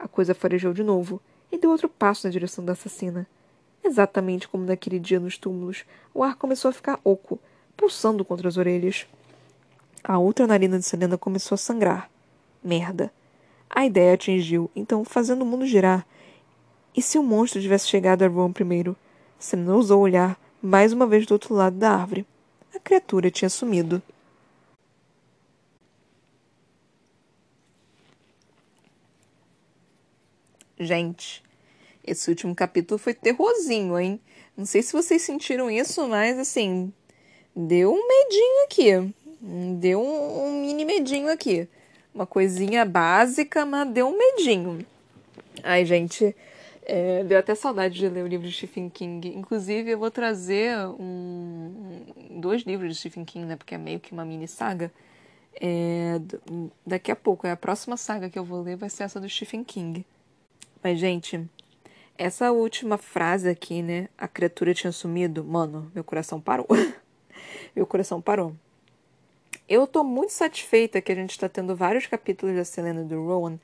A 0.00 0.08
coisa 0.08 0.34
farejou 0.34 0.72
de 0.72 0.82
novo 0.82 1.20
e 1.52 1.58
deu 1.58 1.70
outro 1.70 1.86
passo 1.86 2.26
na 2.26 2.32
direção 2.32 2.64
da 2.64 2.72
assassina. 2.72 3.26
Exatamente 3.84 4.48
como 4.48 4.64
naquele 4.64 4.98
dia 4.98 5.20
nos 5.20 5.36
túmulos, 5.36 5.84
o 6.14 6.22
ar 6.24 6.36
começou 6.36 6.70
a 6.70 6.72
ficar 6.72 6.98
oco, 7.04 7.38
pulsando 7.76 8.24
contra 8.24 8.48
as 8.48 8.56
orelhas. 8.56 9.06
A 10.02 10.18
outra 10.18 10.46
narina 10.46 10.78
de 10.78 10.86
Selena 10.86 11.18
começou 11.18 11.54
a 11.54 11.58
sangrar. 11.58 12.10
Merda. 12.64 13.12
A 13.68 13.84
ideia 13.84 14.14
atingiu, 14.14 14.70
então, 14.74 15.04
fazendo 15.04 15.42
o 15.42 15.46
mundo 15.46 15.66
girar. 15.66 16.06
E 16.96 17.02
se 17.02 17.18
o 17.18 17.22
monstro 17.22 17.60
tivesse 17.60 17.86
chegado 17.86 18.22
a 18.22 18.26
Ron 18.26 18.52
primeiro? 18.52 18.96
Selena 19.38 19.74
ousou 19.74 20.00
olhar 20.00 20.40
mais 20.62 20.94
uma 20.94 21.06
vez 21.06 21.26
do 21.26 21.32
outro 21.32 21.54
lado 21.54 21.76
da 21.76 21.92
árvore. 21.92 22.26
A 22.74 22.80
criatura 22.80 23.30
tinha 23.30 23.50
sumido. 23.50 24.00
Gente, 30.82 31.42
esse 32.02 32.30
último 32.30 32.54
capítulo 32.54 32.96
foi 32.96 33.12
terrorzinho, 33.12 33.98
hein? 33.98 34.18
Não 34.56 34.64
sei 34.64 34.80
se 34.80 34.94
vocês 34.94 35.20
sentiram 35.20 35.70
isso, 35.70 36.08
mas 36.08 36.38
assim, 36.38 36.90
deu 37.54 37.92
um 37.92 38.08
medinho 38.08 38.64
aqui. 38.64 39.14
Deu 39.78 40.00
um, 40.00 40.62
mini 40.62 40.86
medinho 40.86 41.30
aqui. 41.30 41.68
Uma 42.14 42.26
coisinha 42.26 42.86
básica, 42.86 43.66
mas 43.66 43.90
deu 43.90 44.08
um 44.08 44.16
medinho. 44.16 44.78
Ai, 45.62 45.84
gente, 45.84 46.34
é, 46.86 47.24
deu 47.24 47.38
até 47.38 47.54
saudade 47.54 47.98
de 47.98 48.08
ler 48.08 48.24
o 48.24 48.26
livro 48.26 48.48
de 48.48 48.54
Stephen 48.54 48.88
King. 48.88 49.36
Inclusive, 49.36 49.90
eu 49.90 49.98
vou 49.98 50.10
trazer 50.10 50.78
um, 50.98 52.06
dois 52.40 52.62
livros 52.62 52.94
de 52.94 52.98
Stephen 52.98 53.26
King, 53.26 53.44
né? 53.44 53.56
Porque 53.56 53.74
é 53.74 53.78
meio 53.78 54.00
que 54.00 54.12
uma 54.12 54.24
mini 54.24 54.48
saga. 54.48 54.90
É, 55.60 56.18
daqui 56.86 57.12
a 57.12 57.16
pouco, 57.16 57.46
é 57.46 57.50
a 57.50 57.56
próxima 57.56 57.98
saga 57.98 58.30
que 58.30 58.38
eu 58.38 58.44
vou 58.44 58.62
ler 58.62 58.76
vai 58.76 58.88
ser 58.88 59.02
essa 59.02 59.20
do 59.20 59.28
Stephen 59.28 59.62
King. 59.62 60.06
Mas, 60.82 60.98
gente, 60.98 61.48
essa 62.16 62.52
última 62.52 62.98
frase 62.98 63.48
aqui, 63.48 63.82
né? 63.82 64.08
A 64.16 64.28
criatura 64.28 64.74
tinha 64.74 64.92
sumido. 64.92 65.44
Mano, 65.44 65.90
meu 65.94 66.04
coração 66.04 66.40
parou. 66.40 66.66
meu 67.74 67.86
coração 67.86 68.20
parou. 68.20 68.54
Eu 69.68 69.86
tô 69.86 70.02
muito 70.02 70.32
satisfeita 70.32 71.00
que 71.00 71.12
a 71.12 71.14
gente 71.14 71.38
tá 71.38 71.48
tendo 71.48 71.76
vários 71.76 72.06
capítulos 72.06 72.56
da 72.56 72.64
Selena 72.64 73.04
do 73.04 73.24
Rowan, 73.24 73.58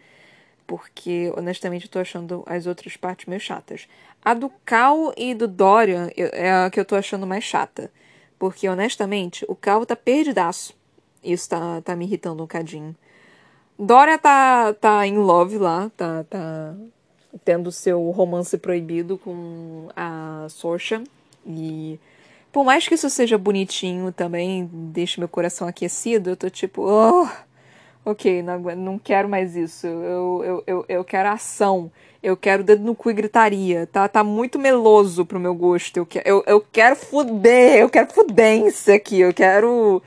porque, 0.67 1.33
honestamente, 1.37 1.87
eu 1.87 1.91
tô 1.91 1.99
achando 1.99 2.43
as 2.47 2.67
outras 2.67 2.97
partes 2.97 3.27
meio 3.27 3.41
chatas. 3.41 3.89
A 4.25 4.35
do 4.35 4.51
Cal 4.65 5.13
e 5.17 5.35
do 5.35 5.49
Dorian 5.49 6.09
é 6.17 6.51
a 6.51 6.71
que 6.71 6.79
eu 6.79 6.85
tô 6.85 6.97
achando 6.97 7.27
mais 7.27 7.45
chata. 7.45 7.91
Porque, 8.39 8.69
honestamente, 8.69 9.45
o 9.49 9.55
Cal 9.55 9.85
tá 9.85 9.97
perdidaço. 9.97 10.77
Isso 11.23 11.49
tá, 11.49 11.81
tá 11.83 11.97
me 11.97 12.05
irritando 12.05 12.43
um 12.43 12.47
cadinho. 12.47 12.95
Dória 13.79 14.17
tá, 14.17 14.73
tá 14.75 15.07
in 15.07 15.17
love 15.17 15.59
lá, 15.59 15.91
tá, 15.97 16.25
tá 16.25 16.75
tendo 17.45 17.71
seu 17.73 18.11
romance 18.11 18.57
proibido 18.59 19.19
com 19.19 19.89
a 19.95 20.47
Sorsha. 20.49 21.03
E 21.47 21.99
por 22.53 22.65
mais 22.65 22.89
que 22.89 22.95
isso 22.95 23.11
seja 23.11 23.37
bonitinho 23.37 24.11
também, 24.13 24.69
deixe 24.73 25.21
meu 25.21 25.29
coração 25.29 25.69
aquecido, 25.69 26.31
eu 26.31 26.37
tô 26.37 26.49
tipo, 26.49 26.83
oh, 26.83 27.29
ok, 28.07 28.43
não, 28.43 28.59
não 28.61 28.99
quero 28.99 29.29
mais 29.29 29.57
isso. 29.57 29.87
Eu, 29.87 30.43
eu, 30.45 30.65
eu, 30.67 30.85
eu 30.89 31.05
quero 31.05 31.29
ação. 31.29 31.91
Eu 32.23 32.37
quero 32.37 32.65
dedo 32.65 32.83
no 32.83 32.95
cu 32.95 33.11
e 33.11 33.15
gritaria. 33.15 33.87
Tá, 33.87 34.09
tá 34.09 34.25
muito 34.25 34.59
meloso 34.59 35.27
pro 35.27 35.39
meu 35.39 35.55
gosto. 35.55 35.99
Eu, 35.99 36.07
que, 36.07 36.23
eu, 36.25 36.43
eu 36.47 36.61
quero 36.61 36.97
fuder. 36.97 37.77
Eu 37.77 37.89
quero 37.89 38.13
fudência 38.13 38.95
aqui. 38.95 39.21
Eu 39.21 39.35
quero. 39.35 40.03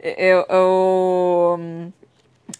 Eu, 0.00 0.44
eu, 0.48 1.92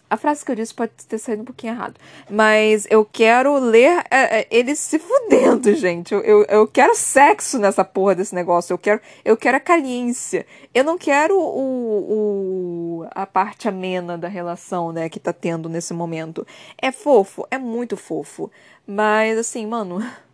a 0.08 0.16
frase 0.16 0.44
que 0.44 0.50
eu 0.52 0.56
disse 0.56 0.72
pode 0.72 0.92
ter 1.08 1.18
saído 1.18 1.42
um 1.42 1.44
pouquinho 1.44 1.72
errado. 1.72 1.94
Mas 2.30 2.86
eu 2.88 3.04
quero 3.04 3.58
ler 3.58 4.04
é, 4.10 4.40
é, 4.40 4.46
eles 4.50 4.78
se 4.78 4.98
fudendo, 4.98 5.74
gente. 5.74 6.14
Eu, 6.14 6.20
eu, 6.22 6.44
eu, 6.44 6.66
quero 6.68 6.94
sexo 6.94 7.58
nessa 7.58 7.84
porra 7.84 8.14
desse 8.14 8.34
negócio. 8.34 8.72
Eu 8.72 8.78
quero, 8.78 9.00
eu 9.24 9.36
quero 9.36 9.56
a 9.56 9.60
caliência. 9.60 10.46
Eu 10.72 10.84
não 10.84 10.96
quero 10.96 11.36
o, 11.38 13.00
o, 13.00 13.08
a 13.10 13.26
parte 13.26 13.68
amena 13.68 14.16
da 14.16 14.28
relação, 14.28 14.92
né, 14.92 15.08
que 15.08 15.18
tá 15.18 15.32
tendo 15.32 15.68
nesse 15.68 15.92
momento. 15.92 16.46
É 16.80 16.92
fofo, 16.92 17.46
é 17.50 17.58
muito 17.58 17.96
fofo. 17.96 18.50
Mas 18.86 19.38
assim, 19.38 19.66
mano. 19.66 19.98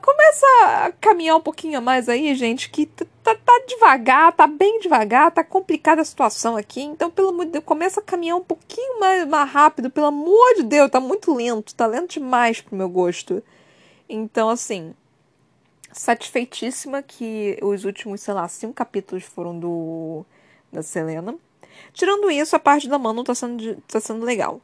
começa 0.00 0.46
a 0.86 0.92
caminhar 0.92 1.36
um 1.36 1.40
pouquinho 1.40 1.82
mais 1.82 2.08
aí, 2.08 2.34
gente, 2.34 2.70
que 2.70 2.86
tá, 2.86 3.04
tá, 3.34 3.62
devagar, 3.66 4.32
tá 4.32 4.46
bem 4.46 4.78
devagar, 4.78 5.32
tá 5.32 5.42
complicada 5.42 6.00
a 6.00 6.04
situação 6.04 6.56
aqui. 6.56 6.82
Então, 6.82 7.10
pelo 7.10 7.30
amor 7.30 7.46
de 7.46 7.52
Deus, 7.52 7.64
começa 7.64 8.00
a 8.00 8.02
caminhar 8.02 8.36
um 8.36 8.44
pouquinho 8.44 9.00
mais, 9.00 9.26
mais 9.26 9.50
rápido, 9.50 9.90
pelo 9.90 10.06
amor 10.06 10.54
de 10.54 10.62
Deus, 10.62 10.90
tá 10.90 11.00
muito 11.00 11.34
lento, 11.34 11.74
tá 11.74 11.86
lento 11.86 12.12
demais 12.12 12.60
pro 12.60 12.76
meu 12.76 12.88
gosto. 12.88 13.42
Então, 14.08 14.48
assim, 14.48 14.94
satisfeitíssima 15.92 17.02
que 17.02 17.58
os 17.62 17.84
últimos, 17.84 18.20
sei 18.20 18.34
lá, 18.34 18.46
cinco 18.48 18.74
capítulos 18.74 19.24
foram 19.24 19.58
do 19.58 20.24
da 20.72 20.82
Selena. 20.82 21.34
Tirando 21.92 22.30
isso, 22.30 22.56
a 22.56 22.58
parte 22.58 22.88
da 22.88 22.98
Mano 22.98 23.24
tá 23.24 23.34
sendo, 23.34 23.76
tá 23.88 24.00
sendo 24.00 24.24
legal. 24.24 24.60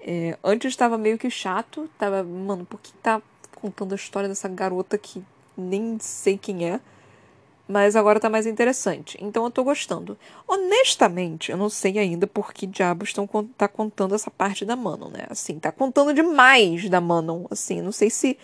É, 0.00 0.36
antes 0.42 0.72
estava 0.72 0.98
meio 0.98 1.16
que 1.16 1.30
chato, 1.30 1.88
tava, 1.98 2.22
mano, 2.22 2.64
por 2.66 2.80
que 2.80 2.92
tá 2.94 3.22
contando 3.64 3.92
a 3.92 3.96
história 3.96 4.28
dessa 4.28 4.46
garota 4.46 4.98
que 4.98 5.24
nem 5.56 5.98
sei 5.98 6.36
quem 6.36 6.68
é. 6.68 6.80
Mas 7.66 7.96
agora 7.96 8.20
tá 8.20 8.28
mais 8.28 8.46
interessante. 8.46 9.16
Então 9.18 9.42
eu 9.44 9.50
tô 9.50 9.64
gostando. 9.64 10.18
Honestamente, 10.46 11.50
eu 11.50 11.56
não 11.56 11.70
sei 11.70 11.98
ainda 11.98 12.26
por 12.26 12.52
que 12.52 12.66
diabos 12.66 13.08
estão 13.08 13.26
tá 13.56 13.66
contando 13.66 14.14
essa 14.14 14.30
parte 14.30 14.66
da 14.66 14.76
Manon, 14.76 15.08
né? 15.08 15.24
Assim, 15.30 15.58
tá 15.58 15.72
contando 15.72 16.12
demais 16.12 16.90
da 16.90 17.00
Manon. 17.00 17.46
Assim, 17.50 17.80
não 17.80 17.90
sei 17.90 18.10
se 18.10 18.36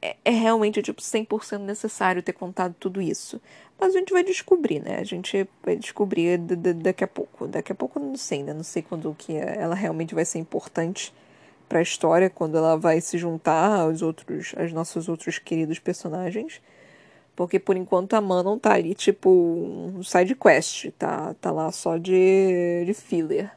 é, 0.00 0.16
é 0.24 0.30
realmente, 0.30 0.80
tipo, 0.82 1.02
100% 1.02 1.58
necessário 1.58 2.22
ter 2.22 2.32
contado 2.32 2.76
tudo 2.78 3.02
isso. 3.02 3.40
Mas 3.76 3.92
a 3.92 3.98
gente 3.98 4.12
vai 4.12 4.22
descobrir, 4.22 4.78
né? 4.78 4.98
A 5.00 5.04
gente 5.04 5.48
vai 5.64 5.74
descobrir 5.74 6.38
daqui 6.38 7.02
a 7.02 7.08
pouco. 7.08 7.48
Daqui 7.48 7.72
a 7.72 7.74
pouco 7.74 7.98
eu 7.98 8.04
não 8.04 8.16
sei 8.16 8.38
ainda. 8.38 8.54
Não 8.54 8.62
sei 8.62 8.82
quando 8.82 9.12
que 9.18 9.34
ela 9.34 9.74
realmente 9.74 10.14
vai 10.14 10.24
ser 10.24 10.38
importante 10.38 11.12
para 11.70 11.78
a 11.78 11.82
história 11.82 12.28
quando 12.28 12.58
ela 12.58 12.76
vai 12.76 13.00
se 13.00 13.16
juntar 13.16 13.82
aos 13.82 14.02
outros, 14.02 14.52
aos 14.58 14.72
nossos 14.72 15.08
outros 15.08 15.38
queridos 15.38 15.78
personagens. 15.78 16.60
Porque 17.36 17.60
por 17.60 17.76
enquanto 17.76 18.14
a 18.14 18.20
Manon 18.20 18.58
tá 18.58 18.74
ali, 18.74 18.92
tipo, 18.92 19.30
um 19.30 20.02
side 20.02 20.34
quest, 20.34 20.90
tá, 20.98 21.32
tá 21.40 21.52
lá 21.52 21.70
só 21.70 21.96
de, 21.96 22.84
de 22.84 22.92
filler. 22.92 23.52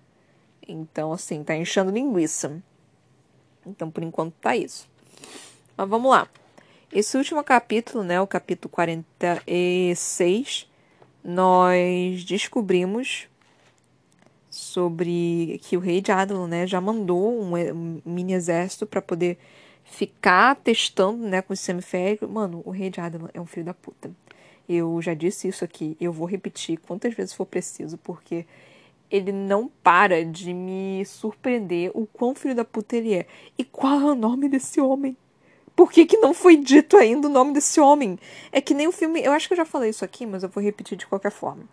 Então, 0.66 1.12
assim, 1.12 1.44
tá 1.44 1.56
enchendo 1.56 1.90
linguiça. 1.90 2.62
Então, 3.66 3.90
por 3.90 4.04
enquanto, 4.04 4.36
tá 4.40 4.56
isso. 4.56 4.88
Mas 5.76 5.90
vamos 5.90 6.12
lá. 6.12 6.28
Esse 6.92 7.18
último 7.18 7.44
capítulo, 7.44 8.04
né, 8.04 8.22
o 8.22 8.28
capítulo 8.28 8.70
46, 8.70 10.70
nós 11.24 12.24
descobrimos 12.24 13.28
sobre 14.74 15.60
que 15.64 15.78
o 15.78 15.80
rei 15.80 16.02
de 16.02 16.12
Adlon, 16.12 16.48
né, 16.48 16.66
já 16.66 16.82
mandou 16.82 17.40
um, 17.40 17.56
um 17.56 18.02
mini 18.04 18.34
exército 18.34 18.88
para 18.88 19.02
poder 19.02 19.38
ficar 19.84 20.56
testando, 20.56 21.28
né, 21.28 21.42
com 21.44 21.54
esse 21.54 21.64
semiférico. 21.64 22.28
Mano, 22.28 22.64
o 22.66 22.72
rei 22.72 22.90
de 22.90 23.00
Adlon 23.00 23.28
é 23.34 23.40
um 23.40 23.46
filho 23.46 23.68
da 23.68 23.74
puta. 23.74 24.12
Eu 24.68 25.00
já 25.02 25.14
disse 25.14 25.48
isso 25.48 25.64
aqui, 25.64 25.96
eu 26.02 26.12
vou 26.12 26.26
repetir 26.26 26.80
quantas 26.80 27.14
vezes 27.14 27.34
for 27.34 27.46
preciso, 27.46 27.98
porque 28.00 28.46
ele 29.12 29.32
não 29.32 29.70
para 29.84 30.26
de 30.26 30.54
me 30.54 31.06
surpreender 31.06 31.92
o 31.94 32.08
quão 32.08 32.34
filho 32.34 32.56
da 32.56 32.66
puta 32.66 32.98
ele 32.98 33.14
é. 33.14 33.28
E 33.58 33.64
qual 33.64 34.00
é 34.00 34.06
o 34.06 34.16
nome 34.16 34.50
desse 34.50 34.82
homem? 34.82 35.16
Por 35.76 35.92
que, 35.92 36.06
que 36.06 36.18
não 36.18 36.34
foi 36.34 36.56
dito 36.56 36.98
ainda 36.98 37.28
o 37.28 37.32
nome 37.32 37.54
desse 37.54 37.80
homem? 37.80 38.18
É 38.52 38.60
que 38.60 38.74
nem 38.74 38.88
o 38.88 38.92
filme. 38.92 39.22
Eu 39.22 39.32
acho 39.34 39.48
que 39.48 39.54
eu 39.54 39.58
já 39.58 39.66
falei 39.66 39.90
isso 39.90 40.06
aqui, 40.06 40.26
mas 40.26 40.42
eu 40.42 40.50
vou 40.50 40.64
repetir 40.64 40.98
de 40.98 41.06
qualquer 41.06 41.32
forma. 41.32 41.64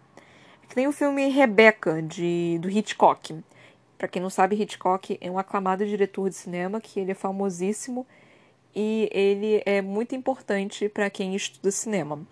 Que 0.71 0.77
nem 0.77 0.87
o 0.87 0.93
filme 0.93 1.29
Rebecca, 1.29 2.01
de, 2.01 2.57
do 2.63 2.71
Hitchcock. 2.71 3.37
Para 3.99 4.07
quem 4.07 4.23
não 4.23 4.31
sabe, 4.31 4.55
Hitchcock 4.55 5.19
é 5.21 5.29
um 5.29 5.37
aclamado 5.37 5.85
diretor 5.85 6.31
de 6.31 6.37
cinema, 6.37 6.81
que 6.81 7.01
ele 7.01 7.11
é 7.11 7.15
famosíssimo 7.15 8.07
e 8.73 9.11
ele 9.13 9.61
é 9.67 9.83
muito 9.83 10.15
importante 10.15 10.89
para 10.89 11.11
quem 11.11 11.35
estuda 11.35 11.73
cinema. 11.73 12.25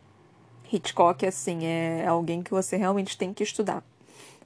Hitchcock, 0.72 1.26
assim, 1.26 1.66
é 1.66 2.06
alguém 2.06 2.40
que 2.40 2.52
você 2.52 2.76
realmente 2.76 3.18
tem 3.18 3.34
que 3.34 3.42
estudar. 3.42 3.82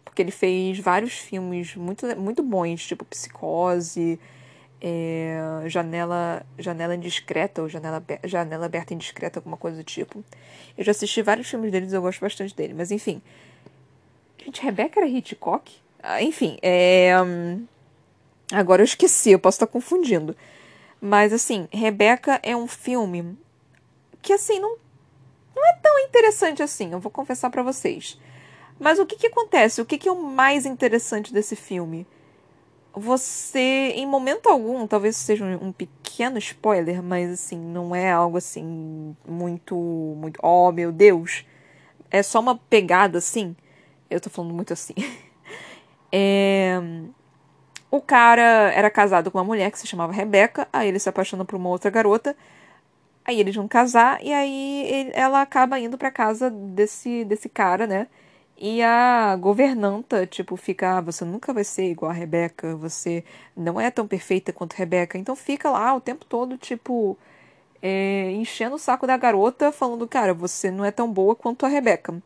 Porque 0.03 0.23
ele 0.23 0.31
fez 0.31 0.79
vários 0.79 1.13
filmes 1.13 1.77
muito, 1.77 2.07
muito 2.19 2.43
bons, 2.43 2.87
tipo 2.87 3.05
Psicose, 3.05 4.19
é, 4.81 5.39
Janela, 5.67 6.47
Janela 6.59 6.97
Indiscreta, 6.97 7.61
ou 7.61 7.69
Janela, 7.69 8.03
Janela 8.25 8.65
Aberta 8.65 8.95
Indiscreta, 8.95 9.39
alguma 9.39 9.59
coisa 9.59 9.77
do 9.77 9.85
tipo. 9.85 10.25
Eu 10.79 10.83
já 10.83 10.93
assisti 10.93 11.21
vários 11.21 11.51
filmes 11.51 11.71
deles, 11.71 11.93
eu 11.93 12.01
gosto 12.01 12.23
bastante 12.23 12.57
dele. 12.57 12.73
Mas 12.73 12.91
enfim, 12.91 13.21
Gente, 14.45 14.61
Rebecca 14.61 15.01
era 15.01 15.09
Hitchcock? 15.09 15.73
Ah, 16.03 16.21
enfim, 16.21 16.59
é... 16.63 17.15
Hum, 17.23 17.65
agora 18.53 18.83
eu 18.83 18.85
esqueci, 18.85 19.31
eu 19.31 19.39
posso 19.39 19.57
estar 19.57 19.69
confundindo. 19.69 20.37
Mas, 21.01 21.33
assim, 21.33 21.69
Rebecca 21.73 22.41
é 22.43 22.57
um 22.57 22.67
filme 22.67 23.39
que, 24.21 24.33
assim, 24.33 24.59
não, 24.59 24.77
não 25.55 25.65
é 25.65 25.75
tão 25.81 25.99
interessante 26.01 26.63
assim, 26.63 26.93
eu 26.93 26.99
vou 26.99 27.11
confessar 27.11 27.51
para 27.51 27.63
vocês. 27.63 28.19
Mas 28.81 28.99
o 28.99 29.07
que, 29.07 29.17
que 29.17 29.29
acontece? 29.29 29.81
O 29.81 29.87
que, 29.87 29.99
que 29.99 30.09
é 30.09 30.13
o 30.13 30.23
mais 30.23 30.67
interessante 30.67 31.33
desse 31.33 31.55
filme? 31.55 32.07
Você, 32.95 33.93
em 33.95 34.07
momento 34.07 34.49
algum, 34.49 34.87
talvez 34.87 35.17
seja 35.17 35.45
um 35.45 35.73
pequeno 35.73 36.37
spoiler, 36.39 37.03
mas 37.03 37.31
assim, 37.31 37.59
não 37.59 37.95
é 37.95 38.11
algo 38.11 38.37
assim 38.37 39.17
muito, 39.27 39.75
muito, 39.75 40.39
oh 40.43 40.73
meu 40.73 40.91
Deus. 40.91 41.47
É 42.11 42.23
só 42.23 42.41
uma 42.41 42.57
pegada 42.57 43.19
assim 43.19 43.57
Eu 44.13 44.21
tô 44.21 44.31
falando 44.31 44.55
muito 44.55 44.73
assim. 44.73 44.95
É... 46.15 46.79
O 47.91 48.01
cara 48.01 48.43
era 48.75 48.91
casado 48.91 49.31
com 49.31 49.39
uma 49.39 49.45
mulher 49.45 49.71
que 49.71 49.79
se 49.79 49.87
chamava 49.87 50.13
Rebeca, 50.13 50.69
aí 50.73 50.89
ele 50.89 50.99
se 50.99 51.09
apaixona 51.09 51.45
por 51.45 51.57
uma 51.57 51.69
outra 51.71 51.91
garota, 51.91 52.37
aí 53.25 53.39
eles 53.41 53.55
vão 53.55 53.69
casar, 53.69 54.23
e 54.25 54.33
aí 54.33 54.85
ele, 54.87 55.11
ela 55.15 55.43
acaba 55.43 55.79
indo 55.79 55.99
pra 55.99 56.11
casa 56.11 56.51
desse, 56.51 57.25
desse 57.25 57.49
cara, 57.49 57.87
né? 57.87 58.09
E 58.57 58.83
a 58.83 59.37
governanta, 59.37 60.27
tipo, 60.27 60.57
fica, 60.57 60.99
ah, 60.99 61.01
você 61.01 61.25
nunca 61.25 61.53
vai 61.53 61.65
ser 61.65 61.91
igual 61.91 62.11
a 62.11 62.15
Rebeca, 62.15 62.77
você 62.77 63.25
não 63.57 63.81
é 63.81 63.91
tão 63.91 64.07
perfeita 64.07 64.53
quanto 64.53 64.75
Rebeca. 64.75 65.19
Então 65.19 65.35
fica 65.37 65.71
lá 65.71 65.95
o 65.95 66.01
tempo 66.01 66.25
todo, 66.25 66.57
tipo, 66.57 67.19
é, 67.83 68.31
enchendo 68.33 68.77
o 68.77 68.79
saco 68.79 69.07
da 69.07 69.17
garota, 69.17 69.73
falando, 69.73 70.07
cara, 70.09 70.35
você 70.35 70.71
não 70.71 70.85
é 70.85 70.91
tão 70.93 71.13
boa 71.13 71.35
quanto 71.37 71.67
a 71.67 71.69
Rebeca. 71.69 72.23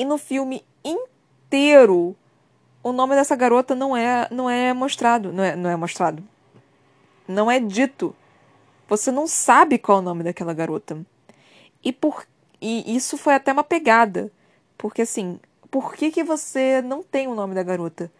E 0.00 0.04
no 0.04 0.16
filme 0.16 0.64
inteiro, 0.82 2.16
o 2.82 2.90
nome 2.90 3.14
dessa 3.14 3.36
garota 3.36 3.74
não 3.74 3.94
é, 3.94 4.26
não 4.30 4.48
é 4.48 4.72
mostrado. 4.72 5.30
Não 5.30 5.44
é, 5.44 5.54
não 5.54 5.68
é 5.68 5.76
mostrado. 5.76 6.22
Não 7.28 7.50
é 7.50 7.60
dito. 7.60 8.16
Você 8.88 9.10
não 9.10 9.26
sabe 9.26 9.76
qual 9.76 9.98
é 9.98 10.00
o 10.00 10.04
nome 10.04 10.24
daquela 10.24 10.54
garota. 10.54 10.98
E, 11.84 11.92
por, 11.92 12.26
e 12.62 12.96
isso 12.96 13.18
foi 13.18 13.34
até 13.34 13.52
uma 13.52 13.62
pegada 13.62 14.32
porque 14.80 15.02
assim, 15.02 15.38
por 15.70 15.92
que, 15.92 16.10
que 16.10 16.24
você 16.24 16.80
não 16.80 17.02
tem 17.02 17.28
o 17.28 17.34
nome 17.34 17.54
da 17.54 17.62
garota? 17.62 18.10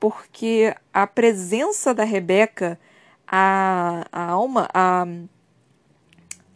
Porque 0.00 0.74
a 0.92 1.06
presença 1.06 1.94
da 1.94 2.02
Rebeca, 2.02 2.76
a, 3.24 4.04
a 4.10 4.30
alma, 4.32 4.68
a, 4.74 5.06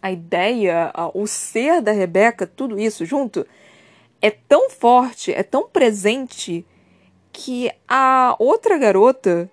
a 0.02 0.10
ideia, 0.10 0.90
a, 0.92 1.16
o 1.16 1.28
ser 1.28 1.80
da 1.80 1.92
Rebeca, 1.92 2.44
tudo 2.44 2.76
isso 2.76 3.06
junto, 3.06 3.46
é 4.22 4.30
tão 4.30 4.70
forte, 4.70 5.32
é 5.32 5.42
tão 5.42 5.68
presente, 5.68 6.64
que 7.32 7.70
a 7.88 8.36
outra 8.38 8.78
garota 8.78 9.50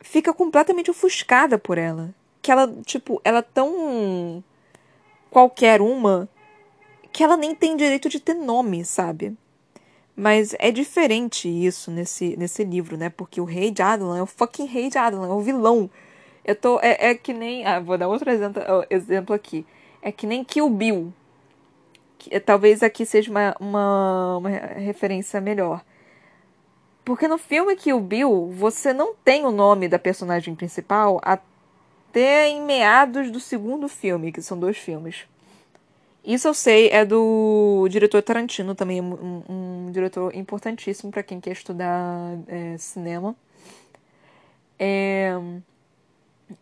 fica 0.00 0.32
completamente 0.32 0.90
ofuscada 0.90 1.58
por 1.58 1.76
ela. 1.76 2.14
Que 2.40 2.52
ela, 2.52 2.72
tipo, 2.84 3.20
ela 3.24 3.38
é 3.38 3.42
tão 3.42 4.44
qualquer 5.30 5.80
uma 5.80 6.28
que 7.12 7.24
ela 7.24 7.36
nem 7.36 7.54
tem 7.54 7.76
direito 7.76 8.08
de 8.08 8.20
ter 8.20 8.34
nome, 8.34 8.84
sabe? 8.84 9.36
Mas 10.16 10.54
é 10.58 10.70
diferente 10.70 11.48
isso 11.48 11.90
nesse, 11.90 12.36
nesse 12.36 12.62
livro, 12.62 12.96
né? 12.96 13.08
Porque 13.08 13.40
o 13.40 13.44
rei 13.44 13.70
de 13.70 13.82
Adelan 13.82 14.18
é 14.18 14.22
o 14.22 14.26
fucking 14.26 14.66
rei 14.66 14.88
de 14.88 14.98
Adelan, 14.98 15.28
é 15.28 15.32
o 15.32 15.40
vilão. 15.40 15.90
Eu 16.44 16.54
tô. 16.54 16.78
É, 16.80 17.10
é 17.10 17.14
que 17.14 17.32
nem. 17.32 17.66
Ah, 17.66 17.80
vou 17.80 17.98
dar 17.98 18.06
outro 18.06 18.30
exemplo, 18.30 18.62
exemplo 18.90 19.34
aqui. 19.34 19.66
É 20.02 20.12
que 20.12 20.26
nem 20.26 20.44
Kill 20.44 20.68
Bill. 20.68 21.12
Que, 22.18 22.38
talvez 22.40 22.82
aqui 22.82 23.04
seja 23.04 23.30
uma, 23.30 23.54
uma, 23.60 24.36
uma 24.38 24.48
referência 24.48 25.40
melhor. 25.40 25.82
Porque 27.04 27.28
no 27.28 27.36
filme 27.36 27.76
Kill 27.76 28.00
Bill, 28.00 28.50
você 28.52 28.92
não 28.92 29.14
tem 29.14 29.44
o 29.44 29.50
nome 29.50 29.88
da 29.88 29.98
personagem 29.98 30.54
principal 30.54 31.20
até 31.22 32.48
em 32.48 32.62
meados 32.62 33.30
do 33.30 33.38
segundo 33.38 33.88
filme, 33.88 34.32
que 34.32 34.40
são 34.40 34.58
dois 34.58 34.78
filmes. 34.78 35.26
Isso 36.24 36.48
eu 36.48 36.54
sei, 36.54 36.88
é 36.88 37.04
do 37.04 37.86
diretor 37.90 38.22
Tarantino, 38.22 38.74
também 38.74 38.98
um, 39.02 39.42
um 39.46 39.92
diretor 39.92 40.34
importantíssimo 40.34 41.12
para 41.12 41.22
quem 41.22 41.38
quer 41.38 41.52
estudar 41.52 42.38
é, 42.46 42.78
cinema. 42.78 43.36
É... 44.78 45.34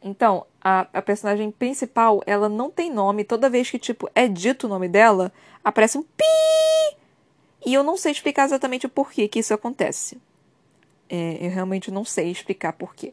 Então, 0.02 0.46
a, 0.60 0.86
a 0.92 1.02
personagem 1.02 1.50
principal, 1.50 2.22
ela 2.26 2.48
não 2.48 2.70
tem 2.70 2.90
nome. 2.90 3.24
Toda 3.24 3.50
vez 3.50 3.70
que, 3.70 3.78
tipo, 3.78 4.08
é 4.14 4.28
dito 4.28 4.66
o 4.66 4.70
nome 4.70 4.88
dela, 4.88 5.32
aparece 5.64 5.98
um 5.98 6.02
pi! 6.02 6.24
E 7.64 7.74
eu 7.74 7.82
não 7.82 7.96
sei 7.96 8.12
explicar 8.12 8.44
exatamente 8.44 8.86
o 8.86 8.88
porquê 8.88 9.28
que 9.28 9.38
isso 9.38 9.54
acontece. 9.54 10.20
É, 11.08 11.38
eu 11.40 11.50
realmente 11.50 11.90
não 11.90 12.04
sei 12.04 12.30
explicar 12.30 12.72
porquê. 12.72 13.12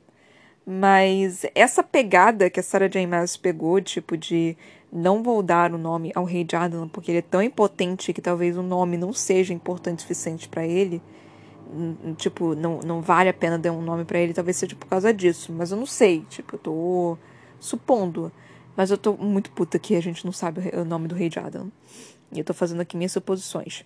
Mas 0.66 1.46
essa 1.56 1.84
pegada 1.84 2.50
que 2.50 2.60
a 2.60 2.64
Sarah 2.64 2.88
J. 2.88 3.06
Maas 3.08 3.36
pegou, 3.36 3.82
tipo, 3.82 4.16
de 4.16 4.56
não 4.92 5.22
vou 5.22 5.44
dar 5.44 5.74
o 5.74 5.78
nome 5.78 6.12
ao 6.16 6.24
rei 6.24 6.44
de 6.44 6.56
Adelan 6.56 6.88
porque 6.88 7.12
ele 7.12 7.20
é 7.20 7.24
tão 7.24 7.42
impotente 7.42 8.14
que 8.14 8.22
talvez 8.22 8.58
o 8.58 8.64
nome 8.64 8.98
não 8.98 9.14
seja 9.14 9.54
importante 9.54 10.00
o 10.00 10.02
suficiente 10.02 10.48
para 10.48 10.66
ele. 10.66 11.02
Tipo, 12.18 12.56
não, 12.56 12.80
não 12.80 13.02
vale 13.02 13.30
a 13.30 13.34
pena 13.34 13.58
dar 13.58 13.72
um 13.72 13.82
nome 13.82 14.06
para 14.06 14.20
ele, 14.20 14.34
talvez 14.34 14.58
seja 14.58 14.76
por 14.76 14.88
causa 14.88 15.14
disso. 15.14 15.52
Mas 15.52 15.72
eu 15.72 15.78
não 15.78 15.86
sei, 15.86 16.26
tipo, 16.30 16.56
eu 16.56 16.60
tô 16.60 17.18
supondo. 17.60 18.32
Mas 18.76 18.92
eu 18.92 18.98
tô 18.98 19.14
muito 19.14 19.52
puta 19.52 19.78
que 19.78 19.96
a 19.96 20.02
gente 20.02 20.26
não 20.26 20.32
sabe 20.32 20.72
o 20.74 20.86
nome 20.86 21.08
do 21.08 21.16
rei 21.16 21.30
de 21.30 21.40
Adelan. 21.40 21.70
E 22.32 22.40
eu 22.40 22.46
tô 22.46 22.54
fazendo 22.54 22.82
aqui 22.82 22.98
minhas 22.98 23.12
suposições. 23.12 23.86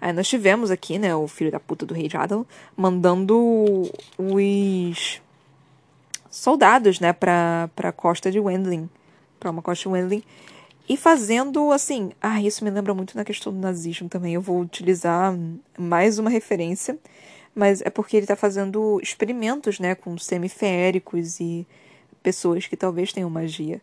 Aí 0.00 0.12
nós 0.12 0.28
tivemos 0.28 0.70
aqui, 0.70 0.98
né, 0.98 1.14
o 1.14 1.28
filho 1.28 1.50
da 1.50 1.60
puta 1.60 1.84
do 1.84 1.92
rei 1.92 2.08
de 2.08 2.16
Adelan, 2.16 2.46
mandando 2.76 3.90
os 4.16 5.20
soldados, 6.30 7.00
né, 7.00 7.12
pra, 7.12 7.68
pra 7.76 7.92
costa 7.92 8.30
de 8.30 8.40
Wendling 8.40 8.88
para 9.40 9.50
uma 9.50 9.62
Costa 9.62 9.88
Wendling. 9.88 10.22
E 10.90 10.96
fazendo 10.96 11.70
assim, 11.70 12.10
ah, 12.20 12.42
isso 12.42 12.64
me 12.64 12.70
lembra 12.70 12.92
muito 12.92 13.16
na 13.16 13.24
questão 13.24 13.52
do 13.52 13.60
nazismo 13.60 14.08
também. 14.08 14.34
Eu 14.34 14.40
vou 14.40 14.60
utilizar 14.60 15.32
mais 15.78 16.18
uma 16.18 16.28
referência, 16.28 16.98
mas 17.54 17.80
é 17.80 17.88
porque 17.88 18.16
ele 18.16 18.24
está 18.24 18.34
fazendo 18.34 18.98
experimentos, 19.00 19.78
né, 19.78 19.94
com 19.94 20.18
semiféricos 20.18 21.38
e 21.38 21.64
pessoas 22.24 22.66
que 22.66 22.76
talvez 22.76 23.12
tenham 23.12 23.30
magia. 23.30 23.80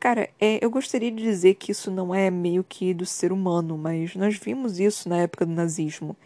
Cara, 0.00 0.30
é, 0.40 0.58
eu 0.64 0.70
gostaria 0.70 1.10
de 1.10 1.22
dizer 1.22 1.56
que 1.56 1.72
isso 1.72 1.90
não 1.90 2.14
é 2.14 2.30
meio 2.30 2.64
que 2.66 2.94
do 2.94 3.04
ser 3.04 3.32
humano, 3.32 3.76
mas 3.76 4.16
nós 4.16 4.38
vimos 4.38 4.80
isso 4.80 5.10
na 5.10 5.18
época 5.18 5.44
do 5.44 5.52
nazismo, 5.52 6.16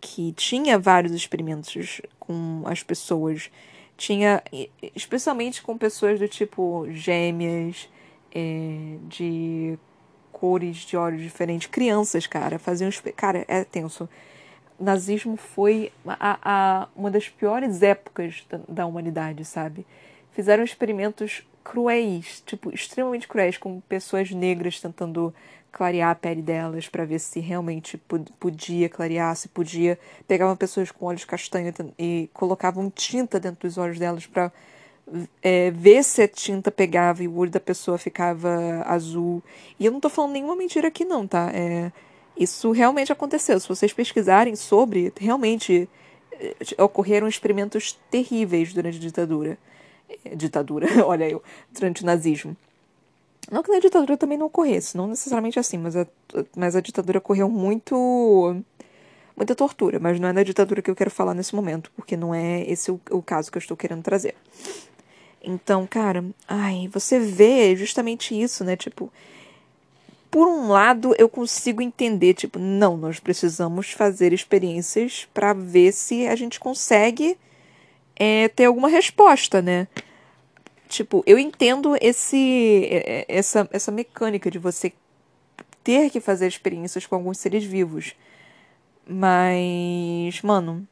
que 0.00 0.32
tinha 0.32 0.78
vários 0.78 1.12
experimentos 1.12 2.00
com 2.18 2.62
as 2.64 2.82
pessoas. 2.82 3.50
Tinha, 3.98 4.42
especialmente 4.96 5.60
com 5.60 5.76
pessoas 5.76 6.18
do 6.18 6.26
tipo 6.26 6.86
gêmeas, 6.90 7.86
é, 8.34 8.96
de 9.08 9.78
cores 10.32 10.78
de 10.78 10.96
olhos 10.96 11.20
diferentes. 11.20 11.66
Crianças, 11.66 12.26
cara, 12.26 12.58
faziam. 12.58 12.90
Cara, 13.16 13.44
é 13.48 13.64
tenso. 13.64 14.08
Nazismo 14.78 15.36
foi 15.36 15.90
a, 16.06 16.38
a, 16.42 16.88
uma 16.94 17.10
das 17.10 17.28
piores 17.28 17.82
épocas 17.82 18.46
da, 18.48 18.60
da 18.68 18.86
humanidade, 18.86 19.44
sabe? 19.44 19.84
Fizeram 20.32 20.62
experimentos 20.62 21.44
cruéis, 21.64 22.42
tipo, 22.46 22.72
extremamente 22.72 23.26
cruéis, 23.26 23.58
com 23.58 23.80
pessoas 23.80 24.30
negras 24.30 24.80
tentando 24.80 25.34
clarear 25.70 26.10
a 26.10 26.14
pele 26.14 26.40
delas 26.40 26.88
para 26.88 27.04
ver 27.04 27.18
se 27.18 27.40
realmente 27.40 28.00
podia 28.38 28.88
clarear, 28.88 29.34
se 29.36 29.48
podia. 29.48 29.98
Pegavam 30.26 30.56
pessoas 30.56 30.90
com 30.90 31.06
olhos 31.06 31.24
castanhos 31.24 31.74
e 31.98 32.30
colocavam 32.32 32.88
tinta 32.90 33.38
dentro 33.38 33.68
dos 33.68 33.76
olhos 33.76 33.98
delas 33.98 34.26
para 34.26 34.52
é, 35.42 35.70
ver 35.70 36.02
se 36.04 36.22
a 36.22 36.28
tinta 36.28 36.70
pegava 36.70 37.22
e 37.22 37.28
o 37.28 37.36
olho 37.36 37.50
da 37.50 37.60
pessoa 37.60 37.98
ficava 37.98 38.82
azul. 38.86 39.42
E 39.78 39.86
eu 39.86 39.92
não 39.92 40.00
tô 40.00 40.08
falando 40.08 40.32
nenhuma 40.32 40.56
mentira 40.56 40.88
aqui, 40.88 41.04
não, 41.04 41.26
tá? 41.26 41.50
É, 41.52 41.90
isso 42.36 42.70
realmente 42.70 43.12
aconteceu. 43.12 43.58
Se 43.58 43.68
vocês 43.68 43.92
pesquisarem 43.92 44.54
sobre, 44.54 45.12
realmente 45.18 45.88
é, 46.32 46.82
ocorreram 46.82 47.26
experimentos 47.26 47.98
terríveis 48.10 48.72
durante 48.72 48.96
a 48.96 49.00
ditadura. 49.00 49.58
É, 50.24 50.34
ditadura, 50.36 50.86
olha 51.04 51.28
eu, 51.28 51.42
durante 51.72 52.02
o 52.02 52.06
nazismo. 52.06 52.56
Não 53.50 53.62
que 53.62 53.72
na 53.72 53.78
ditadura 53.78 54.16
também 54.16 54.36
não 54.36 54.46
ocorresse, 54.46 54.96
não 54.96 55.06
necessariamente 55.06 55.58
assim, 55.58 55.78
mas 55.78 55.96
a, 55.96 56.06
mas 56.54 56.76
a 56.76 56.80
ditadura 56.80 57.18
ocorreu 57.18 57.48
muito. 57.48 58.62
muita 59.34 59.54
tortura, 59.54 59.98
mas 59.98 60.20
não 60.20 60.28
é 60.28 60.32
da 60.34 60.42
ditadura 60.42 60.82
que 60.82 60.90
eu 60.90 60.94
quero 60.94 61.10
falar 61.10 61.32
nesse 61.32 61.54
momento, 61.54 61.90
porque 61.96 62.16
não 62.16 62.34
é 62.34 62.62
esse 62.70 62.90
o, 62.90 63.00
o 63.10 63.22
caso 63.22 63.50
que 63.50 63.56
eu 63.56 63.60
estou 63.60 63.76
querendo 63.76 64.02
trazer. 64.02 64.34
Então, 65.42 65.86
cara, 65.86 66.24
ai, 66.46 66.88
você 66.92 67.18
vê 67.18 67.74
justamente 67.76 68.38
isso, 68.38 68.64
né? 68.64 68.76
Tipo, 68.76 69.12
por 70.30 70.46
um 70.46 70.68
lado 70.68 71.14
eu 71.18 71.28
consigo 71.28 71.80
entender, 71.80 72.34
tipo, 72.34 72.58
não, 72.58 72.96
nós 72.96 73.18
precisamos 73.18 73.90
fazer 73.92 74.32
experiências 74.32 75.26
para 75.32 75.52
ver 75.52 75.92
se 75.92 76.26
a 76.26 76.36
gente 76.36 76.60
consegue 76.60 77.38
é, 78.16 78.48
ter 78.48 78.66
alguma 78.66 78.88
resposta, 78.88 79.62
né? 79.62 79.86
Tipo, 80.88 81.22
eu 81.26 81.38
entendo 81.38 81.96
esse 82.00 82.84
é, 82.90 83.20
é, 83.20 83.26
essa, 83.28 83.68
essa 83.72 83.92
mecânica 83.92 84.50
de 84.50 84.58
você 84.58 84.92
ter 85.84 86.10
que 86.10 86.20
fazer 86.20 86.46
experiências 86.46 87.06
com 87.06 87.14
alguns 87.14 87.38
seres 87.38 87.64
vivos. 87.64 88.14
Mas, 89.06 90.42
mano, 90.42 90.86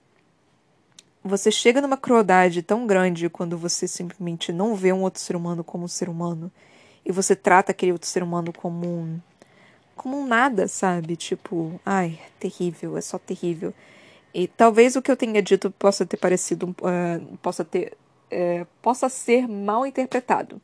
você 1.26 1.50
chega 1.50 1.80
numa 1.80 1.96
crueldade 1.96 2.62
tão 2.62 2.86
grande 2.86 3.28
quando 3.28 3.58
você 3.58 3.88
simplesmente 3.88 4.52
não 4.52 4.74
vê 4.74 4.92
um 4.92 5.02
outro 5.02 5.20
ser 5.20 5.36
humano 5.36 5.64
como 5.64 5.84
um 5.84 5.88
ser 5.88 6.08
humano 6.08 6.50
e 7.04 7.12
você 7.12 7.36
trata 7.36 7.72
aquele 7.72 7.92
outro 7.92 8.08
ser 8.08 8.22
humano 8.22 8.52
como 8.52 8.86
um 8.86 9.20
como 9.94 10.18
um 10.20 10.26
nada, 10.26 10.68
sabe? 10.68 11.16
Tipo, 11.16 11.80
ai, 11.84 12.20
terrível, 12.38 12.96
é 12.96 13.00
só 13.00 13.18
terrível. 13.18 13.72
E 14.32 14.46
talvez 14.46 14.94
o 14.94 15.02
que 15.02 15.10
eu 15.10 15.16
tenha 15.16 15.42
dito 15.42 15.70
possa 15.70 16.04
ter 16.04 16.18
parecido, 16.18 16.68
uh, 16.68 17.36
possa 17.38 17.64
ter, 17.64 17.96
uh, 18.30 18.66
possa 18.82 19.08
ser 19.08 19.48
mal 19.48 19.86
interpretado. 19.86 20.60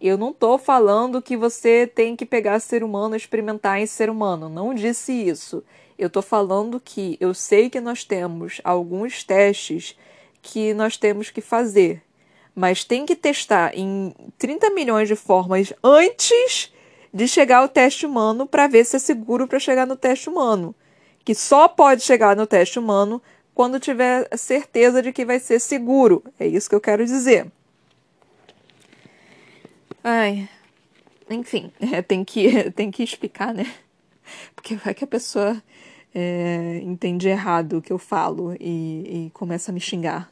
Eu 0.00 0.16
não 0.16 0.32
tô 0.32 0.56
falando 0.58 1.20
que 1.20 1.36
você 1.36 1.86
tem 1.86 2.14
que 2.14 2.24
pegar 2.24 2.60
ser 2.60 2.84
humano 2.84 3.16
e 3.16 3.18
experimentar 3.18 3.80
em 3.80 3.86
ser 3.86 4.08
humano. 4.10 4.48
Não 4.48 4.72
disse 4.72 5.12
isso. 5.12 5.64
Eu 5.98 6.10
tô 6.10 6.20
falando 6.20 6.78
que 6.78 7.16
eu 7.20 7.32
sei 7.32 7.70
que 7.70 7.80
nós 7.80 8.04
temos 8.04 8.60
alguns 8.62 9.24
testes 9.24 9.96
que 10.42 10.74
nós 10.74 10.96
temos 10.96 11.30
que 11.30 11.40
fazer, 11.40 12.02
mas 12.54 12.84
tem 12.84 13.06
que 13.06 13.16
testar 13.16 13.76
em 13.76 14.14
30 14.38 14.70
milhões 14.70 15.08
de 15.08 15.16
formas 15.16 15.72
antes 15.82 16.72
de 17.12 17.26
chegar 17.26 17.58
ao 17.58 17.68
teste 17.68 18.04
humano 18.04 18.46
para 18.46 18.66
ver 18.66 18.84
se 18.84 18.96
é 18.96 18.98
seguro 18.98 19.48
para 19.48 19.58
chegar 19.58 19.86
no 19.86 19.96
teste 19.96 20.28
humano. 20.28 20.74
Que 21.24 21.34
só 21.34 21.66
pode 21.66 22.02
chegar 22.02 22.36
no 22.36 22.46
teste 22.46 22.78
humano 22.78 23.20
quando 23.54 23.80
tiver 23.80 24.28
certeza 24.36 25.02
de 25.02 25.12
que 25.12 25.24
vai 25.24 25.40
ser 25.40 25.58
seguro. 25.58 26.22
É 26.38 26.46
isso 26.46 26.68
que 26.68 26.74
eu 26.74 26.80
quero 26.80 27.04
dizer. 27.06 27.50
Ai, 30.04 30.48
enfim, 31.28 31.72
é, 31.80 32.00
tem 32.04 32.22
que 32.24 32.70
tem 32.72 32.90
que 32.90 33.02
explicar, 33.02 33.52
né? 33.52 33.66
Porque 34.54 34.76
vai 34.76 34.94
que 34.94 35.04
a 35.04 35.06
pessoa 35.06 35.62
é, 36.14 36.80
entende 36.82 37.28
errado 37.28 37.78
o 37.78 37.82
que 37.82 37.92
eu 37.92 37.98
falo 37.98 38.54
e, 38.58 39.26
e 39.26 39.30
começa 39.34 39.70
a 39.70 39.74
me 39.74 39.80
xingar. 39.80 40.30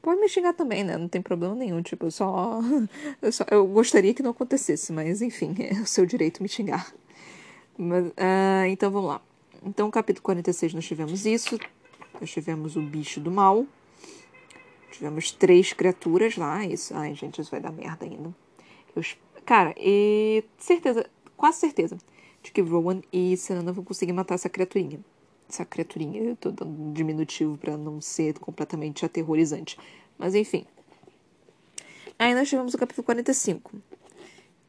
Pode 0.00 0.20
me 0.20 0.28
xingar 0.28 0.52
também, 0.52 0.82
né? 0.82 0.98
Não 0.98 1.06
tem 1.06 1.22
problema 1.22 1.54
nenhum. 1.54 1.80
Tipo, 1.80 2.06
eu 2.06 2.10
só, 2.10 2.60
eu 3.22 3.30
só. 3.30 3.44
Eu 3.50 3.66
gostaria 3.66 4.12
que 4.12 4.22
não 4.22 4.32
acontecesse, 4.32 4.92
mas 4.92 5.22
enfim, 5.22 5.54
é 5.60 5.80
o 5.80 5.86
seu 5.86 6.04
direito 6.04 6.42
me 6.42 6.48
xingar. 6.48 6.92
Mas, 7.78 8.06
uh, 8.06 8.66
então 8.68 8.90
vamos 8.90 9.10
lá. 9.10 9.20
Então, 9.64 9.88
capítulo 9.90 10.22
46 10.24 10.74
nós 10.74 10.84
tivemos 10.84 11.24
isso. 11.24 11.58
Nós 12.20 12.30
tivemos 12.30 12.76
o 12.76 12.82
bicho 12.82 13.20
do 13.20 13.30
mal. 13.30 13.64
Tivemos 14.90 15.30
três 15.30 15.72
criaturas 15.72 16.36
lá. 16.36 16.66
Isso. 16.66 16.94
Ai, 16.96 17.14
gente, 17.14 17.40
isso 17.40 17.50
vai 17.50 17.60
dar 17.60 17.70
merda 17.70 18.04
ainda. 18.04 18.34
Eu, 18.96 19.02
cara, 19.44 19.72
e 19.78 20.42
certeza, 20.58 21.06
quase 21.36 21.58
certeza, 21.58 21.96
de 22.42 22.52
que 22.52 22.60
Rowan 22.60 23.00
e 23.12 23.36
Senana 23.36 23.72
vão 23.72 23.84
conseguir 23.84 24.12
matar 24.12 24.34
essa 24.34 24.48
criaturinha 24.48 25.00
essa 25.52 25.64
criaturinha. 25.64 26.22
Eu 26.22 26.36
tô 26.36 26.50
dando 26.50 26.92
diminutivo 26.92 27.56
para 27.58 27.76
não 27.76 28.00
ser 28.00 28.38
completamente 28.38 29.04
aterrorizante. 29.04 29.78
Mas 30.18 30.34
enfim. 30.34 30.64
Aí 32.18 32.34
nós 32.34 32.48
tivemos 32.48 32.74
o 32.74 32.78
capítulo 32.78 33.04
45. 33.04 33.72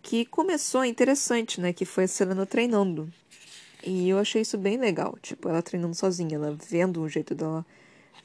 Que 0.01 0.25
começou 0.25 0.83
interessante, 0.83 1.61
né? 1.61 1.71
Que 1.71 1.85
foi 1.85 2.03
a 2.03 2.07
Selena 2.07 2.45
treinando. 2.45 3.09
E 3.83 4.09
eu 4.09 4.19
achei 4.19 4.41
isso 4.41 4.57
bem 4.57 4.77
legal. 4.77 5.17
Tipo, 5.21 5.49
ela 5.49 5.61
treinando 5.61 5.95
sozinha, 5.95 6.35
ela 6.35 6.57
vendo 6.69 7.01
o 7.01 7.09
jeito 7.09 7.33
dela, 7.33 7.65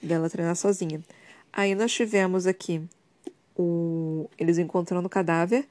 dela 0.02 0.28
treinar 0.28 0.56
sozinha. 0.56 1.02
Aí 1.52 1.74
nós 1.74 1.92
tivemos 1.92 2.46
aqui 2.46 2.82
o, 3.56 4.28
eles 4.38 4.58
encontrando 4.58 5.06
o 5.06 5.10
cadáver, 5.10 5.66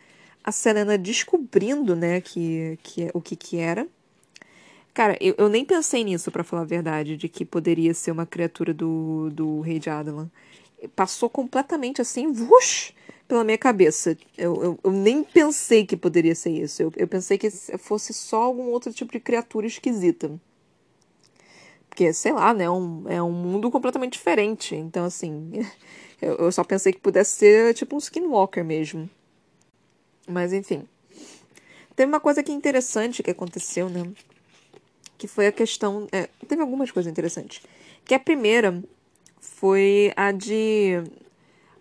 a 0.47 0.51
Selena 0.53 0.97
descobrindo, 0.97 1.93
né, 1.93 2.21
que, 2.21 2.79
que, 2.81 3.11
o 3.13 3.19
que 3.19 3.35
que 3.35 3.57
era. 3.57 3.85
Cara, 4.93 5.17
eu, 5.19 5.35
eu 5.37 5.49
nem 5.49 5.65
pensei 5.65 6.05
nisso, 6.05 6.31
para 6.31 6.41
falar 6.41 6.61
a 6.61 6.65
verdade, 6.65 7.17
de 7.17 7.27
que 7.27 7.43
poderia 7.43 7.93
ser 7.93 8.11
uma 8.11 8.25
criatura 8.25 8.73
do, 8.73 9.29
do 9.29 9.59
rei 9.59 9.77
de 9.77 9.89
Adalan. 9.89 10.31
Passou 10.95 11.29
completamente 11.29 12.01
assim, 12.01 12.31
vush, 12.31 12.93
pela 13.27 13.43
minha 13.43 13.57
cabeça. 13.57 14.17
Eu, 14.37 14.63
eu, 14.63 14.79
eu, 14.85 14.91
nem 14.91 15.21
pensei 15.21 15.85
que 15.85 15.97
poderia 15.97 16.33
ser 16.33 16.51
isso. 16.51 16.81
Eu, 16.81 16.93
eu 16.95 17.09
pensei 17.09 17.37
que 17.37 17.51
fosse 17.77 18.13
só 18.13 18.43
algum 18.43 18.69
outro 18.69 18.93
tipo 18.93 19.11
de 19.11 19.19
criatura 19.19 19.67
esquisita. 19.67 20.31
Porque, 21.89 22.13
sei 22.13 22.31
lá, 22.31 22.53
né? 22.53 22.69
Um, 22.69 23.03
é 23.09 23.21
um 23.21 23.33
mundo 23.33 23.69
completamente 23.69 24.13
diferente. 24.13 24.75
Então, 24.75 25.03
assim, 25.03 25.51
eu, 26.21 26.35
eu 26.35 26.51
só 26.53 26.63
pensei 26.63 26.93
que 26.93 27.01
pudesse 27.01 27.31
ser 27.31 27.73
tipo 27.73 27.97
um 27.97 27.99
skinwalker 27.99 28.63
mesmo. 28.63 29.09
Mas, 30.27 30.53
enfim. 30.53 30.83
Teve 31.95 32.11
uma 32.11 32.19
coisa 32.19 32.43
que 32.43 32.51
é 32.51 32.55
interessante 32.55 33.23
que 33.23 33.31
aconteceu, 33.31 33.89
né? 33.89 34.11
que 35.17 35.27
foi 35.27 35.47
a 35.47 35.51
questão. 35.51 36.07
É, 36.11 36.29
teve 36.47 36.61
algumas 36.61 36.91
coisas 36.91 37.11
interessantes. 37.11 37.61
Que 38.05 38.13
a 38.13 38.19
primeira 38.19 38.81
foi 39.39 40.13
a 40.15 40.31
de. 40.31 41.03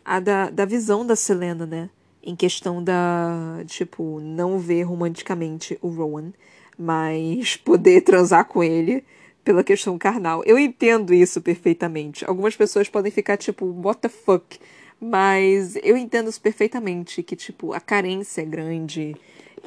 a 0.04 0.18
da, 0.18 0.50
da 0.50 0.64
visão 0.64 1.06
da 1.06 1.14
Selena, 1.14 1.66
né? 1.66 1.90
Em 2.22 2.34
questão 2.34 2.82
da. 2.82 3.62
Tipo, 3.66 4.18
não 4.20 4.58
ver 4.58 4.82
romanticamente 4.82 5.78
o 5.82 5.88
Rowan, 5.88 6.32
mas 6.78 7.56
poder 7.62 8.00
transar 8.00 8.46
com 8.46 8.62
ele 8.64 9.04
pela 9.44 9.62
questão 9.62 9.96
carnal. 9.96 10.42
Eu 10.44 10.58
entendo 10.58 11.14
isso 11.14 11.40
perfeitamente. 11.40 12.24
Algumas 12.24 12.56
pessoas 12.56 12.88
podem 12.88 13.12
ficar 13.12 13.36
tipo, 13.36 13.66
what 13.66 14.00
the 14.00 14.08
fuck? 14.08 14.58
Mas 15.00 15.76
eu 15.82 15.96
entendo 15.96 16.30
perfeitamente, 16.40 17.22
que, 17.22 17.36
tipo, 17.36 17.72
a 17.72 17.80
carência 17.80 18.40
é 18.40 18.44
grande, 18.44 19.14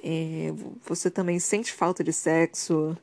é, 0.04 0.52
você 0.84 1.10
também 1.10 1.40
sente 1.40 1.72
falta 1.72 2.04
de 2.04 2.12
sexo, 2.12 2.98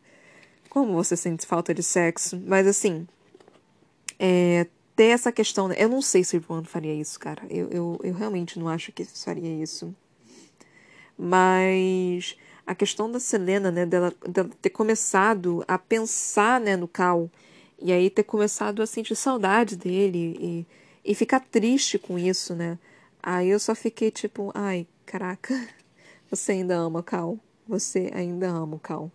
como 0.68 0.92
você 0.92 1.16
sente 1.16 1.46
falta 1.46 1.72
de 1.72 1.82
sexo, 1.82 2.42
mas 2.44 2.66
assim, 2.66 3.06
é, 4.18 4.66
ter 4.96 5.08
essa 5.08 5.30
questão. 5.30 5.70
Eu 5.72 5.88
não 5.88 6.02
sei 6.02 6.24
se 6.24 6.36
o 6.36 6.44
Ron 6.48 6.64
faria 6.64 6.94
isso, 6.94 7.20
cara. 7.20 7.42
Eu, 7.50 7.68
eu, 7.70 8.00
eu 8.02 8.14
realmente 8.14 8.58
não 8.58 8.68
acho 8.68 8.90
que 8.90 9.04
faria 9.04 9.62
isso. 9.62 9.94
Mas 11.16 12.36
a 12.66 12.74
questão 12.74 13.10
da 13.10 13.20
Selena, 13.20 13.70
né, 13.70 13.86
dela, 13.86 14.12
dela 14.26 14.50
ter 14.60 14.70
começado 14.70 15.64
a 15.68 15.78
pensar, 15.78 16.60
né, 16.60 16.76
no 16.76 16.88
Cal, 16.88 17.30
e 17.80 17.92
aí 17.92 18.10
ter 18.10 18.24
começado 18.24 18.82
a 18.82 18.86
sentir 18.86 19.14
saudade 19.14 19.76
dele 19.76 20.36
e, 20.40 20.66
e 21.06 21.14
ficar 21.14 21.40
triste 21.40 21.98
com 21.98 22.18
isso, 22.18 22.54
né? 22.54 22.78
Aí 23.22 23.48
eu 23.48 23.60
só 23.60 23.74
fiquei 23.74 24.10
tipo, 24.10 24.50
ai, 24.54 24.86
caraca, 25.06 25.54
você 26.28 26.52
ainda 26.52 26.76
ama 26.76 27.00
o 27.00 27.02
Cal. 27.02 27.38
Você 27.68 28.10
ainda 28.12 28.48
ama 28.48 28.76
o 28.76 28.78
Cal. 28.78 29.10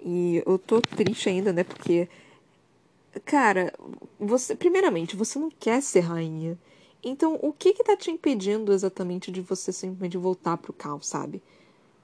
E 0.00 0.42
eu 0.46 0.58
tô 0.58 0.80
triste 0.80 1.28
ainda, 1.28 1.52
né? 1.52 1.64
Porque, 1.64 2.08
cara, 3.24 3.72
você, 4.18 4.54
primeiramente, 4.54 5.16
você 5.16 5.38
não 5.38 5.50
quer 5.50 5.82
ser 5.82 6.00
rainha. 6.00 6.58
Então, 7.02 7.38
o 7.42 7.52
que 7.52 7.72
que 7.72 7.84
tá 7.84 7.96
te 7.96 8.10
impedindo 8.10 8.72
exatamente 8.72 9.30
de 9.30 9.40
você 9.40 9.72
simplesmente 9.72 10.16
voltar 10.16 10.56
pro 10.56 10.72
Cal, 10.72 11.00
sabe? 11.02 11.42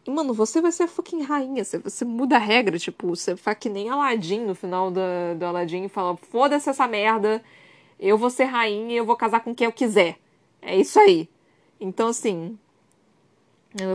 E, 0.06 0.10
mano, 0.10 0.34
você 0.34 0.60
vai 0.60 0.72
ser 0.72 0.84
a 0.84 0.88
fucking 0.88 1.22
rainha. 1.22 1.64
Você, 1.64 1.78
você 1.78 2.04
muda 2.04 2.36
a 2.36 2.38
regra, 2.38 2.78
tipo, 2.78 3.08
você 3.08 3.36
faz 3.36 3.58
que 3.58 3.68
nem 3.68 3.88
Aladdin 3.88 4.40
no 4.40 4.54
final 4.54 4.90
do, 4.90 5.00
do 5.38 5.44
Aladdin 5.44 5.84
e 5.84 5.88
fala: 5.88 6.16
foda-se 6.16 6.68
essa 6.68 6.86
merda, 6.86 7.42
eu 8.08 8.18
vou 8.18 8.30
ser 8.30 8.44
rainha 8.44 8.94
e 8.94 8.96
eu 8.96 9.04
vou 9.04 9.16
casar 9.16 9.40
com 9.40 9.54
quem 9.54 9.64
eu 9.66 9.72
quiser. 9.72 10.18
É 10.60 10.76
isso 10.76 10.98
aí. 10.98 11.28
Então, 11.80 12.08
assim. 12.08 12.58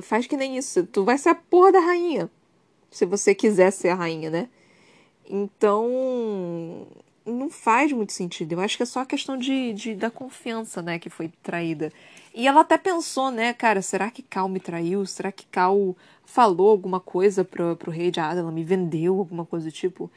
Faz 0.01 0.28
que 0.28 0.36
nem 0.36 0.57
isso. 0.57 0.86
Tu 0.88 1.03
vai 1.05 1.18
ser 1.18 1.30
a 1.30 1.36
porra 1.36 1.72
da 1.72 1.80
rainha 1.80 2.30
se 2.91 3.05
você 3.05 3.36
quiser 3.36 3.72
ser 3.72 3.89
a 3.89 3.95
rainha, 3.95 4.30
né? 4.30 4.49
Então, 5.30 6.88
não 7.26 7.49
faz 7.49 7.91
muito 7.91 8.14
sentido. 8.14 8.53
Eu 8.53 8.60
acho 8.60 8.78
que 8.78 8.84
é 8.84 8.86
só 8.86 9.01
a 9.01 9.05
questão 9.05 9.38
de, 9.38 9.74
de, 9.74 9.95
da 9.95 10.10
confiança, 10.10 10.82
né, 10.82 10.97
que 10.97 11.10
foi 11.10 11.32
traída. 11.43 11.91
E 12.34 12.47
ela 12.47 12.62
até 12.62 12.78
pensou, 12.78 13.32
né, 13.32 13.53
cara, 13.53 13.82
será 13.82 14.10
que 14.10 14.24
Cal 14.24 14.49
me 14.49 14.60
traiu? 14.60 15.05
Será 15.05 15.32
que 15.32 15.45
Cal 15.45 15.95
falou 16.26 16.70
alguma 16.70 16.99
coisa 16.99 17.43
pro, 17.45 17.76
pro 17.76 17.91
rei 17.91 18.12
de 18.12 18.20
Adela, 18.20 18.51
me 18.51 18.64
vendeu 18.64 19.20
alguma 19.20 19.45
coisa 19.45 19.68
do 19.68 19.72
tipo? 19.72 20.10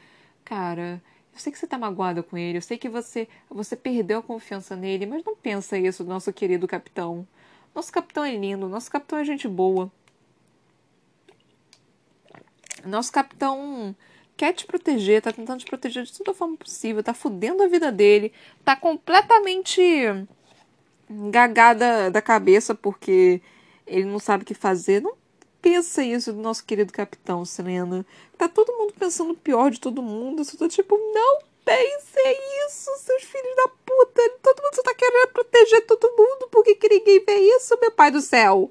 Cara, 0.43 1.01
eu 1.33 1.39
sei 1.39 1.51
que 1.51 1.57
você 1.57 1.65
tá 1.65 1.77
magoada 1.77 2.21
com 2.21 2.37
ele, 2.37 2.59
eu 2.59 2.61
sei 2.61 2.77
que 2.77 2.87
você, 2.87 3.27
você 3.49 3.75
perdeu 3.75 4.19
a 4.19 4.23
confiança 4.23 4.75
nele, 4.75 5.05
mas 5.05 5.23
não 5.23 5.35
pensa 5.35 5.77
isso, 5.77 6.03
nosso 6.03 6.31
querido 6.31 6.67
capitão. 6.67 7.27
Nosso 7.73 7.91
capitão 7.91 8.23
é 8.23 8.35
lindo, 8.35 8.69
nosso 8.69 8.91
capitão 8.91 9.17
é 9.17 9.25
gente 9.25 9.47
boa. 9.47 9.91
Nosso 12.85 13.11
capitão 13.11 13.95
quer 14.37 14.53
te 14.53 14.65
proteger, 14.65 15.21
tá 15.21 15.31
tentando 15.31 15.59
te 15.59 15.65
proteger 15.65 16.03
de 16.03 16.13
toda 16.13 16.33
forma 16.33 16.55
possível, 16.55 17.01
tá 17.01 17.13
fudendo 17.13 17.63
a 17.63 17.67
vida 17.67 17.91
dele, 17.91 18.31
tá 18.63 18.75
completamente 18.75 19.81
gagada 21.31 22.11
da 22.11 22.21
cabeça 22.21 22.75
porque 22.75 23.41
ele 23.87 24.05
não 24.05 24.19
sabe 24.19 24.43
o 24.43 24.45
que 24.45 24.53
fazer. 24.53 25.01
Não 25.01 25.15
pensa 25.63 26.03
isso 26.03 26.33
do 26.33 26.41
nosso 26.41 26.63
querido 26.65 26.91
capitão, 26.91 27.45
Selena. 27.45 28.05
Tá 28.37 28.49
todo 28.49 28.73
mundo 28.73 28.93
pensando 28.99 29.31
o 29.31 29.37
pior 29.37 29.71
de 29.71 29.79
todo 29.79 30.03
mundo. 30.03 30.43
Eu 30.43 30.57
tô 30.59 30.67
tipo, 30.67 30.97
não 30.97 31.39
pense 31.63 32.19
isso, 32.67 32.91
seus 32.99 33.23
filhos 33.23 33.55
da 33.55 33.69
puta. 33.69 34.29
Todo 34.43 34.61
mundo 34.61 34.75
só 34.75 34.83
tá 34.83 34.93
querendo 34.93 35.29
proteger 35.29 35.85
todo 35.87 36.11
mundo. 36.17 36.49
Por 36.51 36.63
que, 36.65 36.75
que 36.75 36.89
ninguém 36.89 37.23
vê 37.25 37.37
isso, 37.55 37.79
meu 37.79 37.91
pai 37.91 38.11
do 38.11 38.19
céu? 38.19 38.69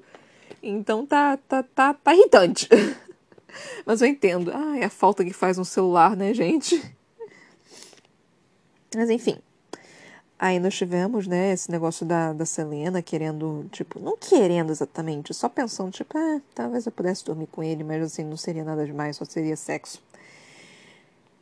Então 0.61 1.03
tá, 1.05 1.35
tá, 1.49 1.63
tá, 1.63 1.95
tá 1.95 2.13
irritante. 2.13 2.69
Mas 3.85 4.01
eu 4.01 4.07
entendo. 4.07 4.51
Ah, 4.53 4.77
é 4.77 4.85
a 4.85 4.89
falta 4.89 5.25
que 5.25 5.33
faz 5.33 5.57
um 5.57 5.63
celular, 5.63 6.15
né, 6.15 6.31
gente? 6.31 6.79
Mas 8.95 9.09
enfim. 9.09 9.39
Aí 10.43 10.59
nós 10.59 10.75
tivemos, 10.75 11.25
né, 11.25 11.53
esse 11.53 11.71
negócio 11.71 12.05
da, 12.05 12.33
da 12.33 12.45
Selena 12.45 13.01
querendo, 13.01 13.65
tipo, 13.71 13.97
não 13.97 14.17
querendo 14.17 14.71
exatamente, 14.71 15.33
só 15.33 15.47
pensando, 15.47 15.89
tipo, 15.89 16.17
ah, 16.17 16.41
talvez 16.53 16.85
eu 16.85 16.91
pudesse 16.91 17.23
dormir 17.23 17.47
com 17.47 17.63
ele, 17.63 17.81
mas 17.81 18.03
assim, 18.03 18.25
não 18.25 18.35
seria 18.35 18.65
nada 18.65 18.85
demais, 18.85 19.15
só 19.15 19.23
seria 19.23 19.55
sexo. 19.55 20.03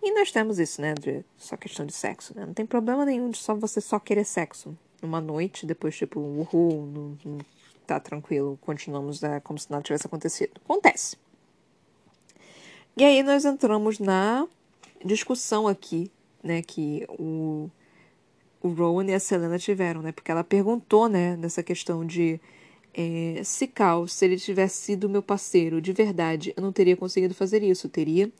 E 0.04 0.14
nós 0.14 0.32
temos 0.32 0.60
isso, 0.60 0.80
né, 0.80 0.94
de 0.94 1.26
só 1.36 1.58
questão 1.58 1.84
de 1.84 1.94
sexo, 1.94 2.38
né? 2.38 2.46
Não 2.46 2.54
tem 2.54 2.64
problema 2.64 3.04
nenhum 3.04 3.32
de 3.32 3.40
só 3.40 3.56
você 3.56 3.82
só 3.82 3.98
querer 3.98 4.24
sexo. 4.24 4.78
Uma 5.02 5.20
noite, 5.20 5.66
depois, 5.66 5.98
tipo, 5.98 6.20
uhul, 6.20 6.86
não, 6.86 7.18
não, 7.26 7.38
tá 7.88 8.00
tranquilo, 8.00 8.56
continuamos 8.62 9.20
né, 9.20 9.40
como 9.40 9.58
se 9.58 9.72
nada 9.72 9.82
tivesse 9.82 10.06
acontecido. 10.06 10.62
Acontece. 10.64 11.18
E 12.96 13.04
aí 13.04 13.24
nós 13.24 13.46
entramos 13.46 13.98
na 13.98 14.48
discussão 15.04 15.68
aqui, 15.68 16.12
né, 16.44 16.62
que 16.62 17.04
o, 17.10 17.68
o 18.62 18.70
Rowan 18.70 19.06
e 19.06 19.14
a 19.14 19.20
Selena 19.20 19.58
tiveram, 19.58 20.02
né? 20.02 20.12
Porque 20.12 20.32
ela 20.32 20.44
perguntou, 20.44 21.08
né, 21.10 21.36
nessa 21.38 21.64
questão 21.64 22.06
de 22.06 22.40
é, 22.94 23.42
se 23.44 23.68
Cal, 23.68 24.08
se 24.08 24.26
ele 24.26 24.38
tivesse 24.38 24.78
sido 24.84 25.10
meu 25.10 25.22
parceiro 25.22 25.82
de 25.82 25.94
verdade, 25.94 26.54
eu 26.56 26.62
não 26.64 26.72
teria 26.72 26.96
conseguido 26.98 27.34
fazer 27.34 27.64
isso, 27.64 27.90
teria? 27.90 28.32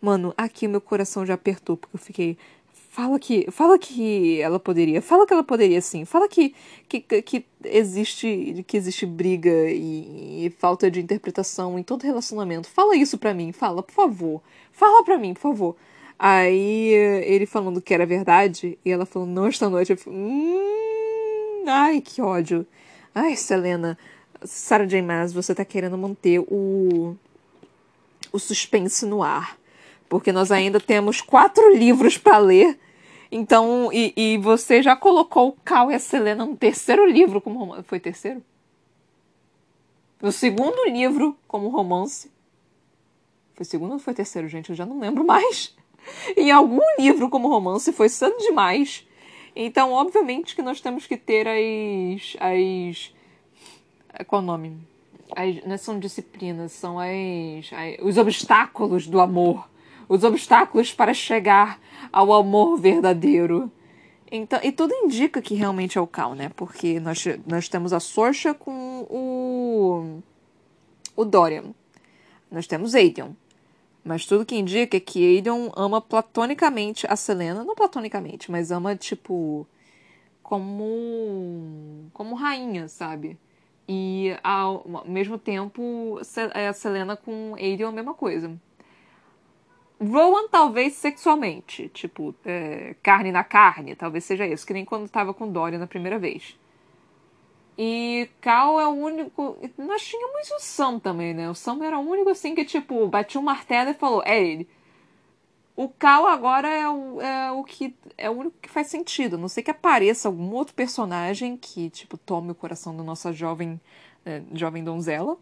Mano, 0.00 0.34
aqui 0.36 0.66
meu 0.66 0.80
coração 0.80 1.24
já 1.24 1.34
apertou, 1.34 1.76
porque 1.76 1.96
eu 1.96 2.00
fiquei. 2.00 2.38
Fala 2.90 3.18
que, 3.18 3.50
fala 3.50 3.78
que 3.78 4.40
ela 4.40 4.60
poderia, 4.60 5.00
fala 5.00 5.26
que 5.26 5.32
ela 5.32 5.42
poderia 5.42 5.80
sim, 5.80 6.04
fala 6.04 6.28
que, 6.28 6.54
que, 6.88 7.00
que 7.00 7.46
existe 7.64 8.62
que 8.66 8.76
existe 8.76 9.06
briga 9.06 9.70
e, 9.70 10.46
e 10.46 10.50
falta 10.58 10.90
de 10.90 11.00
interpretação 11.00 11.78
em 11.78 11.82
todo 11.82 12.02
relacionamento. 12.02 12.68
Fala 12.68 12.94
isso 12.96 13.16
pra 13.16 13.32
mim, 13.32 13.50
fala, 13.52 13.82
por 13.82 13.94
favor. 13.94 14.42
Fala 14.72 15.02
pra 15.04 15.16
mim, 15.16 15.32
por 15.32 15.40
favor. 15.40 15.76
Aí 16.18 16.92
ele 17.26 17.46
falando 17.46 17.80
que 17.80 17.92
era 17.92 18.06
verdade, 18.06 18.78
e 18.84 18.90
ela 18.90 19.04
falando, 19.06 19.30
não, 19.30 19.46
esta 19.46 19.68
noite. 19.68 19.92
Eu 19.92 19.96
falei, 19.96 20.18
hum, 20.18 21.64
ai, 21.66 22.00
que 22.00 22.22
ódio. 22.22 22.66
Ai, 23.14 23.36
Selena, 23.36 23.98
Sarah 24.44 24.86
J. 24.86 25.02
Maas, 25.02 25.32
você 25.32 25.54
tá 25.54 25.64
querendo 25.64 25.98
manter 25.98 26.38
o, 26.40 27.16
o 28.32 28.38
suspense 28.38 29.04
no 29.04 29.22
ar. 29.22 29.56
Porque 30.08 30.30
nós 30.32 30.52
ainda 30.52 30.78
temos 30.78 31.20
quatro 31.20 31.74
livros 31.74 32.18
para 32.18 32.38
ler 32.38 32.78
então, 33.34 33.90
e, 33.90 34.12
e 34.14 34.36
você 34.36 34.82
já 34.82 34.94
colocou 34.94 35.48
o 35.48 35.52
Cal 35.64 35.90
e 35.90 35.94
a 35.94 35.98
Selena 35.98 36.44
no 36.44 36.54
terceiro 36.54 37.06
livro 37.06 37.40
como 37.40 37.58
romance. 37.58 37.82
Foi 37.84 37.98
terceiro? 37.98 38.44
No 40.20 40.30
segundo 40.30 40.84
livro 40.84 41.34
como 41.48 41.70
romance. 41.70 42.30
Foi 43.54 43.64
segundo 43.64 43.92
ou 43.92 43.98
foi 43.98 44.12
terceiro, 44.12 44.46
gente? 44.48 44.68
Eu 44.68 44.76
já 44.76 44.84
não 44.84 45.00
lembro 45.00 45.24
mais. 45.24 45.74
Em 46.36 46.50
algum 46.50 46.82
livro 46.98 47.28
como 47.28 47.48
romance 47.48 47.92
foi 47.92 48.08
cedo 48.08 48.36
demais. 48.38 49.06
Então, 49.54 49.92
obviamente 49.92 50.54
que 50.54 50.62
nós 50.62 50.80
temos 50.80 51.06
que 51.06 51.16
ter 51.16 51.46
as. 51.46 52.36
as 52.40 53.14
qual 54.26 54.42
o 54.42 54.44
nome? 54.44 54.76
As, 55.34 55.64
não 55.64 55.78
são 55.78 55.98
disciplinas, 55.98 56.72
são 56.72 56.98
as, 56.98 57.70
as, 57.72 57.96
os 58.02 58.18
obstáculos 58.18 59.06
do 59.06 59.20
amor 59.20 59.70
os 60.12 60.24
obstáculos 60.24 60.92
para 60.92 61.14
chegar 61.14 61.80
ao 62.12 62.34
amor 62.34 62.76
verdadeiro. 62.76 63.72
Então, 64.30 64.60
e 64.62 64.70
tudo 64.70 64.92
indica 64.94 65.40
que 65.40 65.54
realmente 65.54 65.96
é 65.96 66.00
o 66.02 66.06
Cal, 66.06 66.34
né? 66.34 66.50
Porque 66.54 67.00
nós, 67.00 67.24
nós 67.46 67.66
temos 67.66 67.94
a 67.94 68.00
Sorcha 68.00 68.52
com 68.52 69.06
o, 69.08 70.22
o 71.16 71.24
Dorian. 71.24 71.74
Nós 72.50 72.66
temos 72.66 72.94
Aedion. 72.94 73.30
Mas 74.04 74.26
tudo 74.26 74.44
que 74.44 74.56
indica 74.56 74.96
é 74.96 75.00
que 75.00 75.24
Aedion 75.24 75.70
ama 75.76 76.00
platonicamente 76.00 77.06
a 77.08 77.16
Selena. 77.16 77.64
Não 77.64 77.74
platonicamente, 77.74 78.50
mas 78.50 78.70
ama, 78.70 78.96
tipo, 78.96 79.66
como, 80.42 82.10
como 82.12 82.34
rainha, 82.34 82.88
sabe? 82.88 83.38
E 83.88 84.36
ao 84.42 85.04
mesmo 85.06 85.38
tempo, 85.38 86.18
a 86.54 86.72
Selena 86.72 87.16
com 87.16 87.54
Aedion 87.56 87.88
é 87.88 87.90
a 87.90 87.94
mesma 87.94 88.14
coisa. 88.14 88.50
Rowan 90.00 90.48
talvez 90.48 90.94
sexualmente, 90.94 91.88
tipo, 91.90 92.34
é, 92.44 92.96
carne 93.02 93.30
na 93.30 93.44
carne, 93.44 93.94
talvez 93.94 94.24
seja 94.24 94.44
isso, 94.44 94.66
que 94.66 94.72
nem 94.72 94.84
quando 94.84 95.08
tava 95.08 95.32
com 95.32 95.48
Dorian 95.48 95.78
na 95.78 95.86
primeira 95.86 96.18
vez. 96.18 96.58
E 97.76 98.28
Cal 98.40 98.80
é 98.80 98.86
o 98.86 98.90
único. 98.90 99.56
Nós 99.78 100.02
tínhamos 100.06 100.50
o 100.50 100.58
Sam 100.60 100.98
também, 100.98 101.32
né? 101.32 101.48
O 101.48 101.54
Sam 101.54 101.82
era 101.84 101.98
o 101.98 102.08
único 102.08 102.30
assim 102.30 102.54
que, 102.54 102.64
tipo, 102.64 103.06
batia 103.08 103.40
um 103.40 103.44
martelo 103.44 103.90
e 103.90 103.94
falou: 103.94 104.22
é 104.24 104.40
ele. 104.42 104.68
O 105.74 105.88
Cal 105.88 106.26
agora 106.26 106.68
é 106.68 106.88
o, 106.88 107.20
é 107.20 107.50
o 107.52 107.64
que. 107.64 107.96
É 108.18 108.28
o 108.28 108.34
único 108.34 108.56
que 108.60 108.68
faz 108.68 108.88
sentido. 108.88 109.36
A 109.36 109.38
não 109.38 109.48
sei 109.48 109.62
que 109.62 109.70
apareça 109.70 110.28
algum 110.28 110.52
outro 110.52 110.74
personagem 110.74 111.56
que, 111.56 111.88
tipo, 111.90 112.18
tome 112.18 112.52
o 112.52 112.54
coração 112.54 112.96
da 112.96 113.02
nossa 113.02 113.32
jovem. 113.32 113.80
É, 114.24 114.42
jovem 114.52 114.84
donzela. 114.84 115.36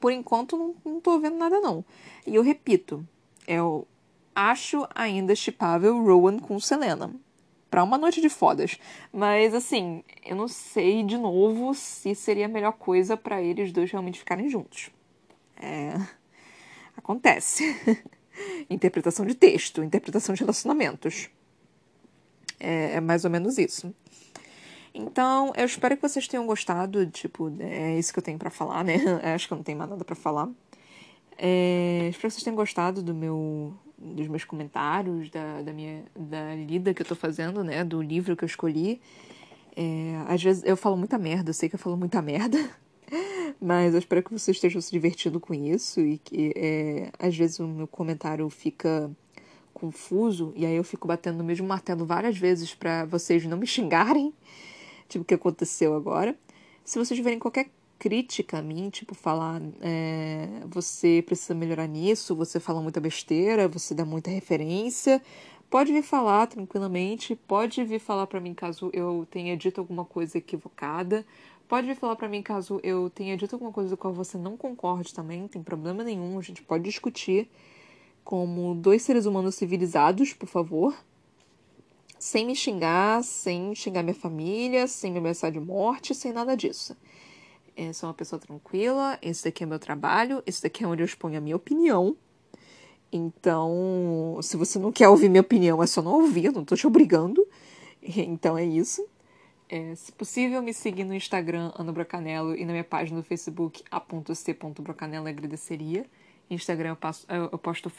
Por 0.00 0.12
enquanto, 0.12 0.56
não, 0.56 0.74
não 0.84 1.00
tô 1.00 1.18
vendo 1.20 1.36
nada, 1.36 1.60
não. 1.60 1.84
E 2.26 2.34
eu 2.34 2.42
repito, 2.42 3.06
eu 3.46 3.86
acho 4.34 4.86
ainda 4.94 5.34
chipável 5.34 6.02
Rowan 6.02 6.38
com 6.38 6.58
Selena. 6.58 7.12
Pra 7.72 7.82
uma 7.82 7.96
noite 7.96 8.20
de 8.20 8.28
fodas. 8.28 8.78
Mas, 9.10 9.54
assim, 9.54 10.04
eu 10.26 10.36
não 10.36 10.46
sei 10.46 11.02
de 11.02 11.16
novo 11.16 11.72
se 11.72 12.14
seria 12.14 12.44
a 12.44 12.48
melhor 12.48 12.72
coisa 12.72 13.16
para 13.16 13.40
eles 13.40 13.72
dois 13.72 13.90
realmente 13.90 14.18
ficarem 14.18 14.46
juntos. 14.50 14.90
É. 15.56 15.94
Acontece. 16.94 17.74
interpretação 18.68 19.24
de 19.24 19.34
texto, 19.34 19.82
interpretação 19.82 20.34
de 20.34 20.40
relacionamentos. 20.40 21.30
É, 22.60 22.96
é, 22.96 23.00
mais 23.00 23.24
ou 23.24 23.30
menos 23.30 23.56
isso. 23.56 23.94
Então, 24.92 25.50
eu 25.56 25.64
espero 25.64 25.96
que 25.96 26.02
vocês 26.02 26.28
tenham 26.28 26.46
gostado. 26.46 27.06
Tipo, 27.06 27.50
é 27.58 27.98
isso 27.98 28.12
que 28.12 28.18
eu 28.18 28.22
tenho 28.22 28.38
para 28.38 28.50
falar, 28.50 28.84
né? 28.84 28.96
Acho 29.34 29.46
que 29.46 29.54
eu 29.54 29.56
não 29.56 29.64
tenho 29.64 29.78
mais 29.78 29.88
nada 29.88 30.04
para 30.04 30.14
falar. 30.14 30.46
É, 31.38 32.08
espero 32.10 32.28
que 32.28 32.34
vocês 32.34 32.44
tenham 32.44 32.54
gostado 32.54 33.02
do 33.02 33.14
meu, 33.14 33.72
dos 34.02 34.26
meus 34.28 34.44
comentários, 34.44 35.30
da, 35.30 35.62
da 35.62 35.72
minha 35.72 36.04
da 36.16 36.54
lida 36.54 36.92
que 36.92 37.02
eu 37.02 37.06
tô 37.06 37.14
fazendo, 37.14 37.62
né? 37.62 37.84
Do 37.84 38.02
livro 38.02 38.36
que 38.36 38.44
eu 38.44 38.46
escolhi. 38.46 39.00
É, 39.76 40.22
às 40.28 40.42
vezes 40.42 40.62
eu 40.64 40.76
falo 40.76 40.96
muita 40.96 41.16
merda, 41.18 41.50
eu 41.50 41.54
sei 41.54 41.68
que 41.68 41.74
eu 41.74 41.78
falo 41.78 41.96
muita 41.96 42.20
merda, 42.20 42.58
mas 43.60 43.94
eu 43.94 43.98
espero 43.98 44.22
que 44.22 44.30
vocês 44.30 44.56
estejam 44.56 44.80
se 44.82 44.90
divertindo 44.90 45.40
com 45.40 45.54
isso 45.54 46.00
e 46.00 46.18
que 46.18 46.52
é, 46.54 47.10
às 47.18 47.34
vezes 47.34 47.58
o 47.58 47.66
meu 47.66 47.86
comentário 47.86 48.48
fica 48.50 49.10
confuso 49.72 50.52
e 50.54 50.66
aí 50.66 50.76
eu 50.76 50.84
fico 50.84 51.08
batendo 51.08 51.38
no 51.38 51.44
mesmo 51.44 51.66
martelo 51.66 52.04
várias 52.04 52.36
vezes 52.36 52.74
para 52.74 53.06
vocês 53.06 53.46
não 53.46 53.56
me 53.56 53.66
xingarem, 53.66 54.34
tipo 55.08 55.22
o 55.22 55.24
que 55.24 55.34
aconteceu 55.34 55.94
agora. 55.94 56.36
Se 56.84 56.98
vocês 56.98 57.16
tiverem 57.16 57.38
qualquer 57.38 57.70
crítica 58.02 58.58
a 58.58 58.62
mim, 58.62 58.90
tipo, 58.90 59.14
falar 59.14 59.62
é, 59.80 60.48
você 60.66 61.22
precisa 61.24 61.54
melhorar 61.54 61.86
nisso, 61.86 62.34
você 62.34 62.58
fala 62.58 62.82
muita 62.82 63.00
besteira, 63.00 63.68
você 63.68 63.94
dá 63.94 64.04
muita 64.04 64.28
referência. 64.28 65.22
Pode 65.70 65.92
vir 65.92 66.02
falar 66.02 66.48
tranquilamente, 66.48 67.36
pode 67.36 67.84
vir 67.84 68.00
falar 68.00 68.26
para 68.26 68.40
mim 68.40 68.54
caso 68.54 68.90
eu 68.92 69.24
tenha 69.30 69.56
dito 69.56 69.80
alguma 69.80 70.04
coisa 70.04 70.36
equivocada. 70.36 71.24
Pode 71.68 71.86
vir 71.86 71.94
falar 71.94 72.16
para 72.16 72.28
mim 72.28 72.42
caso 72.42 72.80
eu 72.82 73.08
tenha 73.08 73.36
dito 73.36 73.54
alguma 73.54 73.70
coisa 73.70 73.96
com 73.96 74.08
a 74.08 74.10
qual 74.10 74.14
você 74.14 74.36
não 74.36 74.56
concorde 74.56 75.14
também, 75.14 75.46
tem 75.46 75.62
problema 75.62 76.02
nenhum, 76.02 76.36
a 76.40 76.42
gente 76.42 76.60
pode 76.60 76.82
discutir 76.82 77.48
como 78.24 78.74
dois 78.74 79.02
seres 79.02 79.26
humanos 79.26 79.54
civilizados, 79.54 80.32
por 80.32 80.48
favor. 80.48 80.92
Sem 82.18 82.46
me 82.46 82.56
xingar, 82.56 83.22
sem 83.22 83.76
xingar 83.76 84.02
minha 84.02 84.12
família, 84.14 84.88
sem 84.88 85.12
me 85.12 85.18
ameaçar 85.18 85.52
de 85.52 85.60
morte, 85.60 86.16
sem 86.16 86.32
nada 86.32 86.56
disso. 86.56 86.96
Eu 87.76 87.94
sou 87.94 88.08
uma 88.08 88.14
pessoa 88.14 88.38
tranquila, 88.38 89.18
esse 89.22 89.44
daqui 89.44 89.64
é 89.64 89.66
meu 89.66 89.78
trabalho, 89.78 90.42
esse 90.46 90.62
daqui 90.62 90.84
é 90.84 90.86
onde 90.86 91.02
eu 91.02 91.06
exponho 91.06 91.38
a 91.38 91.40
minha 91.40 91.56
opinião. 91.56 92.16
Então, 93.10 94.38
se 94.42 94.56
você 94.56 94.78
não 94.78 94.90
quer 94.90 95.08
ouvir 95.08 95.28
minha 95.28 95.40
opinião, 95.40 95.82
é 95.82 95.86
só 95.86 96.00
não 96.00 96.12
ouvir, 96.12 96.46
eu 96.46 96.52
não 96.52 96.64
tô 96.64 96.76
te 96.76 96.86
obrigando. 96.86 97.46
Então 98.04 98.58
é 98.58 98.64
isso. 98.64 99.06
É, 99.68 99.94
se 99.94 100.10
possível, 100.10 100.60
me 100.60 100.74
seguir 100.74 101.04
no 101.04 101.14
Instagram, 101.14 101.70
Ana 101.78 101.92
Brocanello, 101.92 102.56
e 102.56 102.64
na 102.64 102.72
minha 102.72 102.82
página 102.82 103.20
do 103.20 103.24
Facebook, 103.24 103.84
a.c.brocanello, 103.90 105.28
agradeceria. 105.28 106.04
Instagram 106.50 106.90
eu, 106.90 106.96
passo, 106.96 107.26
eu 107.28 107.58
posto 107.58 107.90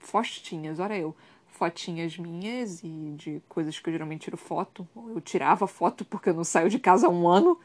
fostinhas, 0.00 0.80
olha 0.80 0.98
eu, 0.98 1.14
fotinhas 1.46 2.18
minhas 2.18 2.82
e 2.82 3.14
de 3.16 3.42
coisas 3.48 3.78
que 3.78 3.88
eu 3.88 3.92
geralmente 3.92 4.22
tiro 4.22 4.36
foto. 4.36 4.86
Eu 4.96 5.20
tirava 5.20 5.66
foto 5.66 6.04
porque 6.04 6.30
eu 6.30 6.34
não 6.34 6.44
saio 6.44 6.68
de 6.68 6.78
casa 6.78 7.06
há 7.06 7.10
um 7.10 7.28
ano. 7.28 7.58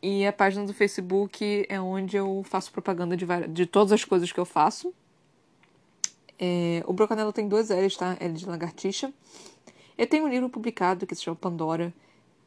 E 0.00 0.26
a 0.26 0.32
página 0.32 0.64
do 0.64 0.72
Facebook 0.72 1.66
é 1.68 1.80
onde 1.80 2.16
eu 2.16 2.42
faço 2.44 2.70
propaganda 2.70 3.16
de, 3.16 3.26
de 3.48 3.66
todas 3.66 3.92
as 3.92 4.04
coisas 4.04 4.30
que 4.30 4.38
eu 4.38 4.44
faço. 4.44 4.94
É, 6.38 6.84
o 6.86 6.92
Brocanelo 6.92 7.32
tem 7.32 7.48
dois 7.48 7.68
L's, 7.70 7.96
tá? 7.96 8.16
L 8.20 8.32
de 8.32 8.46
lagartixa. 8.46 9.12
Eu 9.96 10.06
tenho 10.06 10.24
um 10.24 10.28
livro 10.28 10.48
publicado 10.48 11.04
que 11.04 11.14
se 11.16 11.22
chama 11.22 11.36
Pandora, 11.36 11.92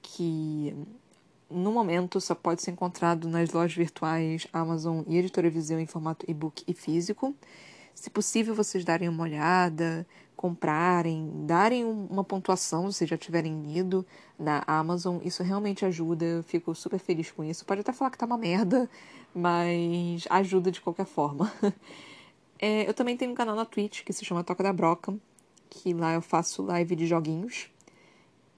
que 0.01 0.73
no 1.49 1.73
momento 1.73 2.21
só 2.21 2.33
pode 2.33 2.61
ser 2.61 2.71
encontrado 2.71 3.27
nas 3.27 3.51
lojas 3.51 3.75
virtuais 3.75 4.47
Amazon 4.53 5.03
e 5.05 5.17
Editora 5.17 5.49
Viseu 5.49 5.77
em 5.77 5.85
formato 5.85 6.25
e-book 6.29 6.63
e 6.65 6.73
físico. 6.73 7.35
Se 7.93 8.09
possível, 8.09 8.55
vocês 8.55 8.85
darem 8.85 9.09
uma 9.09 9.23
olhada, 9.23 10.07
comprarem, 10.41 11.45
darem 11.45 11.85
uma 11.85 12.23
pontuação 12.23 12.91
se 12.91 13.05
já 13.05 13.15
tiverem 13.15 13.61
lido 13.61 14.03
na 14.39 14.63
Amazon. 14.65 15.19
Isso 15.23 15.43
realmente 15.43 15.85
ajuda, 15.85 16.25
eu 16.25 16.41
fico 16.41 16.73
super 16.73 16.97
feliz 16.97 17.29
com 17.29 17.43
isso. 17.43 17.63
Pode 17.63 17.81
até 17.81 17.93
falar 17.93 18.09
que 18.09 18.17
tá 18.17 18.25
uma 18.25 18.39
merda, 18.39 18.89
mas 19.35 20.25
ajuda 20.31 20.71
de 20.71 20.81
qualquer 20.81 21.05
forma. 21.05 21.51
É, 22.63 22.87
eu 22.87 22.93
também 22.93 23.17
tenho 23.17 23.31
um 23.31 23.33
canal 23.33 23.55
na 23.55 23.65
Twitch 23.65 24.03
que 24.03 24.13
se 24.13 24.23
chama 24.23 24.43
Toca 24.43 24.61
da 24.61 24.71
Broca, 24.71 25.17
que 25.67 25.95
lá 25.95 26.13
eu 26.13 26.21
faço 26.21 26.61
live 26.61 26.95
de 26.95 27.07
joguinhos 27.07 27.71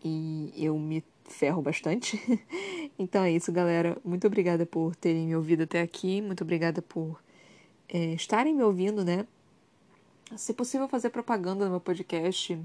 e 0.04 0.52
eu 0.58 0.78
me 0.78 1.02
ferro 1.24 1.62
bastante. 1.62 2.22
então 3.00 3.24
é 3.24 3.32
isso, 3.32 3.50
galera. 3.50 3.98
Muito 4.04 4.28
obrigada 4.28 4.66
por 4.66 4.94
terem 4.94 5.28
me 5.28 5.36
ouvido 5.38 5.64
até 5.64 5.80
aqui. 5.80 6.22
Muito 6.22 6.44
obrigada 6.44 6.82
por 6.82 7.18
é, 7.88 8.14
estarem 8.14 8.54
me 8.54 8.62
ouvindo, 8.62 9.06
né? 9.06 9.26
Se 10.38 10.54
possível 10.54 10.88
fazer 10.88 11.10
propaganda 11.10 11.66
no 11.66 11.72
meu 11.72 11.80
podcast, 11.80 12.60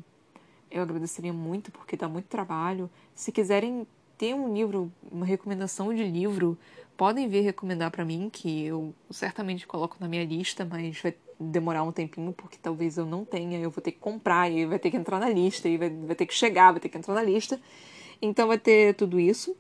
eu 0.71 0.83
agradeceria 0.83 1.33
muito, 1.33 1.71
porque 1.71 1.97
dá 1.97 2.09
muito 2.09 2.27
trabalho. 2.27 2.91
Se 3.15 3.33
quiserem 3.33 3.87
ter 4.17 4.35
um 4.35 4.53
livro, 4.53 4.93
uma 5.11 5.27
recomendação 5.27 5.95
de 5.95 6.05
livro, 6.05 6.59
podem 6.97 7.29
vir 7.29 7.41
recomendar 7.43 7.91
para 7.91 8.05
mim, 8.05 8.29
que 8.33 8.65
eu 8.65 8.95
certamente 9.11 9.67
coloco 9.67 9.97
na 10.01 10.09
minha 10.09 10.25
lista, 10.25 10.65
mas 10.65 11.01
vai 11.01 11.15
demorar 11.39 11.83
um 11.85 11.93
tempinho, 11.93 12.33
porque 12.33 12.59
talvez 12.61 12.99
eu 12.99 13.07
não 13.07 13.25
tenha, 13.25 13.59
eu 13.59 13.71
vou 13.71 13.83
ter 13.83 13.93
que 13.93 13.99
comprar, 13.99 14.51
e 14.51 14.67
vai 14.67 14.79
ter 14.79 14.91
que 14.91 14.97
entrar 14.97 15.21
na 15.21 15.29
lista, 15.29 15.69
e 15.69 15.77
vai, 15.77 15.91
vai 15.91 16.17
ter 16.17 16.27
que 16.27 16.35
chegar, 16.35 16.73
vai 16.73 16.81
ter 16.81 16.89
que 16.89 16.99
entrar 16.99 17.15
na 17.15 17.23
lista. 17.23 17.61
Então 18.21 18.49
vai 18.49 18.59
ter 18.59 18.95
tudo 18.95 19.21
isso. 19.21 19.57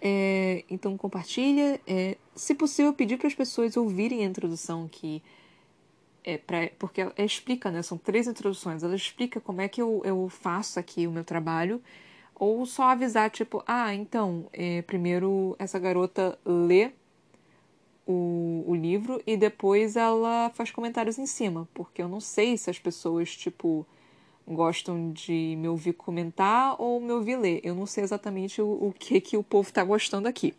É, 0.00 0.64
então 0.70 0.96
compartilha. 0.96 1.80
É, 1.86 2.16
se 2.34 2.54
possível, 2.54 2.92
pedir 2.92 3.16
para 3.16 3.26
as 3.26 3.34
pessoas 3.34 3.76
ouvirem 3.76 4.24
a 4.24 4.28
introdução 4.28 4.88
que 4.88 5.22
é 6.24 6.38
pra, 6.38 6.70
porque 6.78 7.00
ela 7.00 7.12
explica, 7.18 7.70
né? 7.70 7.82
São 7.82 7.98
três 7.98 8.26
introduções. 8.26 8.82
Ela 8.82 8.94
explica 8.94 9.40
como 9.40 9.60
é 9.60 9.68
que 9.68 9.80
eu, 9.80 10.02
eu 10.04 10.28
faço 10.28 10.78
aqui 10.78 11.06
o 11.06 11.12
meu 11.12 11.24
trabalho. 11.24 11.82
Ou 12.34 12.64
só 12.66 12.84
avisar, 12.84 13.30
tipo, 13.30 13.62
ah, 13.66 13.94
então, 13.94 14.46
é, 14.52 14.82
primeiro 14.82 15.56
essa 15.58 15.78
garota 15.78 16.38
lê 16.44 16.92
o, 18.06 18.64
o 18.66 18.74
livro 18.74 19.20
e 19.26 19.36
depois 19.36 19.96
ela 19.96 20.50
faz 20.54 20.70
comentários 20.70 21.18
em 21.18 21.26
cima. 21.26 21.68
Porque 21.74 22.00
eu 22.02 22.08
não 22.08 22.20
sei 22.20 22.56
se 22.56 22.70
as 22.70 22.78
pessoas, 22.78 23.36
tipo, 23.36 23.86
gostam 24.46 25.12
de 25.12 25.56
me 25.58 25.68
ouvir 25.68 25.92
comentar 25.92 26.80
ou 26.80 27.00
me 27.00 27.12
ouvir 27.12 27.36
ler. 27.36 27.60
Eu 27.64 27.74
não 27.74 27.86
sei 27.86 28.04
exatamente 28.04 28.62
o, 28.62 28.66
o 28.66 28.94
que, 28.98 29.20
que 29.20 29.36
o 29.36 29.42
povo 29.42 29.72
tá 29.72 29.84
gostando 29.84 30.28
aqui. 30.28 30.54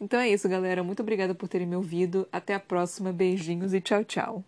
Então 0.00 0.18
é 0.18 0.28
isso, 0.28 0.48
galera. 0.48 0.82
Muito 0.82 1.00
obrigada 1.02 1.34
por 1.34 1.48
terem 1.48 1.66
me 1.66 1.76
ouvido. 1.76 2.26
Até 2.32 2.54
a 2.54 2.60
próxima. 2.60 3.12
Beijinhos 3.12 3.74
e 3.74 3.80
tchau, 3.80 4.04
tchau. 4.04 4.44